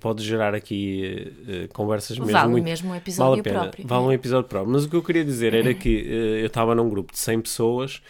pode 0.00 0.22
gerar 0.22 0.54
aqui 0.54 1.32
uh, 1.48 1.72
conversas 1.72 2.18
mesmo 2.18 2.30
vale 2.30 2.50
muito... 2.50 2.64
mesmo 2.64 2.90
um 2.90 2.94
episódio 2.94 3.42
vale 3.42 3.58
próprio. 3.58 3.86
Vale 3.86 4.02
é. 4.02 4.06
um 4.06 4.12
episódio 4.12 4.48
próprio. 4.48 4.70
Mas 4.70 4.84
o 4.84 4.88
que 4.90 4.94
eu 4.94 5.02
queria 5.02 5.24
dizer 5.24 5.54
era 5.54 5.72
que 5.74 6.02
uh, 6.02 6.40
eu 6.40 6.46
estava 6.46 6.74
num 6.74 6.90
grupo 6.90 7.10
de 7.10 7.18
100 7.18 7.40
pessoas 7.40 8.02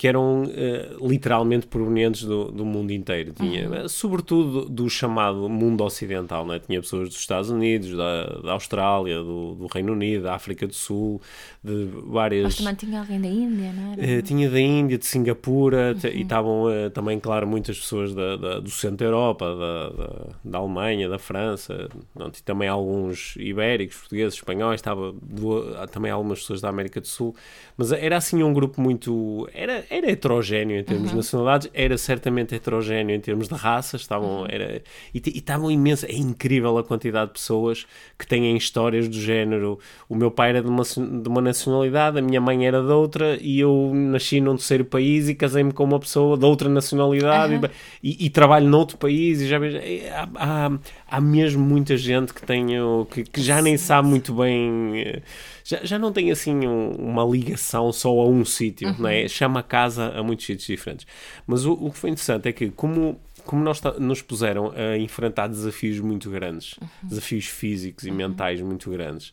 que 0.00 0.08
eram 0.08 0.44
uh, 0.44 1.06
literalmente 1.06 1.66
provenientes 1.66 2.24
do, 2.24 2.50
do 2.50 2.64
mundo 2.64 2.90
inteiro. 2.90 3.34
Tinha, 3.34 3.68
uhum. 3.68 3.86
sobretudo 3.86 4.62
do, 4.62 4.68
do, 4.70 4.88
chamado 4.88 5.46
mundo 5.46 5.84
ocidental, 5.84 6.46
né? 6.46 6.58
tinha 6.58 6.80
pessoas 6.80 7.10
dos 7.10 7.18
Estados 7.18 7.50
Unidos, 7.50 7.94
da, 7.94 8.24
da 8.42 8.52
Austrália, 8.52 9.18
do, 9.18 9.56
do, 9.56 9.66
Reino 9.66 9.92
Unido, 9.92 10.22
da 10.22 10.34
África 10.34 10.66
do 10.66 10.72
Sul, 10.72 11.20
de 11.62 11.86
várias. 12.06 12.44
Mas 12.44 12.56
também 12.56 12.74
tinha 12.76 12.98
alguém 12.98 13.20
da 13.20 13.28
Índia, 13.28 13.72
não 13.74 13.92
era? 13.92 14.20
Uh, 14.20 14.22
tinha 14.22 14.48
da 14.48 14.58
Índia, 14.58 14.96
de 14.96 15.04
Singapura, 15.04 15.94
uhum. 16.02 16.10
e 16.10 16.22
estavam 16.22 16.62
uh, 16.62 16.88
também, 16.88 17.20
claro, 17.20 17.46
muitas 17.46 17.78
pessoas 17.78 18.14
da, 18.14 18.36
da, 18.36 18.58
do 18.58 18.70
centro 18.70 18.96
da 18.96 19.04
Europa, 19.04 19.54
da, 19.54 20.50
da, 20.50 20.58
Alemanha, 20.60 21.10
da 21.10 21.18
França, 21.18 21.90
não, 22.16 22.28
e 22.28 22.42
também 22.42 22.70
alguns 22.70 23.36
ibéricos, 23.36 23.98
portugueses, 23.98 24.32
espanhóis, 24.32 24.80
estava 24.80 25.12
do, 25.12 25.86
também 25.88 26.10
algumas 26.10 26.40
pessoas 26.40 26.62
da 26.62 26.70
América 26.70 27.02
do 27.02 27.06
Sul, 27.06 27.36
mas 27.76 27.92
era 27.92 28.16
assim 28.16 28.42
um 28.42 28.54
grupo 28.54 28.80
muito. 28.80 29.46
Era, 29.52 29.89
era 29.90 30.08
heterogéneo 30.08 30.78
em 30.78 30.84
termos 30.84 31.06
uhum. 31.06 31.10
de 31.10 31.16
nacionalidades, 31.16 31.70
era 31.74 31.98
certamente 31.98 32.54
heterogéneo 32.54 33.16
em 33.16 33.20
termos 33.20 33.48
de 33.48 33.54
raças, 33.54 34.02
estavam, 34.02 34.46
era, 34.48 34.80
e, 35.12 35.20
estavam 35.36 35.68
imensas. 35.68 36.08
É 36.08 36.14
incrível 36.14 36.78
a 36.78 36.84
quantidade 36.84 37.26
de 37.26 37.32
pessoas 37.32 37.84
que 38.16 38.24
têm 38.24 38.56
histórias 38.56 39.08
do 39.08 39.20
género. 39.20 39.80
O 40.08 40.14
meu 40.14 40.30
pai 40.30 40.50
era 40.50 40.62
de 40.62 40.68
uma, 40.68 40.84
de 40.84 41.28
uma 41.28 41.40
nacionalidade, 41.40 42.20
a 42.20 42.22
minha 42.22 42.40
mãe 42.40 42.64
era 42.64 42.80
de 42.80 42.92
outra, 42.92 43.36
e 43.40 43.58
eu 43.58 43.90
nasci 43.92 44.40
num 44.40 44.54
terceiro 44.54 44.84
país 44.84 45.28
e 45.28 45.34
casei-me 45.34 45.72
com 45.72 45.82
uma 45.82 45.98
pessoa 45.98 46.38
de 46.38 46.44
outra 46.44 46.68
nacionalidade 46.68 47.54
uhum. 47.54 47.62
e, 48.00 48.26
e, 48.26 48.30
trabalho 48.30 48.68
noutro 48.68 48.96
país. 48.96 49.40
E 49.40 49.48
já 49.48 49.58
há, 49.58 50.28
há, 50.36 50.78
há 51.10 51.20
mesmo 51.20 51.64
muita 51.64 51.96
gente 51.96 52.32
que, 52.32 52.42
tem, 52.46 52.68
que, 53.10 53.24
que 53.24 53.42
já 53.42 53.60
nem 53.60 53.76
sabe 53.76 54.06
muito 54.06 54.32
bem 54.34 55.00
eh, 55.00 55.22
já, 55.70 55.84
já 55.84 55.98
não 55.98 56.12
tem 56.12 56.32
assim 56.32 56.66
um, 56.66 56.90
uma 56.90 57.24
ligação 57.24 57.92
só 57.92 58.08
a 58.08 58.26
um 58.26 58.44
sítio, 58.44 58.88
uhum. 58.88 58.96
não 58.98 59.08
é? 59.08 59.28
Chama 59.28 59.62
casa 59.62 60.08
a 60.08 60.22
muitos 60.22 60.44
sítios 60.44 60.66
diferentes. 60.66 61.06
Mas 61.46 61.64
o, 61.64 61.74
o 61.74 61.92
que 61.92 61.98
foi 61.98 62.10
interessante 62.10 62.48
é 62.48 62.52
que, 62.52 62.70
como 62.70 63.20
como 63.44 63.64
nós 63.64 63.80
nos 63.98 64.20
puseram 64.20 64.70
a 64.76 64.98
enfrentar 64.98 65.46
desafios 65.46 65.98
muito 65.98 66.30
grandes, 66.30 66.74
uhum. 66.74 66.88
desafios 67.04 67.46
físicos 67.46 68.04
e 68.04 68.10
uhum. 68.10 68.16
mentais 68.16 68.60
muito 68.60 68.90
grandes, 68.90 69.32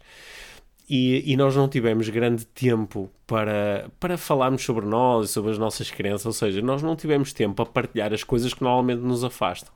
e, 0.89 1.33
e, 1.33 1.35
nós 1.35 1.53
não 1.53 1.67
tivemos 1.67 2.07
grande 2.07 2.45
tempo 2.45 3.11
para, 3.27 3.91
para 3.99 4.17
falarmos 4.17 4.63
sobre 4.63 4.85
nós 4.85 5.29
e 5.29 5.33
sobre 5.33 5.51
as 5.51 5.57
nossas 5.57 5.91
crenças, 5.91 6.25
ou 6.25 6.31
seja, 6.31 6.61
nós 6.61 6.81
não 6.81 6.95
tivemos 6.95 7.33
tempo 7.33 7.61
a 7.61 7.65
partilhar 7.65 8.13
as 8.13 8.23
coisas 8.23 8.53
que 8.53 8.63
normalmente 8.63 9.01
nos 9.01 9.21
afastam. 9.21 9.73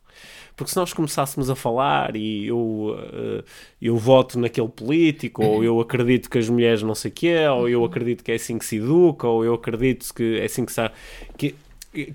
Porque 0.56 0.72
se 0.72 0.78
nós 0.78 0.94
começássemos 0.94 1.50
a 1.50 1.56
falar 1.56 2.16
e 2.16 2.48
eu, 2.48 2.58
uh, 2.58 3.44
eu 3.82 3.98
voto 3.98 4.40
naquele 4.40 4.68
político, 4.68 5.44
ou 5.44 5.64
eu 5.64 5.80
acredito 5.80 6.30
que 6.30 6.38
as 6.38 6.48
mulheres 6.50 6.84
não 6.84 6.96
sei 6.96 7.10
o 7.10 7.14
que 7.14 7.28
é, 7.28 7.50
ou 7.50 7.68
eu 7.68 7.84
acredito 7.84 8.24
que 8.24 8.32
é 8.32 8.36
assim 8.36 8.58
que 8.58 8.66
se 8.66 8.78
educa, 8.78 9.28
ou 9.28 9.44
eu 9.44 9.54
acredito 9.54 10.14
que 10.14 10.40
é 10.40 10.46
assim 10.46 10.66
que 10.66 10.72
se... 10.72 10.92
Que 11.38 11.56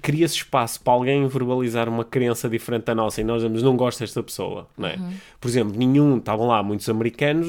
cria-se 0.01 0.37
espaço 0.37 0.81
para 0.81 0.95
alguém 0.95 1.27
verbalizar 1.29 1.87
uma 1.87 2.03
crença 2.03 2.49
diferente 2.49 2.85
da 2.85 2.95
nossa 2.95 3.21
e 3.21 3.25
nós 3.25 3.43
dizemos 3.43 3.63
não 3.63 3.77
gosto 3.77 4.01
desta 4.01 4.23
pessoa, 4.23 4.67
não 4.77 4.89
é? 4.89 4.97
Uhum. 4.97 5.13
Por 5.39 5.49
exemplo, 5.49 5.77
nenhum, 5.77 6.17
estavam 6.17 6.47
lá 6.47 6.63
muitos 6.63 6.89
americanos, 6.89 7.47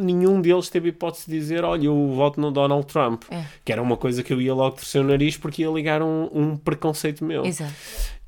nenhum 0.00 0.40
deles 0.40 0.68
teve 0.68 0.88
hipótese 0.88 1.30
de 1.30 1.38
dizer, 1.38 1.64
olha, 1.64 1.86
eu 1.86 2.12
voto 2.14 2.40
no 2.40 2.50
Donald 2.50 2.84
Trump, 2.86 3.22
é. 3.30 3.44
que 3.64 3.70
era 3.70 3.80
uma 3.80 3.96
coisa 3.96 4.24
que 4.24 4.32
eu 4.32 4.40
ia 4.40 4.52
logo 4.52 4.76
torcer 4.76 5.00
o 5.00 5.04
nariz 5.04 5.36
porque 5.36 5.62
ia 5.62 5.70
ligar 5.70 6.02
um, 6.02 6.28
um 6.32 6.56
preconceito 6.56 7.24
meu. 7.24 7.44
Exato. 7.46 7.72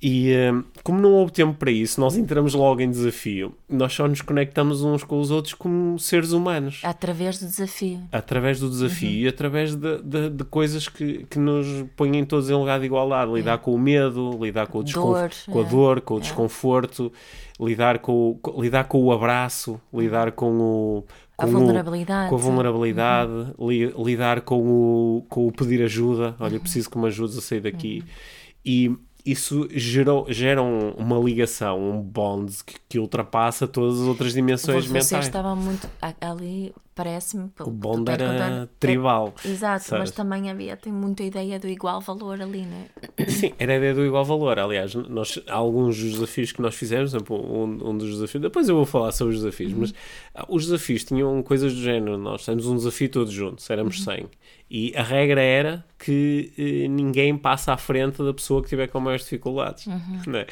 E 0.02 0.32
uh, 0.32 0.64
como 0.82 0.98
não 0.98 1.12
houve 1.12 1.30
tempo 1.30 1.52
para 1.52 1.70
isso, 1.70 2.00
nós 2.00 2.16
entramos 2.16 2.54
logo 2.54 2.80
em 2.80 2.90
desafio. 2.90 3.54
Nós 3.68 3.92
só 3.92 4.08
nos 4.08 4.22
conectamos 4.22 4.82
uns 4.82 5.04
com 5.04 5.20
os 5.20 5.30
outros 5.30 5.52
como 5.52 5.98
seres 5.98 6.32
humanos. 6.32 6.80
Através 6.82 7.38
do 7.38 7.46
desafio. 7.46 8.00
Através 8.10 8.58
do 8.58 8.70
desafio 8.70 9.10
uhum. 9.10 9.16
e 9.16 9.28
através 9.28 9.74
de, 9.74 10.02
de, 10.02 10.30
de, 10.30 10.44
coisas 10.44 10.88
que, 10.88 11.26
que 11.28 11.38
nos 11.38 11.66
põem 11.96 12.24
todos 12.24 12.48
em 12.48 12.54
lugar 12.54 12.80
de 12.80 12.86
igualdade. 12.86 13.30
Lidar 13.30 13.56
é. 13.56 13.58
com 13.58 13.74
o 13.74 13.78
medo, 13.78 14.38
lidar 14.42 14.68
com, 14.68 14.78
o 14.78 14.82
dor, 14.82 15.30
com 15.46 15.58
a 15.58 15.62
é. 15.62 15.68
dor, 15.68 16.00
com 16.00 16.14
o 16.14 16.18
é. 16.18 16.20
desconforto, 16.22 17.12
lidar 17.60 17.98
com, 17.98 18.40
o, 18.42 18.62
lidar 18.62 18.84
com 18.84 19.02
o 19.04 19.12
abraço, 19.12 19.78
lidar 19.92 20.32
com 20.32 20.58
o. 20.58 21.04
Com 21.36 21.44
a 21.44 21.48
vulnerabilidade. 21.50 22.30
Com 22.30 22.36
a 22.36 22.38
vulnerabilidade, 22.38 23.32
uhum. 23.58 23.68
li, 23.68 23.86
lidar 23.98 24.40
com 24.40 24.60
o, 24.62 25.26
com 25.28 25.46
o 25.46 25.52
pedir 25.52 25.82
ajuda. 25.82 26.34
Olha, 26.40 26.54
uhum. 26.54 26.60
preciso 26.60 26.88
que 26.88 26.96
me 26.96 27.06
ajudes 27.06 27.36
a 27.36 27.42
sair 27.42 27.60
daqui. 27.60 27.98
Uhum. 27.98 28.08
E 28.64 28.96
isso 29.30 29.68
gerou, 29.70 30.26
gera 30.28 30.62
um, 30.62 30.90
uma 30.90 31.18
ligação, 31.18 31.78
um 31.78 32.00
bond 32.00 32.52
que, 32.64 32.74
que, 32.88 32.98
ultrapassa 32.98 33.68
todas 33.68 34.00
as 34.00 34.06
outras 34.06 34.32
dimensões 34.32 34.86
Você 34.86 34.92
mentais. 34.92 35.08
Você 35.08 35.16
estava 35.18 35.54
muito 35.54 35.88
ali, 36.20 36.74
parece-me. 36.94 37.50
O 37.60 37.70
bond 37.70 38.10
era 38.10 38.32
contar, 38.32 38.68
tribal. 38.78 39.34
É, 39.44 39.48
exato, 39.48 39.84
sabes? 39.84 40.00
mas 40.00 40.10
também 40.10 40.50
havia, 40.50 40.76
tem 40.76 40.92
muita 40.92 41.22
ideia 41.22 41.58
do 41.58 41.68
igual 41.68 42.00
valor 42.00 42.40
ali, 42.40 42.62
né? 42.62 42.86
Sim, 43.28 43.52
era 43.58 43.74
a 43.74 43.76
ideia 43.76 43.94
do 43.94 44.04
igual 44.04 44.24
valor. 44.24 44.58
Aliás, 44.58 44.94
nós, 44.94 45.40
alguns 45.48 45.98
dos 45.98 46.12
desafios 46.12 46.52
que 46.52 46.60
nós 46.60 46.74
fizemos, 46.74 47.14
exemplo, 47.14 47.36
um, 47.36 47.90
um 47.90 47.96
dos 47.96 48.10
desafios, 48.10 48.42
depois 48.42 48.68
eu 48.68 48.76
vou 48.76 48.86
falar 48.86 49.12
sobre 49.12 49.34
os 49.34 49.40
desafios, 49.40 49.72
uhum. 49.72 49.80
mas 49.80 49.94
ah, 50.34 50.44
os 50.48 50.64
desafios 50.64 51.04
tinham 51.04 51.42
coisas 51.42 51.72
do 51.72 51.80
género. 51.80 52.18
Nós 52.18 52.44
temos 52.44 52.66
um 52.66 52.76
desafio 52.76 53.08
todos 53.08 53.32
juntos, 53.32 53.68
éramos 53.70 53.98
uhum. 53.98 54.04
100. 54.04 54.28
E 54.70 54.94
a 54.96 55.02
regra 55.02 55.42
era 55.42 55.84
que 55.98 56.52
eh, 56.56 56.86
ninguém 56.86 57.36
passa 57.36 57.72
à 57.72 57.76
frente 57.76 58.22
da 58.22 58.32
pessoa 58.32 58.62
que 58.62 58.68
tiver 58.68 58.86
com 58.86 59.00
maiores 59.00 59.24
dificuldades. 59.24 59.86
Uhum. 59.86 60.22
Né? 60.28 60.46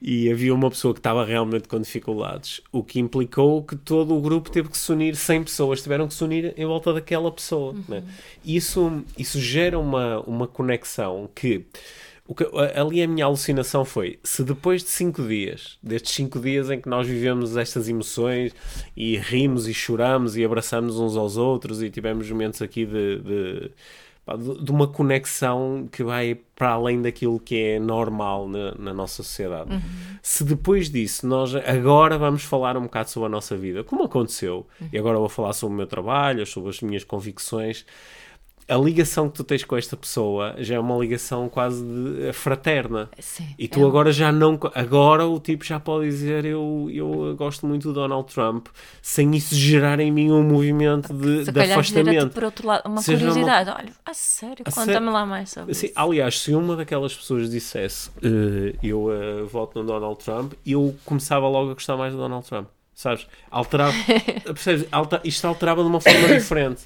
E 0.00 0.30
havia 0.30 0.54
uma 0.54 0.70
pessoa 0.70 0.94
que 0.94 1.00
estava 1.00 1.24
realmente 1.24 1.66
com 1.66 1.80
dificuldades, 1.80 2.60
o 2.70 2.84
que 2.84 3.00
implicou 3.00 3.64
que 3.64 3.74
todo 3.74 4.16
o 4.16 4.20
grupo 4.20 4.50
teve 4.50 4.68
que 4.68 4.78
se 4.78 4.92
unir, 4.92 5.16
100 5.16 5.44
pessoas 5.44 5.82
tiveram 5.82 6.06
que 6.06 6.14
se 6.14 6.22
unir 6.22 6.54
em 6.56 6.64
volta 6.64 6.92
daquela 6.92 7.30
pessoa. 7.32 7.72
Uhum. 7.72 7.84
Né? 7.88 8.04
Isso, 8.44 9.04
isso 9.18 9.40
gera 9.40 9.76
uma, 9.78 10.20
uma 10.20 10.46
conexão 10.46 11.28
que 11.34 11.66
que, 12.34 12.44
ali 12.74 13.02
a 13.02 13.08
minha 13.08 13.24
alucinação 13.24 13.84
foi: 13.84 14.18
se 14.22 14.42
depois 14.42 14.82
de 14.82 14.90
cinco 14.90 15.22
dias, 15.22 15.78
destes 15.82 16.12
cinco 16.12 16.40
dias 16.40 16.70
em 16.70 16.80
que 16.80 16.88
nós 16.88 17.06
vivemos 17.06 17.56
estas 17.56 17.88
emoções 17.88 18.52
e 18.96 19.16
rimos 19.16 19.68
e 19.68 19.74
choramos 19.74 20.36
e 20.36 20.44
abraçamos 20.44 20.98
uns 20.98 21.16
aos 21.16 21.36
outros 21.36 21.82
e 21.82 21.90
tivemos 21.90 22.28
momentos 22.28 22.60
aqui 22.60 22.84
de, 22.84 23.20
de, 23.20 23.70
de 24.60 24.70
uma 24.70 24.88
conexão 24.88 25.88
que 25.92 26.02
vai 26.02 26.36
para 26.56 26.70
além 26.70 27.00
daquilo 27.00 27.38
que 27.38 27.56
é 27.62 27.78
normal 27.78 28.48
na, 28.48 28.74
na 28.74 28.92
nossa 28.92 29.22
sociedade. 29.22 29.72
Uhum. 29.72 29.80
Se 30.20 30.42
depois 30.42 30.90
disso 30.90 31.26
nós 31.28 31.54
agora 31.54 32.18
vamos 32.18 32.42
falar 32.42 32.76
um 32.76 32.82
bocado 32.82 33.08
sobre 33.08 33.28
a 33.28 33.30
nossa 33.30 33.56
vida, 33.56 33.84
como 33.84 34.02
aconteceu, 34.02 34.66
uhum. 34.80 34.88
e 34.92 34.98
agora 34.98 35.16
vou 35.18 35.28
falar 35.28 35.52
sobre 35.52 35.74
o 35.74 35.76
meu 35.76 35.86
trabalho, 35.86 36.44
sobre 36.44 36.70
as 36.70 36.80
minhas 36.80 37.04
convicções 37.04 37.86
a 38.68 38.76
ligação 38.76 39.28
que 39.28 39.36
tu 39.36 39.44
tens 39.44 39.62
com 39.64 39.76
esta 39.76 39.96
pessoa 39.96 40.54
já 40.58 40.74
é 40.74 40.78
uma 40.78 40.96
ligação 40.96 41.48
quase 41.48 41.84
de, 41.84 42.26
eh, 42.26 42.32
fraterna. 42.32 43.08
Sim, 43.18 43.46
e 43.56 43.68
tu 43.68 43.80
é 43.80 43.84
agora 43.84 44.08
um... 44.08 44.12
já 44.12 44.32
não. 44.32 44.58
Agora 44.74 45.26
o 45.26 45.38
tipo 45.38 45.64
já 45.64 45.78
pode 45.78 46.06
dizer 46.06 46.44
eu, 46.44 46.88
eu 46.92 47.36
gosto 47.36 47.66
muito 47.66 47.88
do 47.88 47.94
Donald 47.94 48.32
Trump, 48.32 48.66
sem 49.00 49.34
isso 49.36 49.54
gerar 49.54 50.00
em 50.00 50.10
mim 50.10 50.32
um 50.32 50.42
movimento 50.42 51.12
de, 51.14 51.44
se 51.44 51.52
de 51.52 51.60
afastamento. 51.60 52.34
por 52.34 52.44
outro 52.44 52.66
lado, 52.66 52.86
uma 52.86 53.00
Seja 53.00 53.18
curiosidade. 53.18 53.70
Uma... 53.70 53.78
Olha, 53.78 53.92
a 54.04 54.14
sério, 54.14 54.64
conta-me 54.64 55.10
lá 55.10 55.24
mais 55.24 55.50
sobre 55.50 55.72
Sim, 55.72 55.86
isso. 55.86 55.94
Aliás, 55.96 56.40
se 56.40 56.54
uma 56.54 56.74
daquelas 56.74 57.14
pessoas 57.14 57.48
dissesse 57.48 58.08
uh, 58.08 58.76
eu 58.82 59.04
uh, 59.04 59.46
voto 59.46 59.80
no 59.80 59.86
Donald 59.86 60.18
Trump, 60.24 60.54
eu 60.66 60.94
começava 61.04 61.48
logo 61.48 61.70
a 61.70 61.74
gostar 61.74 61.96
mais 61.96 62.12
do 62.12 62.18
Donald 62.18 62.46
Trump 62.46 62.66
sabes? 62.96 63.26
Alterava, 63.50 63.92
percebes? 64.42 64.88
Alter, 64.90 65.20
isto 65.22 65.46
alterava 65.46 65.82
de 65.82 65.88
uma 65.88 66.00
forma 66.00 66.28
diferente, 66.28 66.82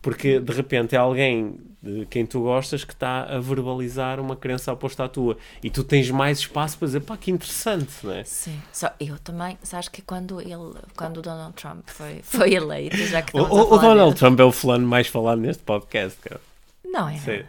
porque 0.00 0.40
de 0.40 0.52
repente 0.52 0.96
é 0.96 0.98
alguém 0.98 1.60
de 1.82 2.06
quem 2.06 2.24
tu 2.26 2.40
gostas 2.40 2.82
que 2.82 2.94
está 2.94 3.24
a 3.24 3.38
verbalizar 3.38 4.18
uma 4.20 4.34
crença 4.36 4.72
oposta 4.72 5.04
à 5.04 5.08
tua 5.08 5.36
e 5.62 5.70
tu 5.70 5.84
tens 5.84 6.10
mais 6.10 6.38
espaço 6.38 6.78
para 6.78 6.86
dizer, 6.86 7.00
pá, 7.00 7.16
que 7.16 7.30
interessante, 7.30 7.92
não 8.02 8.12
é? 8.12 8.24
Sim, 8.24 8.58
Só, 8.72 8.90
eu 8.98 9.18
também, 9.18 9.58
sabes 9.62 9.88
que 9.88 10.00
quando 10.00 10.40
ele, 10.40 10.78
quando 10.96 11.18
o 11.18 11.22
Donald 11.22 11.54
Trump 11.54 11.86
foi, 11.86 12.20
foi 12.22 12.54
eleito, 12.54 12.96
já 12.96 13.20
que 13.20 13.36
o, 13.36 13.42
o 13.42 13.78
Donald 13.78 14.10
dele. 14.10 14.14
Trump 14.14 14.40
é 14.40 14.44
o 14.44 14.52
fulano 14.52 14.86
mais 14.86 15.08
falado 15.08 15.40
neste 15.40 15.62
podcast, 15.62 16.18
cara. 16.20 16.40
Não 16.84 17.06
é? 17.08 17.18
Sim. 17.18 17.44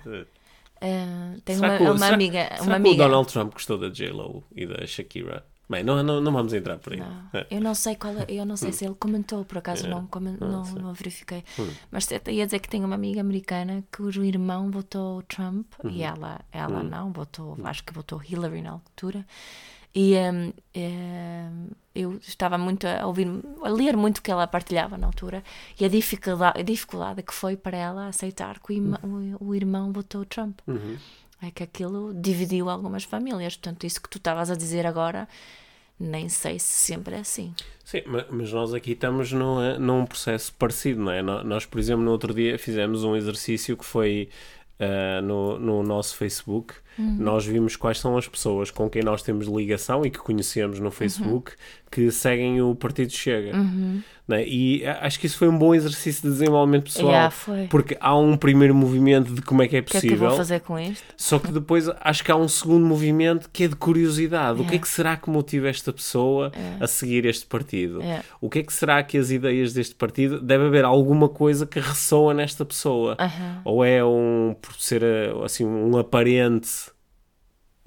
Uh, 0.84 1.39
tenho 1.45 1.59
uma, 1.59 1.80
uma 1.80 1.97
será, 1.97 2.14
amiga. 2.14 2.49
Será 2.49 2.64
uma 2.64 2.76
amiga. 2.76 3.05
o 3.05 3.07
Donald 3.07 3.32
Trump 3.32 3.53
gostou 3.53 3.78
da 3.78 3.89
J-Lo 3.89 4.43
e 4.55 4.66
da 4.66 4.86
Shakira? 4.86 5.45
Bem, 5.72 5.86
não, 5.86 6.03
não, 6.03 6.19
não 6.19 6.34
vamos 6.34 6.51
entrar 6.51 6.78
por 6.80 6.91
aí. 6.91 6.99
Não. 6.99 7.30
É. 7.34 7.47
Eu 7.49 7.61
não 7.61 7.74
sei 7.74 7.95
qual 7.95 8.13
é, 8.17 8.26
eu 8.28 8.45
não 8.45 8.57
sei 8.57 8.72
hum. 8.72 8.74
se 8.74 8.86
ele 8.86 8.95
comentou, 8.95 9.45
por 9.45 9.59
acaso 9.59 9.86
é. 9.86 9.89
não, 9.89 10.05
coment, 10.05 10.36
não, 10.38 10.65
não, 10.65 10.74
não, 10.74 10.93
verifiquei. 10.93 11.45
Hum. 11.57 11.69
Mas 11.89 12.09
ia 12.11 12.45
dizer 12.45 12.59
que 12.59 12.67
tenho 12.67 12.86
uma 12.86 12.95
amiga 12.95 13.22
americana 13.22 13.82
cujo 13.89 14.22
irmão 14.22 14.69
votou 14.69 15.22
Trump 15.22 15.67
uhum. 15.82 15.89
e 15.89 16.03
ela, 16.03 16.41
ela 16.51 16.82
hum. 16.82 16.84
não, 16.84 17.13
votou, 17.13 17.53
hum. 17.57 17.65
acho 17.65 17.86
que 17.86 17.93
votou 17.93 18.22
Hillary 18.22 18.61
na 18.61 18.72
altura. 18.72 19.26
E 19.95 20.13
um, 20.15 20.53
um, 20.76 21.67
eu 21.95 22.17
estava 22.17 22.57
muito 22.57 22.86
a 22.86 23.07
ouvir, 23.07 23.28
a 23.63 23.69
ler 23.69 23.95
muito 23.95 24.17
o 24.17 24.22
que 24.22 24.32
ela 24.32 24.47
partilhava 24.47 24.97
na 24.97 25.07
altura 25.07 25.41
e 25.80 25.86
a 25.86 25.88
dificuldade, 25.88 26.59
a 26.59 26.63
dificuldade 26.63 27.24
que 27.24 27.34
foi 27.34 27.55
para 27.55 27.78
ela 27.78 28.07
aceitar 28.07 28.59
que 28.59 28.74
o, 28.74 28.76
irmão, 28.76 28.99
hum. 29.03 29.38
o, 29.39 29.47
o 29.47 29.55
irmão 29.55 29.93
votou 29.93 30.26
Trump. 30.26 30.59
Uhum. 30.67 30.97
É 31.41 31.49
que 31.49 31.63
aquilo 31.63 32.13
dividiu 32.13 32.69
algumas 32.69 33.03
famílias. 33.03 33.55
Portanto, 33.55 33.85
isso 33.85 34.01
que 34.01 34.09
tu 34.09 34.17
estavas 34.17 34.51
a 34.51 34.55
dizer 34.55 34.85
agora 34.85 35.27
nem 36.01 36.27
sei 36.27 36.57
se 36.57 36.93
sempre 36.93 37.15
é 37.15 37.19
assim. 37.19 37.53
Sim, 37.85 38.01
mas 38.29 38.51
nós 38.51 38.73
aqui 38.73 38.93
estamos 38.93 39.31
num, 39.31 39.77
num 39.77 40.05
processo 40.05 40.51
parecido, 40.53 41.01
não 41.01 41.11
é? 41.11 41.21
Nós, 41.21 41.65
por 41.65 41.79
exemplo, 41.79 42.03
no 42.03 42.11
outro 42.11 42.33
dia 42.33 42.57
fizemos 42.57 43.03
um 43.03 43.15
exercício 43.15 43.77
que 43.77 43.85
foi 43.85 44.29
uh, 44.79 45.21
no, 45.21 45.59
no 45.59 45.83
nosso 45.83 46.15
Facebook. 46.17 46.73
Uhum. 46.97 47.17
Nós 47.19 47.45
vimos 47.45 47.75
quais 47.75 47.99
são 47.99 48.17
as 48.17 48.27
pessoas 48.27 48.71
com 48.71 48.89
quem 48.89 49.03
nós 49.03 49.21
temos 49.21 49.47
ligação 49.47 50.03
e 50.03 50.09
que 50.09 50.17
conhecemos 50.17 50.79
no 50.79 50.89
Facebook 50.89 51.51
uhum. 51.51 51.57
que 51.91 52.11
seguem 52.11 52.61
o 52.61 52.73
Partido 52.73 53.11
Chega. 53.11 53.55
Uhum. 53.55 54.01
Né? 54.32 54.45
E 54.47 54.86
acho 54.86 55.19
que 55.19 55.25
isso 55.25 55.38
foi 55.38 55.47
um 55.47 55.57
bom 55.57 55.73
exercício 55.75 56.23
de 56.23 56.29
desenvolvimento 56.29 56.86
pessoal. 56.86 57.11
Yeah, 57.11 57.67
porque 57.69 57.97
há 57.99 58.17
um 58.17 58.38
primeiro 58.38 58.73
movimento 58.73 59.34
de 59.34 59.41
como 59.41 59.61
é 59.61 59.67
que 59.67 59.77
é 59.77 59.82
possível. 59.82 59.99
O 59.99 60.01
que 60.01 60.07
é 60.07 60.17
que 60.17 60.23
eu 60.23 60.29
vou 60.29 60.38
fazer 60.38 60.59
com 60.61 60.79
isto? 60.79 61.05
Só 61.17 61.39
que 61.39 61.51
depois 61.51 61.89
acho 61.99 62.23
que 62.23 62.32
há 62.32 62.36
um 62.36 62.47
segundo 62.47 62.86
movimento 62.86 63.49
que 63.51 63.65
é 63.65 63.67
de 63.67 63.75
curiosidade. 63.75 64.59
Yeah. 64.59 64.61
O 64.61 64.65
que 64.67 64.75
é 64.75 64.79
que 64.79 64.88
será 64.88 65.17
que 65.17 65.29
motiva 65.29 65.67
esta 65.67 65.91
pessoa 65.91 66.51
yeah. 66.55 66.84
a 66.84 66.88
seguir 66.88 67.25
este 67.25 67.45
partido? 67.45 67.99
O 68.39 68.49
que 68.49 68.59
é 68.59 68.63
que 68.63 68.73
será 68.73 69.03
que 69.03 69.17
as 69.17 69.32
ideias 69.32 69.73
deste 69.73 69.95
partido. 69.95 70.39
Deve 70.41 70.65
haver 70.65 70.86
alguma 70.86 71.27
coisa 71.29 71.65
que 71.65 71.79
ressoa 71.79 72.34
nesta 72.34 72.65
pessoa. 72.65 73.13
Uh 73.13 73.25
-huh. 73.25 73.61
Ou 73.65 73.86
é 73.86 74.03
um, 74.03 74.55
por 74.61 74.73
ser 74.75 75.03
assim, 75.43 75.65
um 75.65 75.97
aparente 75.97 76.69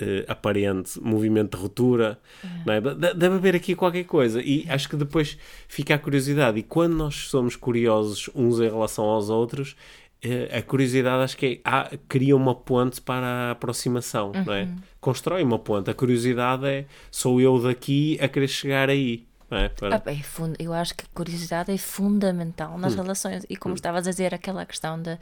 uh, 0.00 0.30
aparente 0.30 1.00
movimento 1.00 1.56
de 1.56 1.62
ruptura. 1.62 2.18
Uhum. 2.42 2.72
É? 2.72 3.14
Deve 3.14 3.36
haver 3.36 3.56
aqui 3.56 3.74
qualquer 3.74 4.04
coisa. 4.04 4.40
E 4.42 4.66
acho 4.68 4.88
que 4.88 4.96
depois 4.96 5.38
fica 5.68 5.94
a 5.94 5.98
curiosidade. 5.98 6.58
E 6.58 6.62
quando 6.62 6.94
nós 6.94 7.14
somos 7.28 7.56
curiosos 7.56 8.30
uns 8.34 8.58
em 8.60 8.68
relação 8.68 9.04
aos 9.04 9.30
outros, 9.30 9.76
uh, 10.24 10.58
a 10.58 10.62
curiosidade 10.62 11.22
acho 11.22 11.36
que 11.36 11.46
é, 11.46 11.60
ah, 11.64 11.90
cria 12.08 12.36
uma 12.36 12.54
ponte 12.54 13.00
para 13.00 13.26
a 13.26 13.50
aproximação. 13.52 14.32
Uhum. 14.34 14.44
Não 14.44 14.52
é? 14.52 14.62
Uhum. 14.62 14.76
Constrói 15.00 15.42
uma 15.42 15.58
ponte. 15.58 15.90
A 15.90 15.94
curiosidade 15.94 16.66
é 16.66 16.86
sou 17.10 17.40
eu 17.40 17.60
daqui 17.60 18.18
a 18.20 18.28
querer 18.28 18.48
chegar 18.48 18.88
aí. 18.88 19.26
É, 19.50 19.68
para... 19.68 19.96
ah, 19.96 20.02
é 20.10 20.20
eu 20.58 20.72
acho 20.72 20.94
que 20.96 21.04
a 21.04 21.08
curiosidade 21.14 21.70
é 21.70 21.76
fundamental 21.76 22.76
nas 22.78 22.94
hum. 22.94 23.02
relações. 23.02 23.44
E 23.48 23.56
como 23.56 23.74
hum. 23.74 23.76
estavas 23.76 24.06
a 24.08 24.10
dizer, 24.10 24.34
aquela 24.34 24.64
questão 24.64 25.00
de 25.00 25.16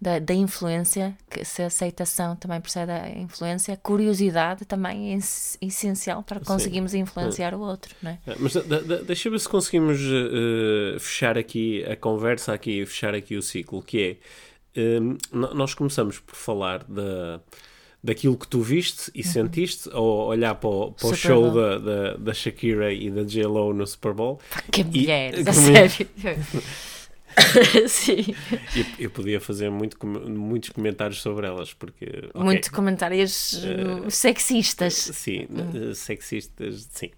da, 0.00 0.18
da 0.18 0.34
influência, 0.34 1.16
que 1.30 1.44
se 1.44 1.62
a 1.62 1.66
aceitação 1.66 2.36
também 2.36 2.60
precede 2.60 2.92
a 2.92 3.10
influência, 3.10 3.74
a 3.74 3.76
curiosidade 3.76 4.64
também 4.64 5.14
é 5.14 5.18
essencial 5.64 6.22
para 6.22 6.40
conseguirmos 6.40 6.92
Sim. 6.92 7.00
influenciar 7.00 7.52
é. 7.52 7.56
o 7.56 7.60
outro, 7.60 7.94
não 8.02 8.10
é? 8.10 8.18
é 8.26 8.36
mas 8.38 8.54
deixa 9.06 9.30
ver 9.30 9.40
se 9.40 9.48
conseguimos 9.48 10.00
uh, 10.00 10.98
fechar 10.98 11.38
aqui 11.38 11.84
a 11.84 11.96
conversa 11.96 12.52
aqui, 12.52 12.84
fechar 12.86 13.14
aqui 13.14 13.36
o 13.36 13.42
ciclo, 13.42 13.82
que 13.82 14.18
é, 14.76 15.00
um, 15.00 15.16
nós 15.32 15.74
começamos 15.74 16.18
por 16.18 16.34
falar 16.34 16.84
da 16.84 17.40
daquilo 18.04 18.36
que 18.36 18.46
tu 18.46 18.60
viste 18.60 19.10
e 19.14 19.22
uhum. 19.22 19.24
sentiste 19.24 19.88
ou 19.88 20.26
olhar 20.26 20.54
para 20.56 20.68
o, 20.68 20.92
para 20.92 21.08
o 21.08 21.14
show 21.16 21.50
da, 21.50 21.78
da, 21.78 22.16
da, 22.18 22.34
Shakira 22.34 22.92
e 22.92 23.10
da 23.10 23.22
J-Lo 23.22 23.72
no 23.72 23.86
Super 23.86 24.12
Bowl. 24.12 24.38
Que 24.70 24.84
mulheres, 24.84 25.40
a 25.48 25.52
sério. 25.54 26.06
Sim. 27.88 28.34
Eu, 28.76 28.84
eu, 28.98 29.10
podia 29.10 29.40
fazer 29.40 29.70
muito, 29.70 29.98
muitos 30.06 30.70
comentários 30.70 31.20
sobre 31.20 31.46
elas, 31.46 31.72
porque... 31.72 32.06
Okay, 32.06 32.42
Muito 32.42 32.72
comentários 32.72 33.54
uh, 33.64 34.10
sexistas. 34.10 34.94
Sim, 34.94 35.46
hum. 35.50 35.94
sexistas, 35.94 36.88
sim. 36.90 37.10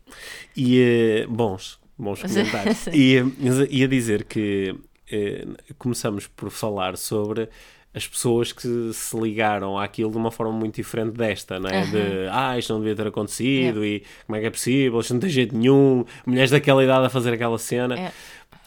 E 0.57 1.25
uh, 1.27 1.31
bons, 1.31 1.79
bons 1.99 2.23
comentários. 2.23 2.87
e 2.93 3.23
ia 3.71 3.89
dizer 3.89 4.25
que 4.25 4.75
uh, 4.75 5.75
começamos 5.79 6.27
por 6.27 6.51
falar 6.51 6.97
sobre 6.97 7.49
as 7.97 8.07
pessoas 8.07 8.53
que 8.53 8.93
se 8.93 9.19
ligaram 9.19 9.79
àquilo 9.79 10.11
de 10.11 10.19
uma 10.19 10.31
forma 10.31 10.53
muito 10.53 10.75
diferente 10.75 11.17
desta, 11.17 11.59
não 11.59 11.71
é? 11.71 11.83
Uhum. 11.83 11.91
De, 11.91 12.29
ah, 12.31 12.59
isto 12.59 12.71
não 12.75 12.81
devia 12.81 12.95
ter 12.95 13.07
acontecido 13.07 13.83
yeah. 13.83 14.05
e 14.05 14.25
como 14.27 14.37
é 14.37 14.41
que 14.41 14.47
é 14.47 14.51
possível, 14.51 15.01
isto 15.01 15.15
não 15.15 15.21
tem 15.21 15.31
jeito 15.31 15.57
nenhum, 15.57 16.05
mulheres 16.27 16.51
daquela 16.51 16.85
idade 16.85 17.07
a 17.07 17.09
fazer 17.09 17.33
aquela 17.33 17.57
cena. 17.57 17.95
Yeah. 17.95 18.15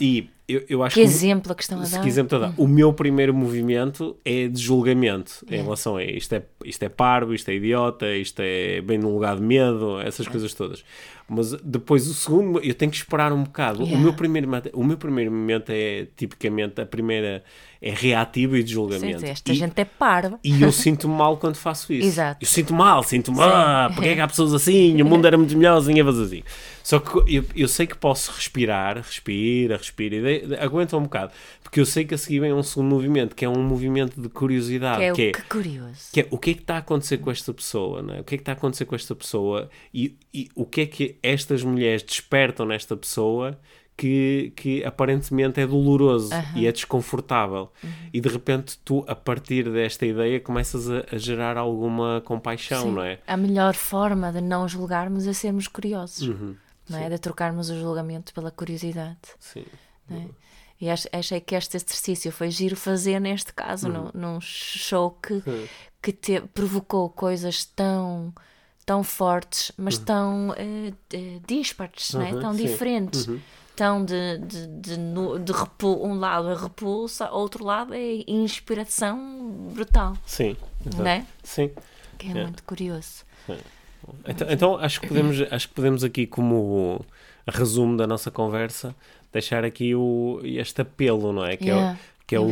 E 0.01 0.29
eu, 0.49 0.63
eu 0.67 0.83
acho 0.83 0.95
que, 0.95 1.01
que 1.01 1.07
exemplo 1.07 1.53
que 1.53 1.61
estão 1.61 1.79
a 1.79 1.83
dar. 1.85 2.01
Que 2.01 2.07
exemplo 2.07 2.37
a 2.37 2.41
dar. 2.47 2.53
O 2.57 2.67
meu 2.67 2.91
primeiro 2.91 3.33
movimento 3.33 4.17
é 4.25 4.47
de 4.47 4.59
julgamento 4.59 5.45
yeah. 5.45 5.61
em 5.61 5.63
relação 5.63 5.95
a 5.95 6.03
isto 6.03 6.33
é, 6.33 6.43
isto 6.65 6.83
é 6.83 6.89
parvo, 6.89 7.33
isto 7.33 7.49
é 7.49 7.53
idiota, 7.53 8.15
isto 8.15 8.41
é 8.41 8.81
bem 8.81 8.97
no 8.97 9.13
lugar 9.13 9.35
de 9.35 9.43
medo, 9.43 9.99
essas 9.99 10.25
yeah. 10.25 10.31
coisas 10.31 10.53
todas. 10.53 10.83
Mas 11.29 11.51
depois 11.63 12.07
o 12.07 12.13
segundo, 12.13 12.59
eu 12.59 12.73
tenho 12.73 12.91
que 12.91 12.97
esperar 12.97 13.31
um 13.31 13.43
bocado. 13.43 13.83
Yeah. 13.83 13.97
O, 13.97 14.01
meu 14.01 14.13
primeiro, 14.13 14.49
o 14.73 14.83
meu 14.83 14.97
primeiro 14.97 15.31
momento 15.31 15.71
é 15.71 16.07
tipicamente 16.15 16.81
a 16.81 16.85
primeira 16.85 17.43
é 17.81 17.91
reativo 17.91 18.57
e 18.57 18.63
de 18.63 18.73
julgamento. 18.73 19.21
Sim, 19.21 19.27
esta 19.27 19.51
e, 19.51 19.55
gente 19.55 19.79
é 19.79 19.85
parva. 19.85 20.37
E 20.43 20.61
eu 20.61 20.71
sinto-me 20.71 21.13
mal 21.13 21.37
quando 21.37 21.55
faço 21.55 21.93
isso. 21.93 22.07
Exato. 22.07 22.39
Eu 22.41 22.47
sinto 22.47 22.73
mal, 22.73 23.03
sinto-me, 23.03 23.39
ah, 23.41 23.89
porque 23.93 24.09
é 24.09 24.15
que 24.15 24.21
há 24.21 24.27
pessoas 24.27 24.53
assim? 24.53 25.01
O 25.01 25.05
mundo 25.05 25.25
era 25.25 25.37
muito 25.37 25.55
melhor, 25.55 25.77
assim, 25.77 25.93
assim. 26.01 26.43
Só 26.83 26.99
que 26.99 27.37
eu, 27.37 27.45
eu 27.55 27.67
sei 27.67 27.87
que 27.87 27.95
posso 27.95 28.31
respirar, 28.31 28.97
respira, 28.97 29.77
respira, 29.77 30.15
e 30.15 30.47
de, 30.47 30.55
aguenta 30.55 30.97
um 30.97 31.03
bocado, 31.03 31.31
porque 31.69 31.79
eu 31.79 31.85
sei 31.85 32.03
que 32.03 32.15
a 32.15 32.17
seguir 32.17 32.39
vem 32.39 32.51
um 32.51 32.63
segundo 32.63 32.89
movimento, 32.89 33.35
que 33.35 33.45
é 33.45 33.49
um 33.49 33.61
movimento 33.61 34.19
de 34.19 34.27
curiosidade. 34.27 34.97
Que 34.97 35.03
é, 35.03 35.13
que 35.13 35.21
é, 35.21 35.31
que 35.31 35.41
curioso. 35.43 36.09
Que 36.11 36.21
é 36.21 36.27
o 36.31 36.37
que 36.39 36.49
é 36.49 36.53
que 36.55 36.61
está 36.61 36.75
a 36.75 36.79
acontecer 36.79 37.19
com 37.19 37.29
esta 37.29 37.53
pessoa, 37.53 38.01
não 38.01 38.15
é? 38.15 38.21
O 38.21 38.23
que 38.23 38.33
é 38.33 38.37
que 38.39 38.41
está 38.41 38.53
a 38.53 38.55
acontecer 38.55 38.85
com 38.85 38.95
esta 38.95 39.15
pessoa 39.15 39.69
e, 39.93 40.17
e 40.33 40.49
o 40.55 40.65
que 40.65 40.81
é 40.81 40.85
que 40.87 41.19
estas 41.21 41.63
mulheres 41.63 42.01
despertam 42.01 42.65
nesta 42.65 42.97
pessoa 42.97 43.59
que, 43.95 44.51
que 44.55 44.83
aparentemente 44.83 45.61
é 45.61 45.67
doloroso 45.67 46.31
e 46.55 46.65
é 46.65 46.71
desconfortável. 46.71 47.71
Uhum. 47.83 47.89
E 48.11 48.19
de 48.19 48.29
repente 48.29 48.79
tu, 48.83 49.05
a 49.07 49.13
partir 49.13 49.69
desta 49.71 50.07
ideia, 50.07 50.39
começas 50.39 50.89
a, 50.89 51.05
a 51.11 51.17
gerar 51.19 51.55
alguma 51.55 52.19
compaixão, 52.25 52.85
Sim. 52.85 52.91
não 52.93 53.03
é? 53.03 53.19
A 53.27 53.37
melhor 53.37 53.75
forma 53.75 54.31
de 54.31 54.41
não 54.41 54.67
julgarmos 54.67 55.27
é 55.27 55.33
sermos 55.33 55.67
curiosos, 55.67 56.27
uhum. 56.29 56.55
não 56.89 56.97
é? 56.97 57.07
De 57.11 57.19
trocarmos 57.19 57.69
o 57.69 57.79
julgamento 57.79 58.33
pela 58.33 58.49
curiosidade. 58.49 59.19
Sim. 59.37 59.65
É? 60.09 60.48
E 60.81 60.87
achei 60.89 61.41
que 61.41 61.55
este 61.55 61.75
exercício 61.75 62.31
foi 62.31 62.49
giro 62.49 62.75
fazer 62.75 63.19
neste 63.19 63.53
caso, 63.53 63.87
uhum. 63.87 64.11
num, 64.13 64.33
num 64.33 64.41
show 64.41 65.11
que, 65.11 65.43
que 66.01 66.13
te, 66.13 66.41
provocou 66.53 67.09
coisas 67.09 67.65
tão 67.65 68.33
tão 68.85 69.03
fortes, 69.03 69.71
mas 69.77 69.97
uhum. 69.97 70.03
tão 70.03 70.49
uh, 70.49 70.53
uh, 70.53 71.41
dispares, 71.45 72.11
uhum, 72.13 72.21
né? 72.21 72.41
tão 72.41 72.53
sim. 72.53 72.65
diferentes. 72.65 73.27
Uhum 73.27 73.39
questão 73.79 74.03
de, 74.03 74.37
de, 74.39 74.67
de, 74.67 74.97
de 75.43 75.51
repul 75.53 76.05
um 76.05 76.19
lado 76.19 76.49
é 76.49 76.55
repulsa, 76.55 77.31
outro 77.31 77.63
lado 77.63 77.93
é 77.93 78.23
inspiração 78.27 79.69
brutal. 79.73 80.17
Sim, 80.25 80.57
exato. 80.85 81.03
Né? 81.03 81.25
Sim. 81.43 81.71
Que 82.17 82.27
é, 82.27 82.31
é. 82.31 82.43
muito 82.43 82.61
curioso. 82.63 83.23
É. 83.47 83.57
Então, 84.27 84.47
então, 84.49 84.77
acho, 84.77 84.99
que 84.99 85.07
podemos, 85.07 85.41
acho 85.49 85.69
que 85.69 85.73
podemos 85.73 86.03
aqui, 86.03 86.27
como 86.27 87.05
resumo 87.47 87.95
da 87.95 88.05
nossa 88.05 88.29
conversa, 88.29 88.93
deixar 89.31 89.63
aqui 89.63 89.95
o, 89.95 90.39
este 90.43 90.81
apelo, 90.81 91.31
não 91.31 91.45
é? 91.45 91.57
Que, 91.57 91.69
yeah. 91.69 91.93
é, 91.93 91.97
que, 92.25 92.35
é 92.35 92.39
o, 92.39 92.51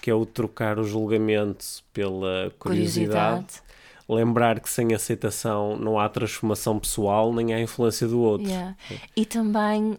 que 0.00 0.10
é 0.10 0.14
o 0.14 0.26
trocar 0.26 0.78
o 0.78 0.84
julgamento 0.84 1.64
pela 1.92 2.52
curiosidade. 2.58 2.58
curiosidade 2.58 3.68
lembrar 4.08 4.58
que 4.58 4.70
sem 4.70 4.94
aceitação 4.94 5.76
não 5.76 5.98
há 5.98 6.08
transformação 6.08 6.78
pessoal 6.78 7.32
nem 7.32 7.52
há 7.52 7.60
influência 7.60 8.08
do 8.08 8.20
outro. 8.20 8.48
Yeah. 8.48 8.74
E 9.14 9.26
também 9.26 9.92
uh, 9.92 9.98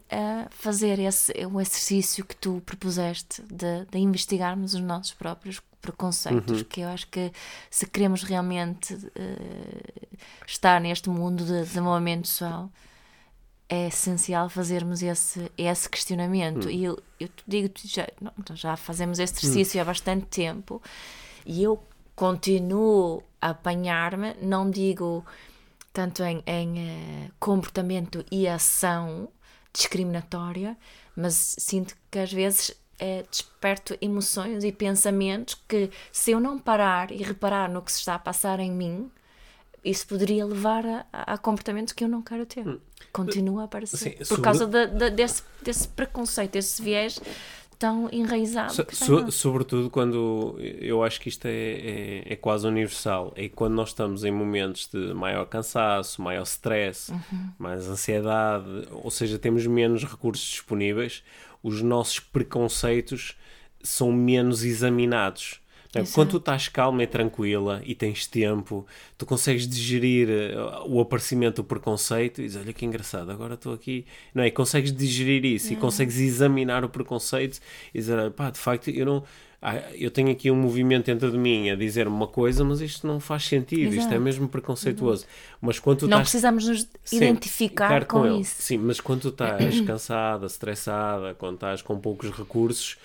fazer 0.49 0.97
esse 0.97 1.31
o 1.45 1.61
exercício 1.61 2.25
que 2.25 2.35
tu 2.35 2.61
propuseste 2.65 3.43
de, 3.43 3.85
de 3.91 3.99
investigarmos 3.99 4.73
os 4.73 4.81
nossos 4.81 5.13
próprios 5.13 5.61
preconceitos, 5.79 6.59
uhum. 6.59 6.65
que 6.67 6.81
eu 6.81 6.89
acho 6.89 7.07
que 7.07 7.31
se 7.69 7.85
queremos 7.85 8.23
realmente 8.23 8.93
uh, 8.95 10.17
estar 10.45 10.81
neste 10.81 11.09
mundo 11.09 11.45
de 11.45 11.61
desenvolvimento 11.61 12.21
pessoal, 12.21 12.69
é 13.69 13.87
essencial 13.87 14.49
fazermos 14.49 15.03
esse, 15.03 15.51
esse 15.57 15.87
questionamento. 15.87 16.65
Uhum. 16.65 16.71
E 16.71 16.83
eu, 16.83 16.99
eu 17.19 17.29
digo, 17.47 17.71
já, 17.85 18.07
não, 18.19 18.31
então 18.37 18.55
já 18.55 18.75
fazemos 18.75 19.19
esse 19.19 19.33
exercício 19.45 19.77
uhum. 19.77 19.81
há 19.83 19.85
bastante 19.85 20.25
tempo, 20.25 20.81
e 21.45 21.63
eu 21.63 21.81
continuo 22.15 23.23
a 23.39 23.51
apanhar-me, 23.51 24.33
não 24.41 24.69
digo 24.69 25.23
tanto 25.93 26.23
em, 26.23 26.43
em 26.45 26.73
uh, 26.77 27.31
comportamento 27.39 28.25
e 28.31 28.47
ação 28.47 29.29
discriminatória, 29.71 30.75
mas 31.15 31.55
sinto 31.59 31.95
que 32.09 32.19
às 32.19 32.31
vezes 32.31 32.75
é, 32.97 33.23
desperto 33.29 33.97
emoções 34.01 34.63
e 34.63 34.71
pensamentos 34.71 35.55
que, 35.67 35.89
se 36.11 36.31
eu 36.31 36.39
não 36.39 36.59
parar 36.59 37.11
e 37.11 37.23
reparar 37.23 37.69
no 37.69 37.81
que 37.81 37.91
se 37.91 37.99
está 37.99 38.15
a 38.15 38.19
passar 38.19 38.59
em 38.59 38.71
mim, 38.71 39.09
isso 39.83 40.07
poderia 40.07 40.45
levar 40.45 40.85
a, 40.85 41.33
a 41.33 41.37
comportamentos 41.37 41.93
que 41.93 42.03
eu 42.03 42.07
não 42.07 42.21
quero 42.21 42.45
ter. 42.45 42.67
Hum. 42.67 42.79
Continua 43.11 43.63
a 43.63 43.65
aparecer. 43.65 43.97
Sim, 43.97 44.11
por 44.11 44.25
sobre... 44.25 44.43
causa 44.43 44.67
de, 44.67 44.87
de, 44.87 45.09
desse, 45.09 45.43
desse 45.63 45.87
preconceito, 45.87 46.51
desse 46.51 46.81
viés 46.81 47.19
tão 47.79 48.09
enraizado. 48.11 48.73
So, 48.73 48.85
so, 48.91 49.31
sobretudo 49.31 49.89
quando 49.89 50.57
eu 50.59 51.01
acho 51.01 51.19
que 51.21 51.29
isto 51.29 51.45
é, 51.45 51.51
é, 51.51 52.33
é, 52.33 52.35
quase 52.35 52.67
universal, 52.67 53.33
é 53.37 53.47
quando 53.47 53.73
nós 53.73 53.89
estamos 53.89 54.25
em 54.25 54.31
momentos 54.31 54.87
de 54.87 55.13
maior 55.13 55.45
cansaço, 55.45 56.21
maior 56.21 56.43
stress, 56.43 57.09
uhum. 57.09 57.49
mais 57.57 57.87
ansiedade, 57.87 58.85
ou 58.91 59.09
seja, 59.09 59.39
temos 59.39 59.65
menos 59.65 60.03
recursos 60.03 60.45
disponíveis, 60.45 61.23
os 61.63 61.81
nossos 61.81 62.19
preconceitos 62.19 63.37
são 63.81 64.11
menos 64.11 64.65
examinados. 64.65 65.61
Exato. 65.95 66.13
Quando 66.13 66.29
tu 66.29 66.37
estás 66.37 66.67
calma 66.67 67.01
e 67.01 67.07
tranquila 67.07 67.81
e 67.83 67.95
tens 67.95 68.27
tempo, 68.27 68.85
tu 69.17 69.25
consegues 69.25 69.67
digerir 69.67 70.29
uh, 70.29 70.87
o 70.87 71.01
aparecimento 71.01 71.57
do 71.57 71.63
preconceito 71.63 72.41
e 72.41 72.43
dizes, 72.43 72.61
olha 72.61 72.71
que 72.71 72.85
engraçado, 72.85 73.31
agora 73.31 73.55
estou 73.55 73.73
aqui. 73.73 74.05
Não 74.33 74.43
é? 74.43 74.47
E 74.47 74.51
consegues 74.51 74.91
digerir 74.93 75.43
isso 75.45 75.73
e 75.73 75.75
consegues 75.75 76.19
examinar 76.19 76.83
o 76.83 76.89
preconceito 76.89 77.59
e 77.93 77.97
dizer, 77.97 78.29
pá, 78.31 78.51
de 78.51 78.59
facto, 78.59 78.89
eu 78.89 79.05
não. 79.05 79.23
Ah, 79.61 79.75
eu 79.93 80.09
tenho 80.09 80.31
aqui 80.31 80.49
um 80.49 80.55
movimento 80.55 81.07
dentro 81.07 81.29
de 81.29 81.37
mim 81.37 81.69
a 81.69 81.75
dizer 81.75 82.07
uma 82.07 82.27
coisa, 82.27 82.63
mas 82.63 82.79
isto 82.79 83.05
não 83.05 83.19
faz 83.19 83.43
sentido, 83.43 83.87
Exato. 83.87 83.97
isto 83.97 84.13
é 84.13 84.19
mesmo 84.19 84.47
preconceituoso. 84.47 85.25
Mas 85.59 85.79
quando 85.79 86.03
não 86.03 86.07
estás... 86.07 86.21
precisamos 86.21 86.67
nos 86.67 86.87
Sim, 87.03 87.17
identificar 87.17 88.05
com, 88.05 88.21
com 88.21 88.39
isso. 88.39 88.61
Sim, 88.61 88.77
mas 88.77 89.01
quando 89.01 89.23
tu 89.23 89.29
estás 89.29 89.81
cansada, 89.81 90.45
estressada, 90.45 91.33
quando 91.33 91.55
estás 91.55 91.81
com 91.81 91.99
poucos 91.99 92.29
recursos, 92.29 92.97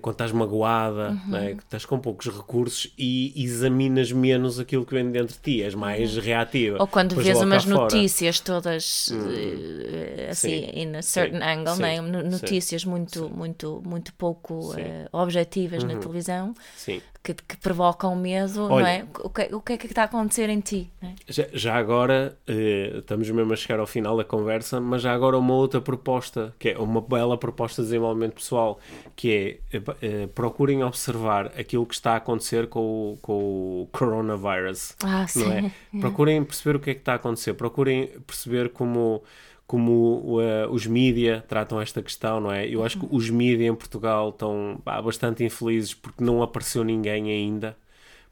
quando 0.00 0.14
estás 0.14 0.32
magoada, 0.32 1.10
uhum. 1.10 1.30
né? 1.30 1.50
estás 1.52 1.84
com 1.84 1.98
poucos 1.98 2.26
recursos 2.26 2.92
e 2.96 3.32
examinas 3.44 4.10
menos 4.10 4.58
aquilo 4.58 4.86
que 4.86 4.94
vem 4.94 5.10
dentro 5.10 5.34
de 5.34 5.40
ti, 5.40 5.62
és 5.62 5.74
mais 5.74 6.16
uhum. 6.16 6.22
reativa. 6.22 6.76
Ou 6.80 6.86
quando 6.86 7.14
vês 7.16 7.40
umas 7.40 7.64
notícias 7.66 8.40
todas 8.40 9.08
uhum. 9.08 10.30
assim, 10.30 10.48
Sim. 10.48 10.70
in 10.74 10.96
a 10.96 11.02
certain 11.02 11.40
Sim. 11.40 11.44
angle, 11.44 11.74
Sim. 11.74 11.82
Né? 11.82 12.00
notícias 12.00 12.84
muito, 12.84 13.28
muito, 13.28 13.82
muito 13.84 14.12
pouco 14.14 14.72
uh, 14.72 14.76
objetivas 15.12 15.84
na 15.84 15.94
uhum. 15.94 16.00
televisão. 16.00 16.54
Que, 17.22 17.34
que 17.34 17.56
provocam 17.56 18.14
medo, 18.14 18.70
Olha, 18.70 18.82
não 18.82 18.86
é? 18.86 19.06
O 19.18 19.28
que, 19.28 19.52
o 19.52 19.60
que 19.60 19.72
é 19.72 19.76
que 19.76 19.86
está 19.86 20.02
a 20.02 20.04
acontecer 20.04 20.48
em 20.48 20.60
ti? 20.60 20.88
É? 21.02 21.08
Já, 21.28 21.44
já, 21.52 21.74
agora, 21.74 22.38
eh, 22.46 22.98
estamos 22.98 23.28
mesmo 23.28 23.52
a 23.52 23.56
chegar 23.56 23.80
ao 23.80 23.86
final 23.86 24.16
da 24.16 24.22
conversa, 24.22 24.80
mas 24.80 25.02
já 25.02 25.12
agora 25.12 25.36
uma 25.36 25.52
outra 25.52 25.80
proposta, 25.80 26.54
que 26.56 26.68
é 26.68 26.78
uma 26.78 27.00
bela 27.00 27.36
proposta 27.36 27.82
de 27.82 27.88
desenvolvimento 27.88 28.34
pessoal, 28.34 28.78
que 29.16 29.32
é 29.32 29.42
eh, 29.42 29.58
eh 29.65 29.65
procurem 30.34 30.82
observar 30.82 31.46
aquilo 31.58 31.84
que 31.84 31.94
está 31.94 32.12
a 32.12 32.16
acontecer 32.16 32.68
com 32.68 32.80
o, 32.80 33.18
com 33.20 33.32
o 33.82 33.88
coronavirus. 33.92 34.94
Ah, 35.02 35.20
não 35.20 35.28
sim. 35.28 35.52
É? 35.52 35.58
é? 35.96 36.00
Procurem 36.00 36.44
perceber 36.44 36.76
o 36.76 36.80
que 36.80 36.90
é 36.90 36.94
que 36.94 37.00
está 37.00 37.12
a 37.12 37.16
acontecer, 37.16 37.54
procurem 37.54 38.08
perceber 38.26 38.70
como 38.70 39.22
como 39.66 40.38
uh, 40.38 40.70
os 40.70 40.86
mídia 40.86 41.44
tratam 41.48 41.80
esta 41.80 42.00
questão, 42.00 42.40
não 42.40 42.52
é? 42.52 42.68
Eu 42.68 42.84
acho 42.84 43.00
que 43.00 43.08
os 43.10 43.28
mídia 43.28 43.66
em 43.66 43.74
Portugal 43.74 44.28
estão 44.28 44.80
bastante 45.04 45.42
infelizes 45.42 45.92
porque 45.92 46.22
não 46.22 46.40
apareceu 46.42 46.84
ninguém 46.84 47.30
ainda. 47.30 47.76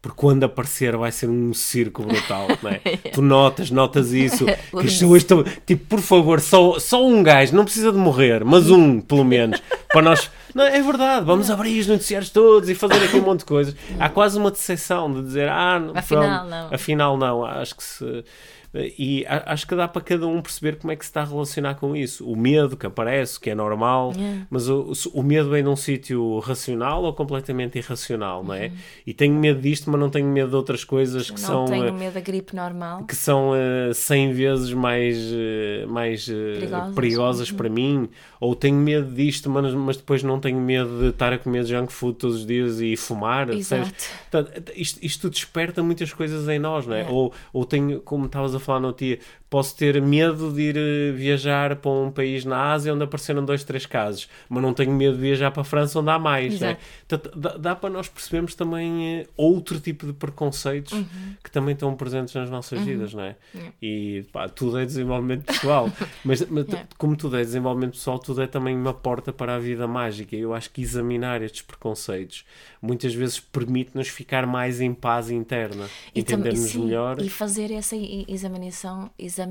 Porque 0.01 0.19
quando 0.19 0.45
aparecer 0.45 0.95
vai 0.99 1.11
ser 1.11 1.31
um 1.31 1.55
circo 1.55 2.03
brutal, 2.03 2.47
não 2.63 2.71
é? 2.71 2.79
tu 3.11 3.23
notas, 3.23 3.71
notas 3.71 4.13
isso, 4.13 4.45
que 4.71 4.77
as 4.77 4.93
pessoas 4.93 5.23
estão, 5.23 5.43
tipo, 5.67 5.87
por 5.87 6.01
favor, 6.01 6.41
só, 6.41 6.79
só 6.79 7.05
um 7.05 7.23
gajo, 7.23 7.57
não 7.57 7.65
precisa 7.65 7.91
de 7.91 7.97
morrer, 7.97 8.45
mas 8.45 8.71
um, 8.71 9.01
pelo 9.01 9.25
menos, 9.25 9.63
para 9.89 10.03
nós, 10.03 10.31
Não, 10.55 10.65
é 10.65 10.81
verdade, 10.81 11.27
vamos 11.27 11.51
abrir 11.51 11.81
os 11.81 11.87
noticiários 11.87 12.31
todos 12.31 12.69
e 12.69 12.75
fazer 12.75 13.03
aqui 13.05 13.17
um 13.17 13.23
monte 13.23 13.41
de 13.41 13.47
coisas. 13.47 13.77
Há 13.99 14.09
quase 14.09 14.39
uma 14.39 14.51
decepção 14.51 15.13
de 15.13 15.23
dizer, 15.23 15.49
ah, 15.49 15.83
afinal 15.95 16.39
pronto, 16.39 16.51
não. 16.51 16.75
Afinal 16.75 17.17
não, 17.19 17.45
acho 17.45 17.77
que 17.77 17.83
se 17.83 18.25
e 18.77 19.25
acho 19.29 19.69
que 19.69 19.77
dá 19.77 19.87
para 19.87 20.03
cada 20.03 20.27
um 20.27 20.43
perceber 20.43 20.77
como 20.77 20.93
é 20.93 20.97
que 20.97 21.05
se 21.05 21.11
está 21.11 21.23
a 21.23 21.25
relacionar 21.25 21.77
com 21.77 21.95
isso. 21.95 22.29
O 22.29 22.37
medo 22.37 22.77
que 22.77 22.85
aparece, 22.85 23.39
que 23.39 23.51
é 23.51 23.55
normal, 23.55 24.13
yeah. 24.17 24.47
mas 24.51 24.69
o, 24.69 24.93
o 25.13 25.23
medo 25.23 25.49
vem 25.49 25.63
num 25.63 25.77
sítio 25.77 26.41
racional 26.41 27.05
ou 27.05 27.13
completamente 27.13 27.79
irracional, 27.79 28.43
não 28.43 28.53
é? 28.53 28.67
Uhum. 28.67 28.73
E 29.07 29.15
tenho 29.15 29.35
medo 29.35 29.61
disto, 29.61 29.89
mas 29.89 30.01
não 30.01 30.11
tenho 30.11 30.27
medo 30.27 30.51
de 30.51 30.57
outras 30.57 30.83
coisas 30.83 31.31
que 31.31 31.41
não 31.41 31.49
são. 31.49 31.61
Não 31.61 31.67
tenho 31.67 31.87
eh, 31.87 31.93
medo 31.93 32.15
da 32.15 32.21
gripe 32.21 32.57
normal. 32.57 33.05
Que 33.05 33.15
são 33.15 33.51
uh, 33.51 33.95
100 33.95 34.33
vezes 34.33 34.73
mais, 34.73 35.19
uh, 35.19 35.89
mais 35.89 36.27
uh, 36.27 36.33
perigosas, 36.33 36.95
perigosas 36.95 37.51
uhum. 37.51 37.57
para 37.57 37.69
mim. 37.69 38.09
Ou 38.45 38.55
tenho 38.55 38.77
medo 38.77 39.11
disto, 39.11 39.49
mas, 39.49 39.73
mas 39.73 39.97
depois 39.97 40.23
não 40.23 40.39
tenho 40.39 40.61
medo 40.61 41.01
de 41.01 41.07
estar 41.09 41.33
a 41.33 41.39
comer 41.39 41.65
junk 41.65 41.91
food 41.91 42.19
todos 42.19 42.41
os 42.41 42.47
dias 42.47 42.79
e 42.79 42.95
fumar. 42.95 43.49
Exato. 43.49 43.91
Portanto, 44.31 44.71
isto, 44.77 44.99
isto 45.03 45.31
desperta 45.31 45.83
muitas 45.83 46.13
coisas 46.13 46.47
em 46.47 46.59
nós, 46.59 46.87
não 46.87 46.95
é? 46.95 47.09
Ou, 47.09 47.33
ou 47.55 47.65
tenho, 47.65 48.03
como 48.03 48.27
estavas 48.27 48.55
a 48.55 48.61
falar 48.61 48.81
no 48.81 48.93
dia, 48.93 49.19
posso 49.55 49.77
ter 49.77 50.03
medo 50.03 50.53
de 50.53 50.63
ir 50.63 50.77
eh, 50.77 51.13
viajar 51.13 51.77
para 51.77 51.89
um 51.89 52.11
país 52.11 52.45
na 52.45 52.73
Ásia 52.73 52.93
onde 52.93 53.05
apareceram 53.05 53.45
dois, 53.45 53.63
três 53.63 53.87
casos, 53.87 54.29
mas 54.49 54.61
não 54.61 54.75
tenho 54.75 54.91
medo 54.91 55.15
de 55.15 55.21
viajar 55.21 55.53
para 55.53 55.61
a 55.61 55.65
França 55.65 56.01
onde 56.01 56.11
há 56.11 56.19
mais. 56.19 56.59
Né? 56.59 56.77
Dá, 57.37 57.57
dá, 57.57 57.77
para 57.77 57.89
nós 57.89 58.09
percebermos 58.09 58.57
também 58.57 59.23
uh, 59.23 59.29
outro 59.37 59.79
tipo 59.79 60.09
de 60.09 60.13
preconceitos 60.13 60.93
uhum. 60.95 61.37
que 61.41 61.53
também 61.53 61.73
estão 61.73 61.95
presentes 61.95 62.35
nas 62.35 62.51
nossas 62.51 62.81
uhum. 62.81 62.85
vidas, 62.85 63.15
não 63.15 63.23
é? 63.23 63.37
Yeah. 63.55 63.75
E 63.81 64.27
pá, 64.33 64.49
tudo 64.49 64.77
é 64.77 64.85
desenvolvimento 64.85 65.45
pessoal, 65.45 65.89
mas, 66.25 66.45
mas 66.49 66.67
yeah. 66.67 66.89
como 66.99 67.15
tudo 67.15 67.37
é 67.37 67.45
desenvolvimento 67.45 67.93
pessoal, 67.93 68.19
tudo 68.19 68.43
é 68.43 68.49
também 68.49 68.77
uma 68.77 68.93
porta 68.93 69.33
para 69.33 69.55
a 69.55 69.61
vida 69.61 69.87
mágica. 69.87 70.35
Eu 70.35 70.53
acho 70.53 70.69
que 70.69 70.83
examinar 70.83 71.43
estes 71.43 71.63
preconceitos 71.63 72.45
muitas 72.83 73.15
vezes 73.15 73.39
permite-nos 73.39 74.09
ficar 74.09 74.47
mais 74.47 74.81
em 74.81 74.93
paz 74.93 75.31
interna, 75.31 75.89
entendermos 76.13 76.75
melhor. 76.75 77.21
E 77.21 77.31
fazer 77.31 77.71
essa 77.71 77.95
examinação, 77.97 79.09
examinação 79.17 79.44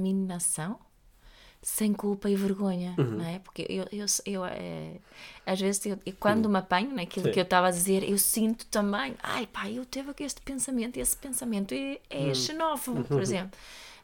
sem 1.63 1.93
culpa 1.93 2.29
e 2.29 2.35
vergonha, 2.35 2.93
uhum. 2.97 3.11
não 3.11 3.25
é? 3.25 3.39
Porque 3.39 3.65
eu, 3.69 3.87
eu, 3.91 4.05
eu 4.25 4.45
é, 4.45 4.97
às 5.45 5.59
vezes, 5.59 5.85
eu, 5.85 5.97
quando 6.19 6.45
uhum. 6.45 6.51
me 6.51 6.59
apanho 6.59 6.93
naquilo 6.93 7.31
que 7.31 7.39
eu 7.39 7.43
estava 7.43 7.67
a 7.67 7.71
dizer, 7.71 8.03
eu 8.07 8.17
sinto 8.17 8.65
também, 8.65 9.15
ai 9.23 9.47
pá, 9.47 9.69
eu 9.69 9.85
teve 9.85 10.11
aqui 10.11 10.23
este 10.23 10.41
pensamento, 10.41 10.97
esse 10.97 11.15
pensamento 11.15 11.73
é, 11.73 11.99
é 12.09 12.25
uhum. 12.25 12.35
xenófobo, 12.35 13.03
por 13.05 13.21
exemplo. 13.21 13.57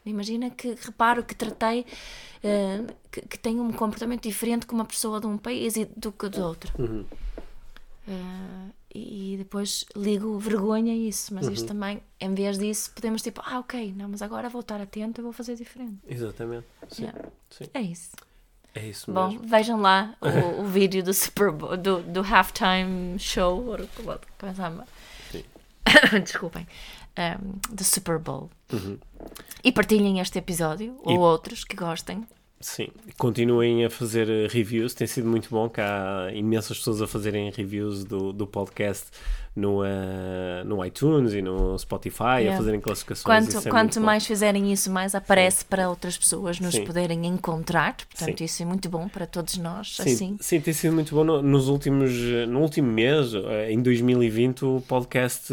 Imagina 0.06 0.48
que 0.48 0.74
reparo 0.80 1.22
que 1.22 1.34
tratei 1.34 1.80
uh, 1.82 2.94
que, 3.12 3.20
que 3.20 3.38
tenho 3.38 3.62
um 3.62 3.70
comportamento 3.70 4.22
diferente 4.22 4.64
com 4.64 4.74
uma 4.74 4.86
pessoa 4.86 5.20
de 5.20 5.26
um 5.26 5.36
país 5.36 5.76
e 5.76 5.84
do 5.84 6.10
que 6.10 6.30
do 6.30 6.42
outro. 6.42 6.72
Uh, 8.08 8.79
e 8.92 9.36
depois 9.38 9.84
ligo 9.94 10.36
vergonha 10.38 10.92
a 10.92 10.96
isso, 10.96 11.32
mas 11.34 11.46
uhum. 11.46 11.52
isto 11.52 11.66
também, 11.66 12.02
em 12.18 12.34
vez 12.34 12.58
disso, 12.58 12.90
podemos 12.92 13.22
tipo, 13.22 13.40
ah, 13.44 13.60
ok, 13.60 13.94
não, 13.96 14.08
mas 14.08 14.20
agora 14.20 14.48
vou 14.48 14.60
estar 14.60 14.80
atento 14.80 15.20
e 15.20 15.22
vou 15.22 15.32
fazer 15.32 15.54
diferente. 15.54 15.98
Exatamente. 16.08 16.66
Sim. 16.88 17.04
Yeah. 17.04 17.28
Sim. 17.50 17.64
É 17.72 17.80
isso. 17.80 18.10
É 18.74 18.86
isso 18.86 19.12
Bom, 19.12 19.30
mesmo. 19.30 19.46
vejam 19.46 19.80
lá 19.80 20.16
o, 20.20 20.62
o 20.62 20.64
vídeo 20.64 21.02
do 21.02 21.14
Super 21.14 21.52
Bowl, 21.52 21.76
do, 21.76 22.02
do 22.02 22.20
halftime 22.20 23.18
show, 23.18 23.64
ou 23.66 23.78
como 23.96 24.12
é? 24.12 24.18
Desculpem. 26.20 26.66
Um, 27.18 27.74
do 27.74 27.84
Super 27.84 28.18
Bowl. 28.18 28.50
Uhum. 28.72 28.98
E 29.62 29.72
partilhem 29.72 30.20
este 30.20 30.38
episódio, 30.38 30.98
e... 31.06 31.12
ou 31.12 31.20
outros 31.20 31.64
que 31.64 31.76
gostem. 31.76 32.26
Sim, 32.62 32.88
continuem 33.16 33.86
a 33.86 33.90
fazer 33.90 34.28
eh, 34.28 34.46
reviews, 34.46 34.92
tem 34.92 35.06
sido 35.06 35.26
muito 35.26 35.48
bom 35.48 35.66
que 35.66 35.80
há 35.80 36.30
imensas 36.34 36.76
pessoas 36.76 37.00
a 37.00 37.06
fazerem 37.06 37.50
reviews 37.50 38.04
do, 38.04 38.34
do 38.34 38.46
podcast 38.46 39.06
no, 39.56 39.80
uh, 39.80 40.64
no 40.66 40.84
iTunes 40.84 41.32
e 41.32 41.40
no 41.40 41.78
Spotify, 41.78 42.40
yeah. 42.40 42.52
a 42.52 42.56
fazerem 42.58 42.78
classificações. 42.78 43.24
Quanto, 43.24 43.66
é 43.66 43.70
quanto 43.70 44.00
mais 44.02 44.24
bom. 44.24 44.26
fizerem 44.26 44.70
isso, 44.70 44.90
mais 44.90 45.14
aparece 45.14 45.60
sim. 45.60 45.66
para 45.70 45.88
outras 45.88 46.18
pessoas 46.18 46.60
nos 46.60 46.74
sim. 46.74 46.84
poderem 46.84 47.26
encontrar, 47.26 47.96
portanto 47.96 48.38
sim. 48.38 48.44
isso 48.44 48.62
é 48.62 48.66
muito 48.66 48.90
bom 48.90 49.08
para 49.08 49.26
todos 49.26 49.56
nós. 49.56 49.96
Sim, 49.96 50.02
assim. 50.02 50.36
sim 50.38 50.60
tem 50.60 50.74
sido 50.74 50.92
muito 50.92 51.14
bom 51.14 51.24
nos 51.24 51.66
últimos, 51.66 52.12
no 52.46 52.60
último 52.60 52.92
mês, 52.92 53.32
eh, 53.32 53.72
em 53.72 53.80
2020, 53.80 54.66
o 54.66 54.82
podcast 54.86 55.50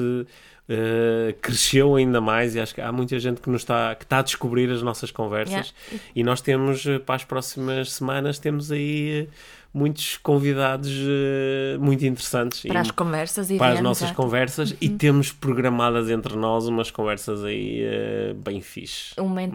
uh, 0.69 1.33
cresceu 1.41 1.95
ainda 1.95 2.21
mais 2.21 2.55
e 2.55 2.59
acho 2.59 2.73
que 2.73 2.81
há 2.81 2.91
muita 2.91 3.19
gente 3.19 3.41
que 3.41 3.49
nos 3.49 3.61
está, 3.61 3.95
que 3.95 4.03
está 4.03 4.19
a 4.19 4.21
descobrir 4.21 4.69
as 4.69 4.81
nossas 4.81 5.11
conversas 5.11 5.73
yeah. 5.91 6.03
e 6.15 6.23
nós 6.23 6.41
temos 6.41 6.85
eh, 6.85 6.99
para 6.99 7.15
as 7.15 7.23
próximas 7.23 7.91
semanas 7.91 8.39
temos 8.39 8.71
aí 8.71 9.27
muitos 9.73 10.17
convidados 10.17 10.91
uh, 10.91 11.79
muito 11.79 12.05
interessantes 12.05 12.61
para 12.61 12.79
e, 12.79 12.81
as 12.81 12.91
conversas 12.91 13.51
e 13.51 13.57
para 13.57 13.73
as 13.73 13.81
nossas 13.81 14.11
conversas 14.11 14.71
uhum. 14.71 14.77
e 14.81 14.89
temos 14.89 15.31
programadas 15.31 16.09
entre 16.09 16.35
nós 16.35 16.67
umas 16.67 16.89
conversas 16.89 17.43
aí 17.43 17.83
uh, 17.83 18.33
bem 18.35 18.61
fixe. 18.61 19.13
Uma, 19.19 19.41
hum. 19.41 19.51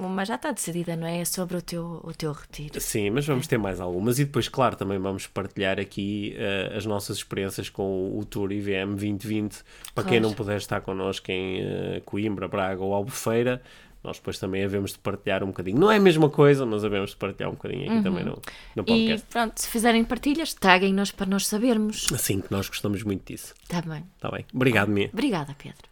uma 0.00 0.24
já 0.24 0.36
está 0.36 0.52
decidida, 0.52 0.96
não 0.96 1.06
é? 1.06 1.20
é? 1.20 1.24
Sobre 1.24 1.56
o 1.56 1.62
teu, 1.62 2.00
o 2.02 2.12
teu 2.12 2.32
retiro. 2.32 2.80
Sim, 2.80 3.10
mas 3.10 3.26
vamos 3.26 3.46
ter 3.46 3.58
mais 3.58 3.80
algumas 3.80 4.18
e 4.18 4.24
depois, 4.24 4.48
claro, 4.48 4.76
também 4.76 4.98
vamos 4.98 5.26
partilhar 5.26 5.78
aqui 5.78 6.36
uh, 6.36 6.76
as 6.76 6.86
nossas 6.86 7.18
experiências 7.18 7.68
com 7.68 8.16
o 8.18 8.24
Tour 8.24 8.52
IVM 8.52 8.94
2020 8.96 9.56
para 9.94 10.04
claro. 10.04 10.08
quem 10.08 10.20
não 10.20 10.32
puder 10.32 10.56
estar 10.56 10.80
connosco 10.80 11.30
em 11.30 12.00
Coimbra, 12.04 12.48
Braga 12.48 12.82
ou 12.82 12.94
Albufeira 12.94 13.60
nós 14.08 14.16
depois 14.16 14.38
também 14.38 14.64
havemos 14.64 14.92
de 14.92 14.98
partilhar 14.98 15.44
um 15.44 15.48
bocadinho. 15.48 15.78
Não 15.78 15.90
é 15.90 15.96
a 15.96 16.00
mesma 16.00 16.30
coisa, 16.30 16.64
mas 16.64 16.82
havemos 16.84 17.10
de 17.10 17.16
partilhar 17.16 17.50
um 17.50 17.54
bocadinho 17.54 17.84
aqui 17.84 17.92
uhum. 17.96 18.02
também 18.02 18.24
no, 18.24 18.40
no 18.74 18.84
podcast. 18.84 19.26
E 19.28 19.32
pronto, 19.32 19.60
se 19.60 19.68
fizerem 19.68 20.02
partilhas, 20.02 20.54
taguem-nos 20.54 21.10
para 21.12 21.26
nós 21.26 21.46
sabermos. 21.46 22.06
Assim 22.12 22.40
que 22.40 22.50
nós 22.50 22.68
gostamos 22.68 23.02
muito 23.02 23.30
disso. 23.30 23.54
Está 23.62 23.82
bem. 23.82 24.04
Está 24.16 24.30
bem. 24.30 24.46
Obrigado, 24.54 24.88
Mia. 24.88 25.10
Obrigada, 25.12 25.54
Pedro. 25.58 25.88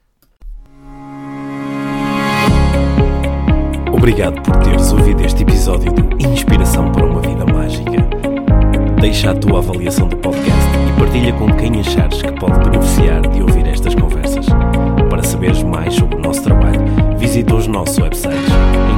Obrigado 3.92 4.42
por 4.42 4.56
teres 4.62 4.92
ouvido 4.92 5.22
este 5.22 5.42
episódio 5.42 5.92
de 5.92 6.26
Inspiração 6.26 6.90
para 6.92 7.04
uma 7.04 7.20
Vida 7.20 7.44
Mágica. 7.44 7.90
Deixa 9.00 9.30
a 9.30 9.34
tua 9.34 9.58
avaliação 9.58 10.08
do 10.08 10.16
podcast 10.16 10.70
e 10.88 10.98
partilha 10.98 11.32
com 11.34 11.54
quem 11.56 11.80
achares 11.80 12.22
que 12.22 12.32
pode 12.32 12.58
beneficiar 12.70 13.20
de 13.28 13.42
ouvir 13.42 13.66
estas 13.66 13.94
conversas. 13.94 14.46
Para 15.10 15.22
saberes 15.22 15.62
mais 15.62 15.94
sobre 15.94 16.16
o 16.16 16.20
nosso 16.20 16.42
trabalho, 16.42 17.05
visita 17.26 17.56
os 17.56 17.66
nossos 17.66 17.98
websites. 17.98 18.46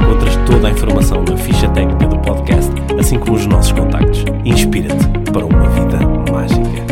Encontras 0.01 0.35
toda 0.45 0.67
a 0.67 0.71
informação 0.71 1.23
na 1.23 1.35
ficha 1.35 1.67
técnica 1.69 2.07
do 2.07 2.19
podcast, 2.19 2.71
assim 2.99 3.17
como 3.17 3.35
os 3.35 3.47
nossos 3.47 3.71
contactos. 3.71 4.23
Inspira-te 4.45 5.31
para 5.31 5.45
uma 5.45 5.67
vida 5.69 5.97
mágica. 6.31 6.88